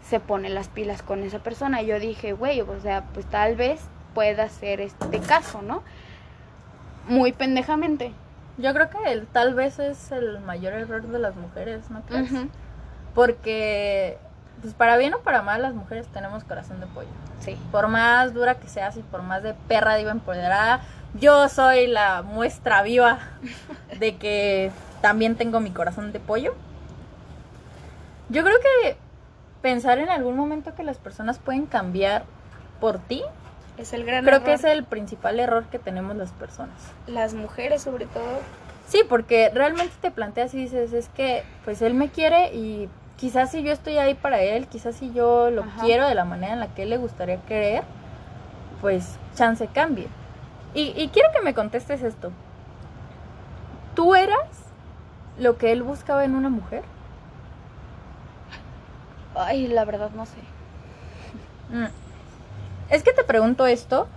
se 0.03 0.19
pone 0.19 0.49
las 0.49 0.67
pilas 0.67 1.03
con 1.03 1.23
esa 1.23 1.39
persona. 1.39 1.83
Y 1.83 1.87
yo 1.87 2.01
dije, 2.01 2.33
güey, 2.33 2.63
o 2.63 2.81
sea, 2.81 3.05
pues 3.15 3.27
tal 3.27 3.55
vez 3.55 3.81
pueda 4.13 4.49
ser 4.49 4.81
este 4.81 5.21
caso, 5.21 5.63
¿no? 5.63 5.83
Muy 7.07 7.33
pendejamente. 7.33 8.13
Yo 8.57 8.75
creo 8.75 8.91
que 8.91 9.13
el, 9.13 9.27
tal 9.27 9.55
vez 9.55 9.79
es 9.79 10.11
el 10.11 10.41
mayor 10.41 10.73
error 10.73 11.07
de 11.07 11.19
las 11.19 11.37
mujeres, 11.37 11.91
¿no 11.91 12.03
crees? 12.03 12.31
Porque, 13.15 14.19
pues 14.61 14.75
para 14.75 14.97
bien 14.97 15.15
o 15.15 15.21
para 15.21 15.43
mal, 15.43 15.63
las 15.63 15.75
mujeres 15.75 16.07
tenemos 16.09 16.45
corazón 16.45 16.81
de 16.81 16.87
pollo. 16.87 17.09
Sí. 17.41 17.57
Por 17.71 17.89
más 17.89 18.35
dura 18.35 18.57
que 18.57 18.69
seas 18.69 18.97
y 18.97 19.03
por 19.03 19.23
más 19.23 19.43
de 19.43 19.55
perra 19.55 19.97
diva 19.97 20.11
empoderada, 20.11 20.81
yo 21.15 21.49
soy 21.49 21.87
la 21.87 22.23
muestra 22.23 22.83
viva 22.83 23.19
de 23.99 24.17
que 24.17 24.71
también 25.01 25.37
tengo 25.37 25.61
mi 25.61 25.71
corazón 25.71 26.13
de 26.13 26.21
pollo. 26.21 26.55
Yo 28.29 28.43
creo 28.45 28.57
que 28.59 28.97
pensar 29.63 29.99
en 29.99 30.11
algún 30.11 30.37
momento 30.37 30.75
que 30.75 30.83
las 30.83 30.99
personas 30.99 31.39
pueden 31.39 31.67
cambiar 31.67 32.25
por 32.81 32.99
ti, 32.99 33.23
Es 33.77 33.93
el 33.93 34.05
gran 34.05 34.25
creo 34.25 34.45
que 34.45 34.53
es 34.53 34.65
el 34.65 34.85
principal 34.85 35.41
error 35.41 35.65
que 35.67 35.79
tenemos 35.79 36.17
las 36.17 36.31
personas. 36.33 36.77
Las 37.07 37.35
mujeres 37.35 37.83
sobre 37.83 38.07
todo. 38.07 38.41
Sí, 38.87 39.03
porque 39.09 39.51
realmente 39.53 39.95
te 40.01 40.11
planteas 40.11 40.55
y 40.55 40.59
dices, 40.59 40.93
es 40.93 41.09
que 41.11 41.43
pues 41.65 41.83
él 41.83 41.95
me 41.95 42.09
quiere 42.09 42.55
y 42.55 42.89
quizás 43.19 43.51
si 43.51 43.63
yo 43.63 43.73
estoy 43.73 43.99
ahí 43.99 44.15
para 44.15 44.41
él, 44.41 44.67
quizás 44.69 44.95
si 44.97 45.13
yo 45.13 45.51
lo 45.51 45.63
Ajá. 45.63 45.83
quiero 45.83 46.07
de 46.09 46.15
la 46.15 46.25
manera 46.25 46.55
en 46.55 46.61
la 46.61 46.69
que 46.69 46.85
él 46.85 46.91
le 46.91 46.97
gustaría 46.97 47.43
querer, 47.43 47.83
pues 48.81 49.19
chance 49.35 49.67
cambie. 49.67 50.07
Y, 50.75 50.93
y 50.97 51.09
quiero 51.09 51.29
que 51.33 51.43
me 51.43 51.53
contestes 51.53 52.03
esto. 52.03 52.31
¿Tú 53.95 54.15
eras 54.15 54.39
lo 55.39 55.59
que 55.59 55.73
él 55.73 55.83
buscaba 55.83 56.25
en 56.25 56.35
una 56.35 56.49
mujer? 56.49 56.85
Ay, 59.35 59.67
la 59.67 59.85
verdad 59.85 60.11
no 60.15 60.25
sé. 60.27 60.39
Mm. 61.71 61.87
Es 62.91 63.03
que 63.03 63.13
te 63.13 63.25
pregunto 63.25 63.67
esto 63.67 64.09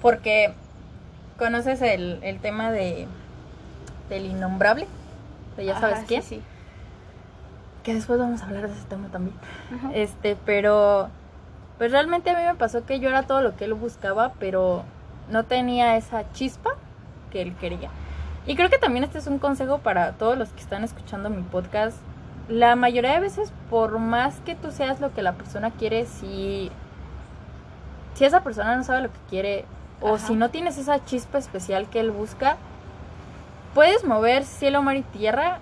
porque 0.00 0.54
conoces 1.38 1.82
el, 1.82 2.20
el 2.22 2.38
tema 2.40 2.70
de 2.70 3.08
del 4.08 4.26
innombrable, 4.26 4.86
de 5.56 5.64
ya 5.64 5.78
sabes 5.78 5.98
Ajá, 5.98 6.06
quién. 6.06 6.22
Sí, 6.22 6.36
sí. 6.36 6.42
Que 7.82 7.94
después 7.94 8.18
vamos 8.18 8.42
a 8.42 8.46
hablar 8.46 8.68
de 8.68 8.74
ese 8.74 8.84
tema 8.86 9.08
también. 9.08 9.34
Ajá. 9.74 9.90
Este, 9.94 10.36
pero 10.44 11.08
pues 11.78 11.92
realmente 11.92 12.30
a 12.30 12.36
mí 12.38 12.44
me 12.44 12.54
pasó 12.54 12.84
que 12.84 13.00
yo 13.00 13.08
era 13.08 13.22
todo 13.22 13.40
lo 13.40 13.56
que 13.56 13.64
él 13.64 13.74
buscaba, 13.74 14.32
pero 14.38 14.84
no 15.30 15.44
tenía 15.44 15.96
esa 15.96 16.30
chispa 16.32 16.70
que 17.30 17.40
él 17.42 17.54
quería. 17.56 17.88
Y 18.46 18.56
creo 18.56 18.68
que 18.68 18.78
también 18.78 19.04
este 19.04 19.18
es 19.18 19.26
un 19.26 19.38
consejo 19.38 19.78
para 19.78 20.12
todos 20.12 20.36
los 20.36 20.50
que 20.50 20.60
están 20.60 20.84
escuchando 20.84 21.30
mi 21.30 21.42
podcast. 21.42 21.96
La 22.48 22.74
mayoría 22.76 23.12
de 23.12 23.20
veces, 23.20 23.52
por 23.70 23.98
más 23.98 24.40
que 24.44 24.54
tú 24.56 24.72
seas 24.72 25.00
lo 25.00 25.14
que 25.14 25.22
la 25.22 25.32
persona 25.32 25.70
quiere, 25.70 26.04
si, 26.06 26.70
si 28.14 28.24
esa 28.24 28.42
persona 28.42 28.76
no 28.76 28.82
sabe 28.84 29.02
lo 29.02 29.08
que 29.12 29.18
quiere 29.30 29.64
o 30.00 30.16
Ajá. 30.16 30.26
si 30.26 30.34
no 30.34 30.50
tienes 30.50 30.76
esa 30.78 31.04
chispa 31.04 31.38
especial 31.38 31.88
que 31.88 32.00
él 32.00 32.10
busca, 32.10 32.56
puedes 33.74 34.04
mover 34.04 34.44
cielo, 34.44 34.82
mar 34.82 34.96
y 34.96 35.02
tierra 35.02 35.58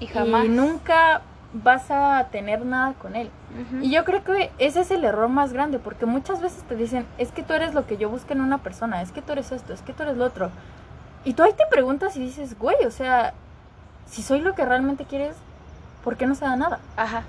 Y 0.00 0.06
jamás. 0.06 0.44
y 0.44 0.48
nunca 0.50 1.22
vas 1.52 1.90
a 1.90 2.28
tener 2.30 2.64
nada 2.64 2.94
con 2.94 3.14
él. 3.14 3.30
Y 3.82 3.90
yo 3.90 4.04
creo 4.04 4.24
que 4.24 4.50
ese 4.58 4.80
es 4.80 4.90
el 4.90 5.04
error 5.04 5.28
más 5.28 5.52
grande, 5.52 5.78
porque 5.78 6.06
muchas 6.06 6.40
veces 6.40 6.62
te 6.64 6.74
dicen, 6.74 7.06
es 7.18 7.30
que 7.30 7.42
tú 7.42 7.52
eres 7.52 7.74
lo 7.74 7.86
que 7.86 7.98
yo 7.98 8.08
busco 8.08 8.32
en 8.32 8.40
una 8.40 8.58
persona, 8.58 9.02
es 9.02 9.12
que 9.12 9.20
tú 9.20 9.32
eres 9.32 9.52
esto, 9.52 9.72
es 9.72 9.82
que 9.82 9.92
tú 9.92 10.02
eres 10.02 10.16
lo 10.16 10.24
otro. 10.24 10.50
Y 11.24 11.34
tú 11.34 11.42
ahí 11.42 11.52
te 11.52 11.66
preguntas 11.70 12.16
y 12.16 12.20
dices, 12.20 12.58
güey, 12.58 12.84
o 12.86 12.90
sea, 12.90 13.34
si 14.06 14.22
soy 14.22 14.40
lo 14.40 14.54
que 14.54 14.64
realmente 14.64 15.04
quieres, 15.04 15.36
¿por 16.02 16.16
qué 16.16 16.26
no 16.26 16.34
se 16.34 16.44
da 16.44 16.56
nada? 16.56 16.80
Ajá. 16.96 17.24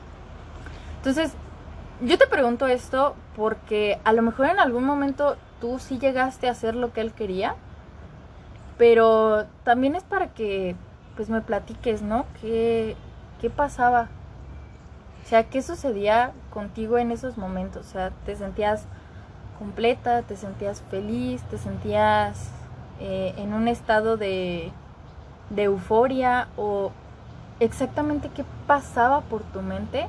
Entonces, 0.97 1.33
yo 2.01 2.17
te 2.17 2.27
pregunto 2.27 2.67
esto 2.67 3.15
porque 3.35 3.99
a 4.03 4.13
lo 4.13 4.21
mejor 4.21 4.47
en 4.47 4.59
algún 4.59 4.85
momento 4.85 5.35
tú 5.59 5.79
sí 5.79 5.99
llegaste 5.99 6.47
a 6.47 6.51
hacer 6.51 6.75
lo 6.75 6.93
que 6.93 7.01
él 7.01 7.11
quería, 7.11 7.55
pero 8.77 9.45
también 9.63 9.95
es 9.95 10.03
para 10.03 10.27
que 10.27 10.75
pues 11.15 11.29
me 11.29 11.41
platiques, 11.41 12.01
¿no? 12.01 12.25
¿Qué, 12.41 12.95
qué 13.43 13.49
pasaba? 13.49 14.07
O 15.21 15.27
sea, 15.27 15.43
¿qué 15.43 15.61
sucedía 15.61 16.31
contigo 16.53 16.97
en 16.97 17.11
esos 17.11 17.37
momentos? 17.37 17.87
O 17.87 17.89
sea, 17.89 18.11
¿te 18.25 18.37
sentías 18.37 18.85
completa? 19.59 20.21
¿Te 20.21 20.37
sentías 20.37 20.81
feliz? 20.89 21.41
¿Te 21.51 21.57
sentías 21.57 22.51
eh, 23.01 23.33
en 23.35 23.53
un 23.53 23.67
estado 23.67 24.15
de, 24.15 24.71
de 25.49 25.63
euforia? 25.63 26.47
¿O 26.55 26.93
exactamente 27.59 28.29
qué 28.33 28.45
pasaba 28.65 29.19
por 29.19 29.43
tu 29.43 29.61
mente 29.61 30.07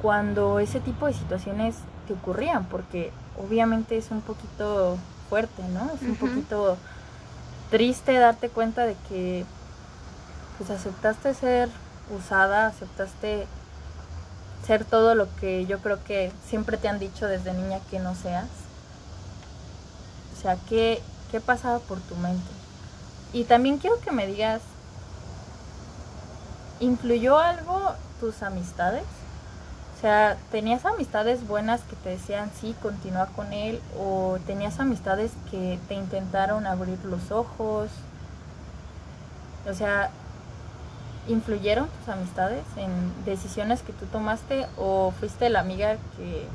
cuando 0.00 0.60
ese 0.60 0.80
tipo 0.80 1.04
de 1.04 1.12
situaciones 1.12 1.76
te 2.06 2.14
ocurrían? 2.14 2.64
Porque 2.64 3.12
obviamente 3.38 3.98
es 3.98 4.10
un 4.10 4.22
poquito 4.22 4.96
fuerte, 5.28 5.62
¿no? 5.74 5.90
Es 5.92 6.00
un 6.00 6.16
poquito 6.16 6.78
triste 7.70 8.14
darte 8.14 8.48
cuenta 8.48 8.86
de 8.86 8.96
que 9.10 9.44
pues 10.56 10.70
aceptaste 10.70 11.34
ser 11.34 11.68
usada, 12.10 12.66
aceptaste 12.66 13.46
ser 14.66 14.84
todo 14.84 15.14
lo 15.14 15.34
que 15.36 15.66
yo 15.66 15.78
creo 15.78 16.02
que 16.04 16.32
siempre 16.46 16.76
te 16.76 16.88
han 16.88 16.98
dicho 16.98 17.26
desde 17.26 17.54
niña 17.54 17.80
que 17.90 17.98
no 17.98 18.14
seas. 18.14 18.48
O 20.36 20.40
sea, 20.40 20.56
¿qué, 20.68 21.02
qué 21.30 21.40
pasaba 21.40 21.78
por 21.78 21.98
tu 22.00 22.14
mente? 22.16 22.50
Y 23.32 23.44
también 23.44 23.78
quiero 23.78 24.00
que 24.00 24.12
me 24.12 24.26
digas, 24.26 24.60
¿influyó 26.80 27.38
algo 27.38 27.92
tus 28.20 28.42
amistades? 28.42 29.04
O 29.96 30.00
sea, 30.00 30.36
¿tenías 30.52 30.84
amistades 30.84 31.46
buenas 31.48 31.80
que 31.80 31.96
te 31.96 32.10
decían 32.10 32.52
sí, 32.60 32.74
continúa 32.80 33.26
con 33.34 33.52
él? 33.52 33.80
¿O 33.98 34.38
tenías 34.46 34.78
amistades 34.78 35.32
que 35.50 35.80
te 35.88 35.94
intentaron 35.94 36.66
abrir 36.66 37.04
los 37.04 37.32
ojos? 37.32 37.90
O 39.68 39.74
sea, 39.74 40.10
¿influyeron 41.28 41.88
tus 41.88 42.08
amistades 42.08 42.62
en 42.76 42.90
decisiones 43.24 43.82
que 43.82 43.92
tú 43.92 44.06
tomaste? 44.06 44.66
¿O 44.76 45.12
fuiste 45.18 45.48
la 45.50 45.60
amiga 45.60 45.96
que... 46.16 46.46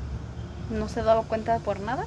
No 0.70 0.88
se 0.88 1.02
daba 1.02 1.22
cuenta 1.22 1.58
por 1.58 1.80
nada. 1.80 2.06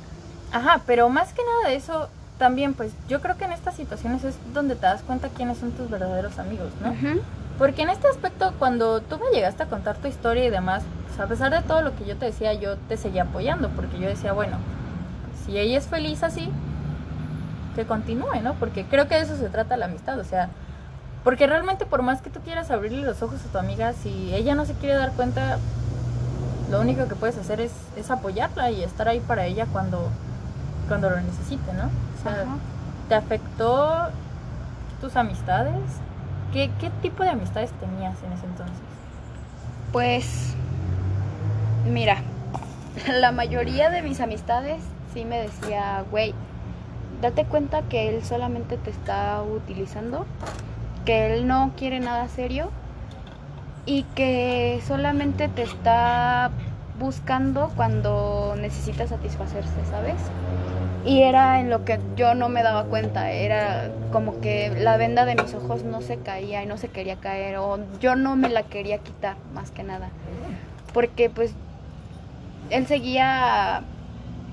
Ajá, 0.52 0.82
pero 0.88 1.10
más 1.10 1.32
que 1.34 1.44
nada 1.44 1.70
de 1.70 1.76
eso, 1.76 2.10
también 2.40 2.74
pues 2.74 2.92
yo 3.08 3.22
creo 3.22 3.38
que 3.38 3.46
en 3.46 3.52
estas 3.52 3.76
situaciones 3.76 4.24
es 4.24 4.36
donde 4.54 4.76
te 4.76 4.82
das 4.82 5.02
cuenta 5.04 5.30
quiénes 5.30 5.60
son 5.60 5.72
tus 5.72 5.90
verdaderos 5.90 6.40
amigos, 6.40 6.72
¿no? 6.82 6.94
Porque 7.58 7.82
en 7.84 7.90
este 7.90 8.08
aspecto, 8.08 8.54
cuando 8.60 9.02
tú 9.02 9.18
me 9.20 9.36
llegaste 9.36 9.64
a 9.64 9.68
contar 9.68 9.98
tu 9.98 10.08
historia 10.08 10.46
y 10.46 10.50
demás, 10.50 10.84
pues, 11.08 11.20
a 11.20 11.28
pesar 11.28 11.52
de 11.52 11.62
todo 11.68 11.82
lo 11.82 11.96
que 11.96 12.06
yo 12.06 12.16
te 12.16 12.26
decía, 12.26 12.54
yo 12.54 12.78
te 12.78 12.98
seguía 12.98 13.24
apoyando, 13.24 13.70
porque 13.70 14.00
yo 14.00 14.08
decía, 14.08 14.34
bueno, 14.34 14.58
si 15.46 15.58
ella 15.58 15.78
es 15.78 15.88
feliz 15.88 16.24
así, 16.24 16.50
que 17.76 17.86
continúe, 17.86 18.42
¿no? 18.44 18.54
Porque 18.56 18.86
creo 18.86 19.08
que 19.08 19.16
de 19.16 19.22
eso 19.22 19.38
se 19.38 19.50
trata 19.50 19.78
la 19.78 19.86
amistad, 19.86 20.20
o 20.20 20.24
sea, 20.24 20.50
porque 21.24 21.48
realmente 21.48 21.86
por 21.86 22.02
más 22.02 22.22
que 22.22 22.30
tú 22.30 22.40
quieras 22.42 22.72
abrirle 22.72 23.02
los 23.02 23.22
ojos 23.22 23.40
a 23.46 23.52
tu 23.52 23.58
amiga, 23.58 23.94
si 23.94 24.34
ella 24.34 24.56
no 24.56 24.66
se 24.66 24.74
quiere 24.74 24.96
dar 24.96 25.12
cuenta, 25.14 25.58
lo 26.70 26.82
único 26.82 27.08
que 27.08 27.16
puedes 27.16 27.38
hacer 27.38 27.62
es, 27.62 27.72
es 27.96 28.12
apoyarla 28.12 28.72
y 28.72 28.84
estar 28.84 29.08
ahí 29.08 29.20
para 29.20 29.46
ella 29.46 29.66
cuando, 29.72 30.10
cuando 30.88 31.10
lo 31.10 31.20
necesite, 31.22 31.74
¿no? 31.74 31.86
O 31.86 32.24
sea, 32.24 32.42
Ajá. 32.42 32.58
¿te 33.10 33.16
afectó 33.16 34.10
tus 35.02 35.16
amistades? 35.16 35.82
¿Qué, 36.54 36.72
¿Qué 36.80 36.90
tipo 37.02 37.24
de 37.24 37.30
amistades 37.30 37.72
tenías 37.74 38.16
en 38.24 38.34
ese 38.34 38.46
entonces? 38.46 38.78
Pues, 39.92 40.54
mira, 41.86 42.18
la 43.20 43.32
mayoría 43.32 43.90
de 43.90 44.02
mis 44.02 44.20
amistades 44.20 44.82
sí 45.14 45.26
me 45.26 45.40
decía, 45.42 46.04
güey, 46.10 46.34
date 47.22 47.46
cuenta 47.46 47.82
que 47.84 48.10
él 48.10 48.24
solamente 48.24 48.78
te 48.78 48.90
está 48.90 49.42
utilizando, 49.42 50.26
que 51.08 51.34
él 51.34 51.48
no 51.48 51.72
quiere 51.78 52.02
nada 52.02 52.28
serio 52.28 52.70
y 53.86 54.04
que 54.14 54.82
solamente 54.86 55.48
te 55.48 55.64
está 55.64 56.52
buscando 57.00 57.70
cuando 57.78 58.56
necesita 58.58 59.08
satisfacerse, 59.08 59.86
¿sabes? 59.90 60.18
Y 61.06 61.22
era 61.22 61.62
en 61.62 61.70
lo 61.70 61.86
que 61.86 61.98
yo 62.18 62.36
no 62.36 62.50
me 62.50 62.62
daba 62.62 62.84
cuenta, 62.84 63.32
era 63.32 63.90
como 64.12 64.34
que 64.42 64.74
la 64.82 64.98
venda 64.98 65.24
de 65.24 65.36
mis 65.36 65.56
ojos 65.56 65.86
no 65.86 66.02
se 66.02 66.18
caía 66.18 66.62
y 66.62 66.66
no 66.66 66.76
se 66.78 66.90
quería 66.90 67.16
caer, 67.16 67.56
o 67.56 67.80
yo 68.02 68.18
no 68.18 68.36
me 68.36 68.50
la 68.50 68.64
quería 68.64 68.98
quitar, 68.98 69.38
más 69.54 69.72
que 69.72 69.84
nada. 69.84 70.10
Porque 70.92 71.30
pues 71.30 71.52
él 72.70 72.86
seguía 72.88 73.82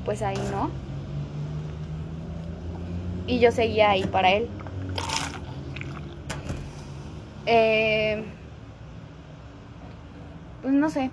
pues 0.04 0.22
ahí, 0.22 0.36
¿no? 0.52 0.70
Y 3.26 3.40
yo 3.40 3.50
seguía 3.52 3.90
ahí 3.90 4.04
para 4.04 4.30
él. 4.30 4.48
Eh, 7.46 8.24
pues 10.60 10.72
no 10.74 10.88
sé. 10.90 11.10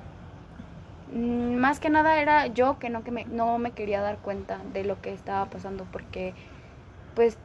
Mm, 1.07 1.55
Más 1.55 1.79
que 1.79 1.89
nada 1.89 2.21
era 2.21 2.47
yo 2.47 2.79
que 2.79 2.89
no, 2.89 3.03
que 3.03 3.11
me, 3.11 3.25
no 3.25 3.57
me 3.57 3.71
quería 3.71 4.01
dar 4.01 4.19
cuenta 4.19 4.59
de 4.73 4.83
lo 4.83 5.01
que 5.01 5.13
estaba 5.13 5.45
pasando 5.49 5.85
porque 5.91 6.33
pues 7.15 7.37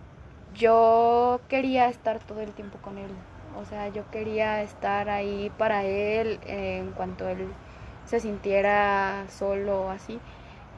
yo 0.54 1.40
quería 1.48 1.88
estar 1.88 2.20
todo 2.20 2.40
el 2.40 2.52
tiempo 2.54 2.78
con 2.80 2.98
él. 2.98 3.10
O 3.56 3.64
sea, 3.64 3.88
yo 3.88 4.10
quería 4.10 4.62
estar 4.62 5.08
ahí 5.10 5.50
para 5.58 5.84
él 5.84 6.40
en 6.44 6.92
cuanto 6.92 7.28
él 7.28 7.56
se 8.04 8.20
sintiera 8.20 9.26
solo 9.30 9.84
o 9.84 9.90
así. 9.90 10.20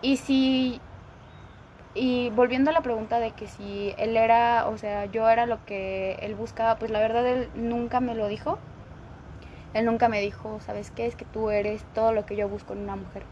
Y 0.02 0.18
si 0.18 0.80
y 1.98 2.30
volviendo 2.30 2.70
a 2.70 2.74
la 2.74 2.82
pregunta 2.82 3.20
de 3.20 3.32
que 3.32 3.48
si 3.48 3.94
él 3.98 4.16
era, 4.16 4.68
o 4.68 4.78
sea, 4.78 5.06
yo 5.06 5.28
era 5.28 5.46
lo 5.46 5.64
que 5.64 6.14
él 6.22 6.34
buscaba, 6.34 6.78
pues 6.78 6.90
la 6.90 7.00
verdad 7.00 7.26
él 7.26 7.50
nunca 7.54 8.00
me 8.00 8.14
lo 8.14 8.28
dijo. 8.28 8.58
Él 9.72 9.86
nunca 9.86 10.08
me 10.10 10.20
dijo, 10.20 10.60
¿sabes 10.60 10.90
qué? 10.90 11.06
Es 11.06 11.16
que 11.16 11.24
tú 11.24 11.48
eres 11.50 11.86
todo 11.94 12.12
lo 12.12 12.26
que 12.26 12.36
yo 12.36 12.48
busco 12.50 12.74
en 12.74 12.80
una 12.80 12.96
mujer. 12.96 13.26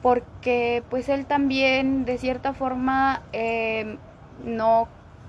Porque 0.00 0.84
pues 0.90 1.08
él 1.08 1.26
también, 1.26 2.04
de 2.04 2.18
cierta 2.18 2.52
forma, 2.54 3.22
eh, 3.32 3.98
no 4.38 4.88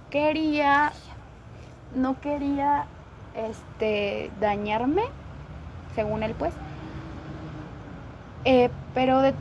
quería, 0.10 0.92
no 1.92 2.20
quería, 2.22 2.90
este, 3.34 4.32
dañarme, 4.36 5.02
según 5.96 6.24
él 6.24 6.36
pues. 6.36 6.60
Eh, 8.44 8.70
pero 8.94 9.22
de- 9.22 9.36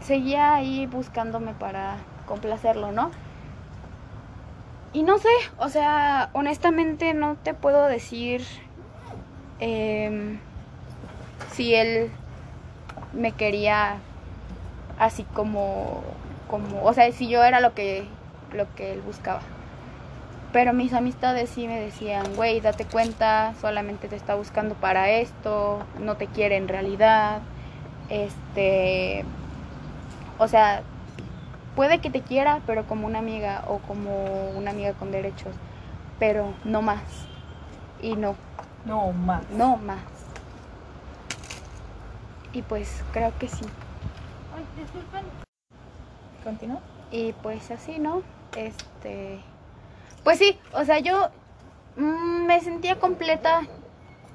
seguía 0.00 0.54
ahí 0.54 0.86
buscándome 0.86 1.52
para 1.54 1.96
complacerlo, 2.26 2.92
¿no? 2.92 3.10
Y 4.92 5.02
no 5.02 5.18
sé, 5.18 5.28
o 5.58 5.68
sea, 5.68 6.30
honestamente 6.32 7.12
no 7.12 7.36
te 7.36 7.52
puedo 7.54 7.86
decir 7.86 8.42
em, 9.60 10.38
si 11.52 11.74
él 11.74 12.10
me 13.12 13.32
quería 13.32 13.98
así 14.98 15.24
como, 15.34 16.02
como, 16.48 16.82
o 16.84 16.92
sea, 16.92 17.10
si 17.12 17.28
yo 17.28 17.44
era 17.44 17.60
lo 17.60 17.74
que, 17.74 18.06
lo 18.52 18.72
que 18.74 18.92
él 18.92 19.02
buscaba. 19.02 19.40
Pero 20.52 20.72
mis 20.72 20.94
amistades 20.94 21.50
sí 21.50 21.68
me 21.68 21.78
decían, 21.78 22.24
güey, 22.34 22.60
date 22.60 22.86
cuenta, 22.86 23.54
solamente 23.60 24.08
te 24.08 24.16
está 24.16 24.34
buscando 24.34 24.74
para 24.74 25.10
esto, 25.10 25.80
no 26.00 26.16
te 26.16 26.26
quiere 26.26 26.56
en 26.56 26.68
realidad. 26.68 27.42
Este, 28.08 29.26
o 30.38 30.48
sea, 30.48 30.82
puede 31.76 32.00
que 32.00 32.10
te 32.10 32.22
quiera, 32.22 32.60
pero 32.66 32.86
como 32.86 33.06
una 33.06 33.18
amiga 33.18 33.64
o 33.68 33.78
como 33.78 34.50
una 34.50 34.70
amiga 34.70 34.92
con 34.94 35.10
derechos, 35.10 35.54
pero 36.18 36.52
no 36.64 36.82
más. 36.82 37.02
Y 38.00 38.14
no, 38.16 38.34
No, 38.84 39.12
más. 39.12 39.48
no 39.50 39.76
más. 39.76 39.98
Y 42.52 42.62
pues 42.62 43.02
creo 43.12 43.32
que 43.38 43.48
sí. 43.48 43.64
¿Continúa? 46.44 46.80
Y 47.10 47.32
pues 47.34 47.70
así, 47.70 47.98
¿no? 47.98 48.22
Este. 48.56 49.40
Pues 50.24 50.38
sí, 50.38 50.58
o 50.72 50.84
sea, 50.84 50.98
yo 50.98 51.28
mm, 51.96 52.46
me 52.46 52.60
sentía 52.60 52.98
completa. 52.98 53.62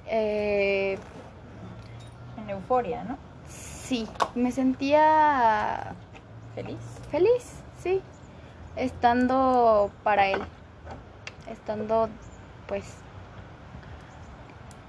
Eh, 0.07 0.97
En 2.37 2.49
euforia, 2.49 3.03
¿no? 3.03 3.17
Sí, 3.83 4.07
me 4.35 4.51
sentía 4.51 5.93
Feliz. 6.55 6.77
feliz, 7.11 7.53
sí. 7.81 8.01
Estando 8.75 9.91
para 10.03 10.27
él. 10.27 10.41
estando 11.51 12.09
pues 12.67 12.85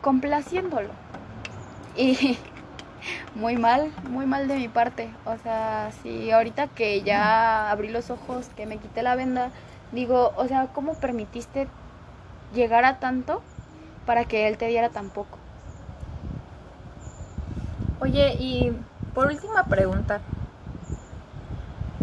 complaciéndolo. 0.01 0.91
Y 1.97 2.39
muy 3.35 3.57
mal, 3.57 3.93
muy 4.11 4.27
mal 4.27 4.49
de 4.49 4.57
mi 4.57 4.69
parte. 4.69 5.11
O 5.27 5.37
sea, 5.43 5.91
si 6.03 6.31
ahorita 6.31 6.69
que 6.69 7.03
ya 7.03 7.71
abrí 7.71 7.89
los 7.89 8.11
ojos, 8.11 8.49
que 8.57 8.67
me 8.67 8.79
quité 8.79 9.03
la 9.03 9.17
venda, 9.17 9.51
digo, 9.93 10.33
o 10.37 10.47
sea, 10.47 10.69
¿cómo 10.73 10.95
permitiste 10.95 11.69
llegar 12.55 12.85
a 12.85 13.01
tanto 13.01 13.43
para 14.07 14.25
que 14.25 14.49
él 14.49 14.57
te 14.59 14.69
diera 14.69 14.91
tan 14.91 15.11
poco? 15.11 15.44
Oye, 18.05 18.37
y 18.39 18.71
por 19.13 19.27
última 19.29 19.69
pregunta, 19.69 20.29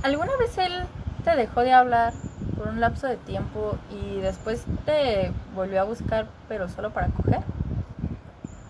¿alguna 0.02 0.32
vez 0.40 0.58
él 0.58 0.92
te 1.22 1.36
dejó 1.36 1.62
de 1.62 1.74
hablar 1.74 2.22
por 2.54 2.68
un 2.68 2.80
lapso 2.82 3.08
de 3.08 3.18
tiempo 3.18 3.84
y 3.88 4.20
después 4.22 4.70
te 4.84 5.36
volvió 5.46 5.82
a 5.82 5.84
buscar 5.86 6.36
pero 6.48 6.70
solo 6.70 6.94
para 6.94 7.14
coger? 7.14 7.50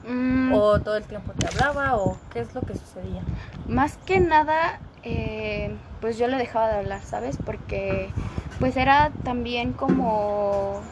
Mm, 0.04 0.60
¿O 0.60 0.82
todo 0.84 0.98
el 0.98 1.08
tiempo 1.08 1.36
te 1.36 1.48
hablaba 1.48 1.98
o 1.98 2.28
qué 2.30 2.40
es 2.42 2.54
lo 2.54 2.64
que 2.66 2.76
sucedía? 2.76 3.32
Más 3.68 3.98
que 3.98 4.20
nada, 4.20 4.84
eh, 5.04 5.82
pues 6.00 6.18
yo 6.18 6.28
le 6.28 6.38
dejaba 6.38 6.70
de 6.70 6.76
hablar, 6.80 7.04
¿sabes? 7.04 7.38
Porque 7.40 8.16
pues 8.58 8.78
era 8.78 9.18
también 9.24 9.74
como, 9.74 10.92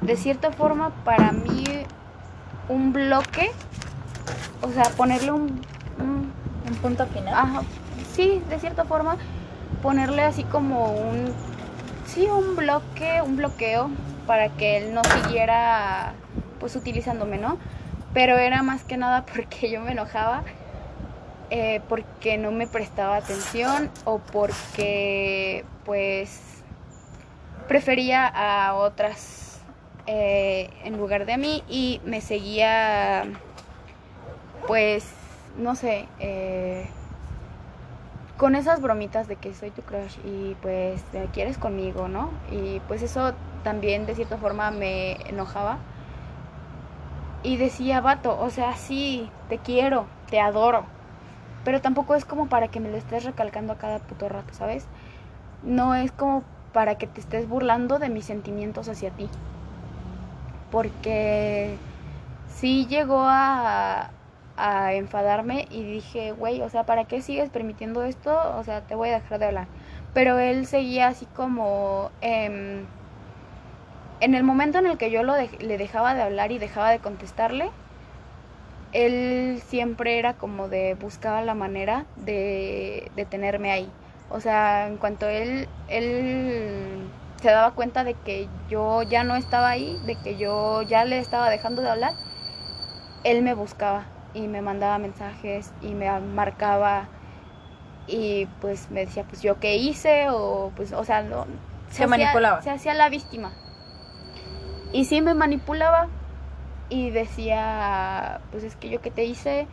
de 0.00 0.16
cierta 0.16 0.52
forma, 0.52 1.02
para 1.02 1.32
mí 1.32 1.88
un 2.68 2.92
bloque, 2.92 3.48
o 4.62 4.70
sea, 4.72 4.84
ponerle 4.96 5.32
un, 5.32 5.60
un 5.98 6.32
Un 6.68 6.76
punto 6.76 7.06
final. 7.06 7.34
Ajá, 7.34 7.62
sí, 8.14 8.42
de 8.48 8.58
cierta 8.58 8.84
forma, 8.84 9.16
ponerle 9.82 10.22
así 10.22 10.44
como 10.44 10.92
un, 10.92 11.32
sí, 12.06 12.26
un 12.26 12.56
bloque, 12.56 13.20
un 13.22 13.36
bloqueo 13.36 13.90
para 14.26 14.48
que 14.48 14.78
él 14.78 14.94
no 14.94 15.02
siguiera, 15.04 16.14
pues, 16.60 16.74
utilizándome, 16.76 17.36
¿no? 17.36 17.58
Pero 18.14 18.38
era 18.38 18.62
más 18.62 18.82
que 18.84 18.96
nada 18.96 19.26
porque 19.34 19.70
yo 19.70 19.82
me 19.82 19.92
enojaba, 19.92 20.42
eh, 21.50 21.80
porque 21.88 22.38
no 22.38 22.50
me 22.50 22.66
prestaba 22.66 23.16
atención 23.16 23.90
o 24.04 24.18
porque, 24.20 25.64
pues, 25.84 26.40
prefería 27.68 28.26
a 28.26 28.74
otras 28.74 29.60
eh, 30.06 30.70
en 30.84 30.96
lugar 30.96 31.26
de 31.26 31.36
mí 31.36 31.62
y 31.68 32.00
me 32.04 32.20
seguía, 32.20 33.24
pues, 34.66 35.06
no 35.58 35.74
sé, 35.74 36.06
eh, 36.18 36.86
con 38.36 38.54
esas 38.56 38.80
bromitas 38.80 39.28
de 39.28 39.36
que 39.36 39.54
soy 39.54 39.70
tu 39.70 39.82
crush 39.82 40.18
y 40.24 40.54
pues 40.60 41.02
te 41.12 41.26
quieres 41.28 41.56
conmigo, 41.58 42.08
¿no? 42.08 42.28
Y 42.50 42.80
pues 42.80 43.02
eso 43.02 43.34
también 43.62 44.06
de 44.06 44.14
cierta 44.14 44.36
forma 44.38 44.70
me 44.70 45.16
enojaba. 45.28 45.78
Y 47.42 47.58
decía, 47.58 48.00
vato, 48.00 48.38
o 48.40 48.50
sea, 48.50 48.74
sí, 48.74 49.30
te 49.48 49.58
quiero, 49.58 50.06
te 50.30 50.40
adoro. 50.40 50.86
Pero 51.64 51.80
tampoco 51.80 52.14
es 52.14 52.24
como 52.24 52.46
para 52.48 52.68
que 52.68 52.80
me 52.80 52.90
lo 52.90 52.96
estés 52.96 53.24
recalcando 53.24 53.72
a 53.72 53.76
cada 53.76 53.98
puto 53.98 54.28
rato, 54.28 54.54
¿sabes? 54.54 54.86
No 55.62 55.94
es 55.94 56.12
como 56.12 56.42
para 56.72 56.96
que 56.96 57.06
te 57.06 57.20
estés 57.20 57.48
burlando 57.48 57.98
de 57.98 58.08
mis 58.08 58.24
sentimientos 58.24 58.88
hacia 58.88 59.10
ti. 59.10 59.30
Porque 60.70 61.78
sí 62.48 62.86
llegó 62.86 63.20
a, 63.26 64.10
a 64.56 64.94
enfadarme 64.94 65.66
y 65.70 65.82
dije, 65.84 66.32
güey, 66.32 66.62
o 66.62 66.68
sea, 66.68 66.84
¿para 66.86 67.04
qué 67.06 67.22
sigues 67.22 67.50
permitiendo 67.50 68.02
esto? 68.04 68.36
O 68.56 68.64
sea, 68.64 68.82
te 68.86 68.94
voy 68.94 69.10
a 69.10 69.14
dejar 69.20 69.38
de 69.38 69.46
hablar. 69.46 69.68
Pero 70.12 70.38
él 70.38 70.66
seguía 70.66 71.08
así 71.08 71.26
como... 71.26 72.10
em, 72.20 72.86
en 74.20 74.34
el 74.34 74.42
momento 74.44 74.78
en 74.78 74.86
el 74.86 74.98
que 74.98 75.10
yo 75.10 75.22
lo 75.22 75.34
le 75.36 75.78
dejaba 75.78 76.14
de 76.14 76.22
hablar 76.22 76.52
y 76.52 76.58
dejaba 76.58 76.90
de 76.90 76.98
contestarle, 77.00 77.70
él 78.92 79.60
siempre 79.66 80.18
era 80.18 80.34
como 80.34 80.68
de 80.68 80.94
buscaba 80.94 81.42
la 81.42 81.54
manera 81.54 82.06
de, 82.16 83.10
de 83.16 83.24
tenerme 83.26 83.72
ahí. 83.72 83.88
O 84.30 84.40
sea, 84.40 84.86
en 84.86 84.96
cuanto 84.98 85.28
él, 85.28 85.68
él 85.88 87.12
se 87.40 87.50
daba 87.50 87.72
cuenta 87.72 88.04
de 88.04 88.14
que 88.14 88.48
yo 88.68 89.02
ya 89.02 89.24
no 89.24 89.36
estaba 89.36 89.68
ahí, 89.70 89.98
de 90.06 90.16
que 90.16 90.36
yo 90.36 90.82
ya 90.82 91.04
le 91.04 91.18
estaba 91.18 91.50
dejando 91.50 91.82
de 91.82 91.90
hablar, 91.90 92.14
él 93.24 93.42
me 93.42 93.54
buscaba 93.54 94.06
y 94.34 94.48
me 94.48 94.60
mandaba 94.62 94.98
mensajes 94.98 95.72
y 95.80 95.94
me 95.94 96.10
marcaba 96.20 97.06
y 98.06 98.46
pues 98.60 98.90
me 98.90 99.00
decía 99.06 99.24
pues 99.24 99.40
yo 99.42 99.58
qué 99.60 99.76
hice 99.76 100.26
o 100.28 100.70
pues 100.76 100.92
o 100.92 101.04
sea 101.04 101.22
no 101.22 101.46
Se 101.88 102.04
hacía- 102.04 102.06
manipulaba. 102.08 102.60
se 102.62 102.70
hacía 102.70 102.94
la 102.94 103.08
víctima. 103.08 103.50
Y 104.92 105.04
sí 105.06 105.20
me 105.22 105.34
manipulaba 105.34 106.08
y 106.90 107.10
decía 107.10 108.40
pues 108.50 108.62
es 108.64 108.76
que 108.76 108.88
yo 108.90 109.00
qué 109.00 109.10
te 109.10 109.24
hice 109.24 109.66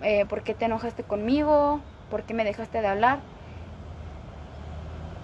Eh, 0.00 0.24
por 0.26 0.42
qué 0.44 0.54
te 0.54 0.64
enojaste 0.66 1.02
conmigo 1.02 1.80
por 2.08 2.22
qué 2.22 2.32
me 2.32 2.44
dejaste 2.44 2.80
de 2.80 2.86
hablar 2.86 3.18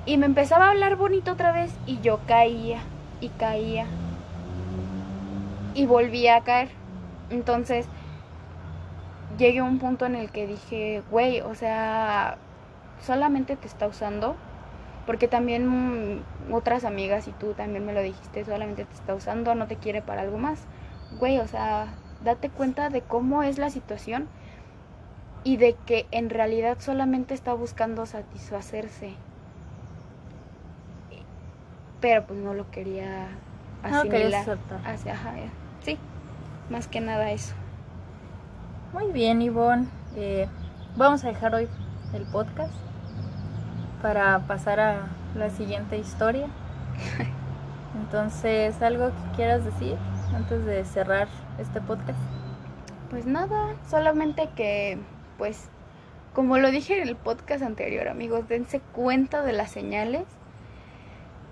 y 0.04 0.16
me 0.18 0.26
empezaba 0.26 0.66
a 0.66 0.70
hablar 0.72 0.96
bonito 0.96 1.30
otra 1.32 1.52
vez 1.52 1.78
y 1.86 2.00
yo 2.00 2.18
caía 2.26 2.82
y 3.20 3.28
caía 3.28 3.86
y 5.74 5.86
volvía 5.86 6.36
a 6.36 6.40
caer. 6.42 6.68
Entonces 7.30 7.86
llegué 9.38 9.58
a 9.60 9.64
un 9.64 9.78
punto 9.78 10.06
en 10.06 10.14
el 10.14 10.30
que 10.30 10.46
dije, 10.46 11.02
güey, 11.10 11.40
o 11.40 11.54
sea, 11.54 12.36
solamente 13.06 13.56
te 13.56 13.66
está 13.68 13.86
usando, 13.86 14.34
porque 15.06 15.28
también 15.28 16.22
otras 16.52 16.84
amigas 16.84 17.28
y 17.28 17.32
tú 17.32 17.52
también 17.54 17.84
me 17.86 17.92
lo 17.92 18.02
dijiste, 18.02 18.44
solamente 18.44 18.84
te 18.84 18.94
está 18.94 19.14
usando, 19.14 19.54
no 19.54 19.66
te 19.66 19.76
quiere 19.76 20.02
para 20.02 20.22
algo 20.22 20.38
más. 20.38 20.60
Güey, 21.20 21.38
o 21.38 21.46
sea, 21.48 21.86
date 22.24 22.48
cuenta 22.48 22.88
de 22.90 23.02
cómo 23.02 23.42
es 23.42 23.58
la 23.58 23.70
situación 23.70 24.28
y 25.44 25.58
de 25.58 25.76
que 25.86 26.06
en 26.10 26.30
realidad 26.30 26.78
solamente 26.80 27.34
está 27.34 27.54
buscando 27.54 28.06
satisfacerse. 28.06 29.12
Pero 32.00 32.22
pues 32.26 32.38
no 32.40 32.54
lo 32.54 32.70
quería 32.70 33.28
No 33.90 33.98
asimilar. 33.98 34.42
aceptar. 34.42 34.80
Así, 34.84 35.08
ajá, 35.08 35.34
sí, 35.82 35.98
más 36.70 36.86
que 36.88 37.00
nada 37.00 37.30
eso. 37.30 37.54
Muy 38.94 39.10
bien, 39.10 39.42
Ivonne. 39.42 39.88
Eh, 40.14 40.46
vamos 40.94 41.24
a 41.24 41.28
dejar 41.28 41.52
hoy 41.52 41.66
el 42.12 42.22
podcast 42.26 42.72
para 44.00 44.38
pasar 44.46 44.78
a 44.78 45.08
la 45.34 45.50
siguiente 45.50 45.98
historia. 45.98 46.46
Entonces, 47.96 48.80
¿algo 48.82 49.08
que 49.08 49.36
quieras 49.36 49.64
decir 49.64 49.96
antes 50.32 50.64
de 50.64 50.84
cerrar 50.84 51.26
este 51.58 51.80
podcast? 51.80 52.20
Pues 53.10 53.26
nada, 53.26 53.74
solamente 53.90 54.48
que, 54.54 55.00
pues, 55.38 55.68
como 56.32 56.58
lo 56.58 56.70
dije 56.70 57.02
en 57.02 57.08
el 57.08 57.16
podcast 57.16 57.64
anterior, 57.64 58.06
amigos, 58.06 58.46
dense 58.48 58.78
cuenta 58.92 59.42
de 59.42 59.54
las 59.54 59.72
señales. 59.72 60.22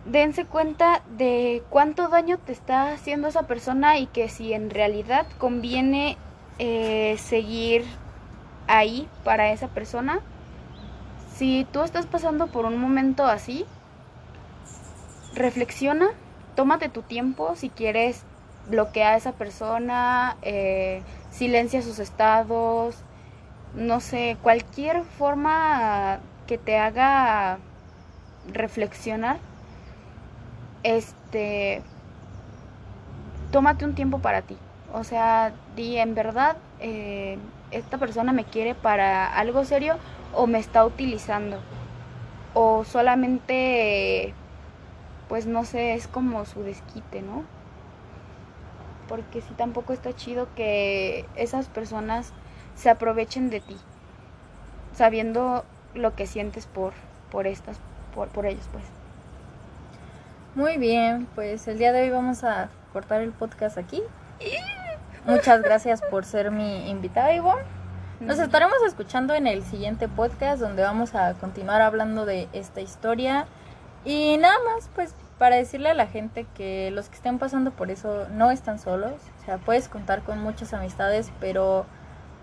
Dense 0.04 0.44
cuenta 0.44 1.02
de 1.18 1.64
cuánto 1.70 2.06
daño 2.06 2.38
te 2.38 2.52
está 2.52 2.92
haciendo 2.92 3.26
esa 3.26 3.48
persona 3.48 3.98
y 3.98 4.06
que 4.06 4.28
si 4.28 4.52
en 4.52 4.70
realidad 4.70 5.26
conviene 5.38 6.16
eh, 6.58 7.16
seguir 7.18 7.84
ahí 8.66 9.08
para 9.24 9.52
esa 9.52 9.68
persona. 9.68 10.20
Si 11.34 11.66
tú 11.72 11.82
estás 11.82 12.06
pasando 12.06 12.46
por 12.46 12.66
un 12.66 12.78
momento 12.78 13.26
así, 13.26 13.64
reflexiona, 15.34 16.08
tómate 16.54 16.88
tu 16.88 17.02
tiempo 17.02 17.54
si 17.56 17.70
quieres 17.70 18.22
bloquea 18.68 19.10
a 19.10 19.16
esa 19.16 19.32
persona, 19.32 20.36
eh, 20.42 21.02
silencia 21.30 21.82
sus 21.82 21.98
estados, 21.98 22.96
no 23.74 24.00
sé, 24.00 24.36
cualquier 24.42 25.02
forma 25.02 26.20
que 26.46 26.58
te 26.58 26.78
haga 26.78 27.58
reflexionar, 28.52 29.38
este, 30.82 31.82
tómate 33.50 33.84
un 33.84 33.94
tiempo 33.94 34.18
para 34.18 34.42
ti. 34.42 34.56
O 34.92 35.04
sea, 35.04 35.52
di 35.74 35.96
en 35.98 36.14
verdad, 36.14 36.56
eh, 36.80 37.38
esta 37.70 37.98
persona 37.98 38.32
me 38.32 38.44
quiere 38.44 38.74
para 38.74 39.34
algo 39.34 39.64
serio 39.64 39.96
o 40.34 40.46
me 40.46 40.58
está 40.58 40.84
utilizando. 40.84 41.58
O 42.54 42.84
solamente, 42.84 44.34
pues 45.28 45.46
no 45.46 45.64
sé, 45.64 45.94
es 45.94 46.08
como 46.08 46.44
su 46.44 46.62
desquite, 46.62 47.22
¿no? 47.22 47.44
porque 49.12 49.42
sí 49.42 49.52
tampoco 49.58 49.92
está 49.92 50.14
chido 50.14 50.48
que 50.54 51.26
esas 51.36 51.68
personas 51.68 52.32
se 52.74 52.88
aprovechen 52.88 53.50
de 53.50 53.60
ti, 53.60 53.76
sabiendo 54.94 55.66
lo 55.94 56.14
que 56.14 56.26
sientes 56.26 56.64
por, 56.64 56.94
por 57.30 57.46
estas, 57.46 57.76
por, 58.14 58.28
por 58.28 58.46
ellos, 58.46 58.66
pues. 58.72 58.84
Muy 60.54 60.78
bien, 60.78 61.28
pues 61.34 61.68
el 61.68 61.76
día 61.76 61.92
de 61.92 62.04
hoy 62.04 62.10
vamos 62.10 62.42
a 62.42 62.70
cortar 62.94 63.20
el 63.20 63.32
podcast 63.32 63.76
aquí. 63.76 64.02
Muchas 65.24 65.62
gracias 65.62 66.02
por 66.02 66.24
ser 66.24 66.50
mi 66.50 66.90
invitada, 66.90 67.32
Ivonne. 67.32 67.62
Nos 68.20 68.40
estaremos 68.40 68.76
escuchando 68.86 69.34
en 69.34 69.46
el 69.46 69.62
siguiente 69.62 70.08
podcast 70.08 70.60
donde 70.60 70.82
vamos 70.82 71.14
a 71.14 71.34
continuar 71.34 71.80
hablando 71.80 72.26
de 72.26 72.48
esta 72.52 72.80
historia. 72.80 73.46
Y 74.04 74.36
nada 74.38 74.56
más, 74.64 74.90
pues 74.94 75.14
para 75.38 75.56
decirle 75.56 75.90
a 75.90 75.94
la 75.94 76.06
gente 76.06 76.46
que 76.54 76.90
los 76.90 77.08
que 77.08 77.16
estén 77.16 77.38
pasando 77.38 77.70
por 77.70 77.90
eso 77.90 78.26
no 78.32 78.50
están 78.50 78.80
solos. 78.80 79.14
O 79.40 79.44
sea, 79.44 79.58
puedes 79.58 79.88
contar 79.88 80.22
con 80.22 80.40
muchas 80.40 80.74
amistades, 80.74 81.32
pero 81.40 81.86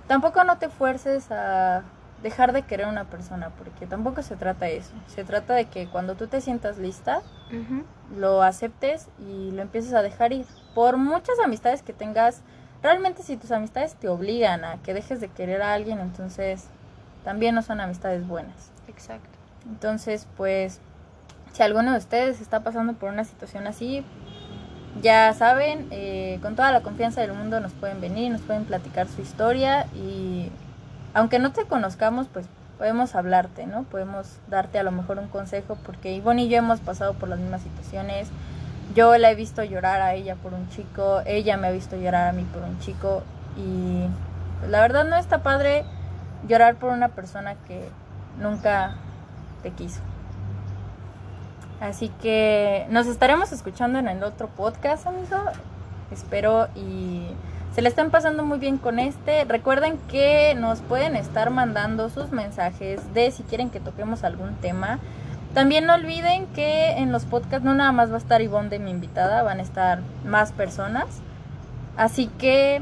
tampoco 0.07 0.43
no 0.45 0.57
te 0.57 0.69
fuerces 0.69 1.31
a 1.31 1.83
dejar 2.23 2.51
de 2.53 2.63
querer 2.63 2.87
a 2.87 2.89
una 2.89 3.05
persona, 3.05 3.51
porque 3.57 3.87
tampoco 3.87 4.21
se 4.21 4.35
trata 4.35 4.65
de 4.65 4.77
eso. 4.77 4.93
Se 5.07 5.23
trata 5.23 5.53
de 5.53 5.65
que 5.65 5.87
cuando 5.87 6.15
tú 6.15 6.27
te 6.27 6.41
sientas 6.41 6.77
lista, 6.77 7.21
lo 8.15 8.41
aceptes 8.41 9.07
y 9.19 9.51
lo 9.51 9.61
empieces 9.61 9.93
a 9.93 10.01
dejar 10.01 10.33
ir. 10.33 10.45
Por 10.75 10.97
muchas 10.97 11.39
amistades 11.43 11.83
que 11.83 11.93
tengas, 11.93 12.41
realmente 12.81 13.23
si 13.23 13.37
tus 13.37 13.51
amistades 13.51 13.95
te 13.95 14.07
obligan 14.07 14.63
a 14.63 14.77
que 14.77 14.93
dejes 14.93 15.19
de 15.19 15.27
querer 15.27 15.61
a 15.61 15.73
alguien, 15.73 15.99
entonces 15.99 16.65
también 17.23 17.55
no 17.55 17.61
son 17.61 17.81
amistades 17.81 18.27
buenas. 18.27 18.71
Exacto. 18.87 19.29
Entonces, 19.67 20.27
pues, 20.37 20.79
si 21.53 21.63
alguno 21.63 21.91
de 21.91 21.97
ustedes 21.97 22.41
está 22.41 22.61
pasando 22.61 22.93
por 22.93 23.11
una 23.11 23.23
situación 23.23 23.67
así, 23.67 24.03
ya 25.01 25.33
saben, 25.33 25.87
eh, 25.91 26.39
con 26.41 26.55
toda 26.55 26.71
la 26.71 26.81
confianza 26.81 27.21
del 27.21 27.33
mundo 27.33 27.59
nos 27.59 27.73
pueden 27.73 28.01
venir, 28.01 28.31
nos 28.31 28.41
pueden 28.41 28.65
platicar 28.65 29.07
su 29.07 29.21
historia 29.21 29.85
y 29.95 30.51
aunque 31.13 31.39
no 31.39 31.51
te 31.51 31.65
conozcamos, 31.65 32.27
pues 32.27 32.47
podemos 32.77 33.15
hablarte, 33.15 33.67
¿no? 33.67 33.83
Podemos 33.83 34.37
darte 34.47 34.79
a 34.79 34.83
lo 34.83 34.91
mejor 34.91 35.19
un 35.19 35.27
consejo 35.27 35.77
porque 35.85 36.13
Ivonne 36.13 36.43
y 36.43 36.49
yo 36.49 36.57
hemos 36.57 36.79
pasado 36.79 37.13
por 37.13 37.29
las 37.29 37.39
mismas 37.39 37.61
situaciones. 37.61 38.29
Yo 38.95 39.17
la 39.17 39.31
he 39.31 39.35
visto 39.35 39.63
llorar 39.63 40.01
a 40.01 40.13
ella 40.15 40.35
por 40.35 40.53
un 40.53 40.67
chico, 40.69 41.21
ella 41.25 41.57
me 41.57 41.67
ha 41.67 41.71
visto 41.71 41.95
llorar 41.95 42.27
a 42.27 42.33
mí 42.33 42.43
por 42.43 42.63
un 42.63 42.79
chico 42.79 43.23
y 43.55 44.07
pues, 44.59 44.71
la 44.71 44.81
verdad 44.81 45.05
no 45.05 45.15
está 45.15 45.43
padre 45.43 45.85
llorar 46.47 46.75
por 46.75 46.91
una 46.91 47.09
persona 47.09 47.55
que 47.67 47.87
nunca 48.39 48.95
te 49.61 49.71
quiso. 49.71 50.01
Así 51.79 52.09
que 52.21 52.85
nos 52.89 53.07
estaremos 53.07 53.51
escuchando 53.51 53.99
en 53.99 54.09
el 54.09 54.23
otro 54.23 54.47
podcast, 54.47 55.07
amigo. 55.07 55.37
Espero 56.11 56.67
y 56.75 57.27
se 57.73 57.81
le 57.81 57.89
están 57.89 58.09
pasando 58.09 58.43
muy 58.43 58.57
bien 58.57 58.77
con 58.77 58.99
este. 58.99 59.45
Recuerden 59.45 59.97
que 60.09 60.55
nos 60.55 60.81
pueden 60.81 61.15
estar 61.15 61.51
mandando 61.51 62.09
sus 62.09 62.31
mensajes 62.31 63.13
de 63.13 63.31
si 63.31 63.43
quieren 63.43 63.69
que 63.69 63.79
toquemos 63.79 64.23
algún 64.23 64.55
tema. 64.55 64.99
También 65.53 65.85
no 65.85 65.95
olviden 65.95 66.45
que 66.47 66.91
en 66.91 67.11
los 67.11 67.25
podcasts 67.25 67.65
no 67.65 67.73
nada 67.73 67.91
más 67.91 68.11
va 68.11 68.15
a 68.15 68.19
estar 68.19 68.41
Ivonne 68.41 68.69
de 68.69 68.79
mi 68.79 68.91
invitada, 68.91 69.41
van 69.43 69.59
a 69.59 69.63
estar 69.63 70.01
más 70.25 70.51
personas. 70.51 71.07
Así 71.97 72.27
que 72.37 72.81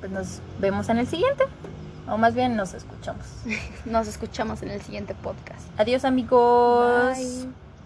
pues 0.00 0.12
nos 0.12 0.40
vemos 0.60 0.88
en 0.88 0.98
el 0.98 1.06
siguiente. 1.06 1.44
O 2.06 2.18
más 2.18 2.34
bien 2.34 2.56
nos 2.56 2.74
escuchamos. 2.74 3.24
Nos 3.86 4.08
escuchamos 4.08 4.62
en 4.62 4.70
el 4.70 4.82
siguiente 4.82 5.14
podcast. 5.14 5.62
Adiós 5.78 6.04
amigos. 6.04 7.16
Bye. 7.16 7.63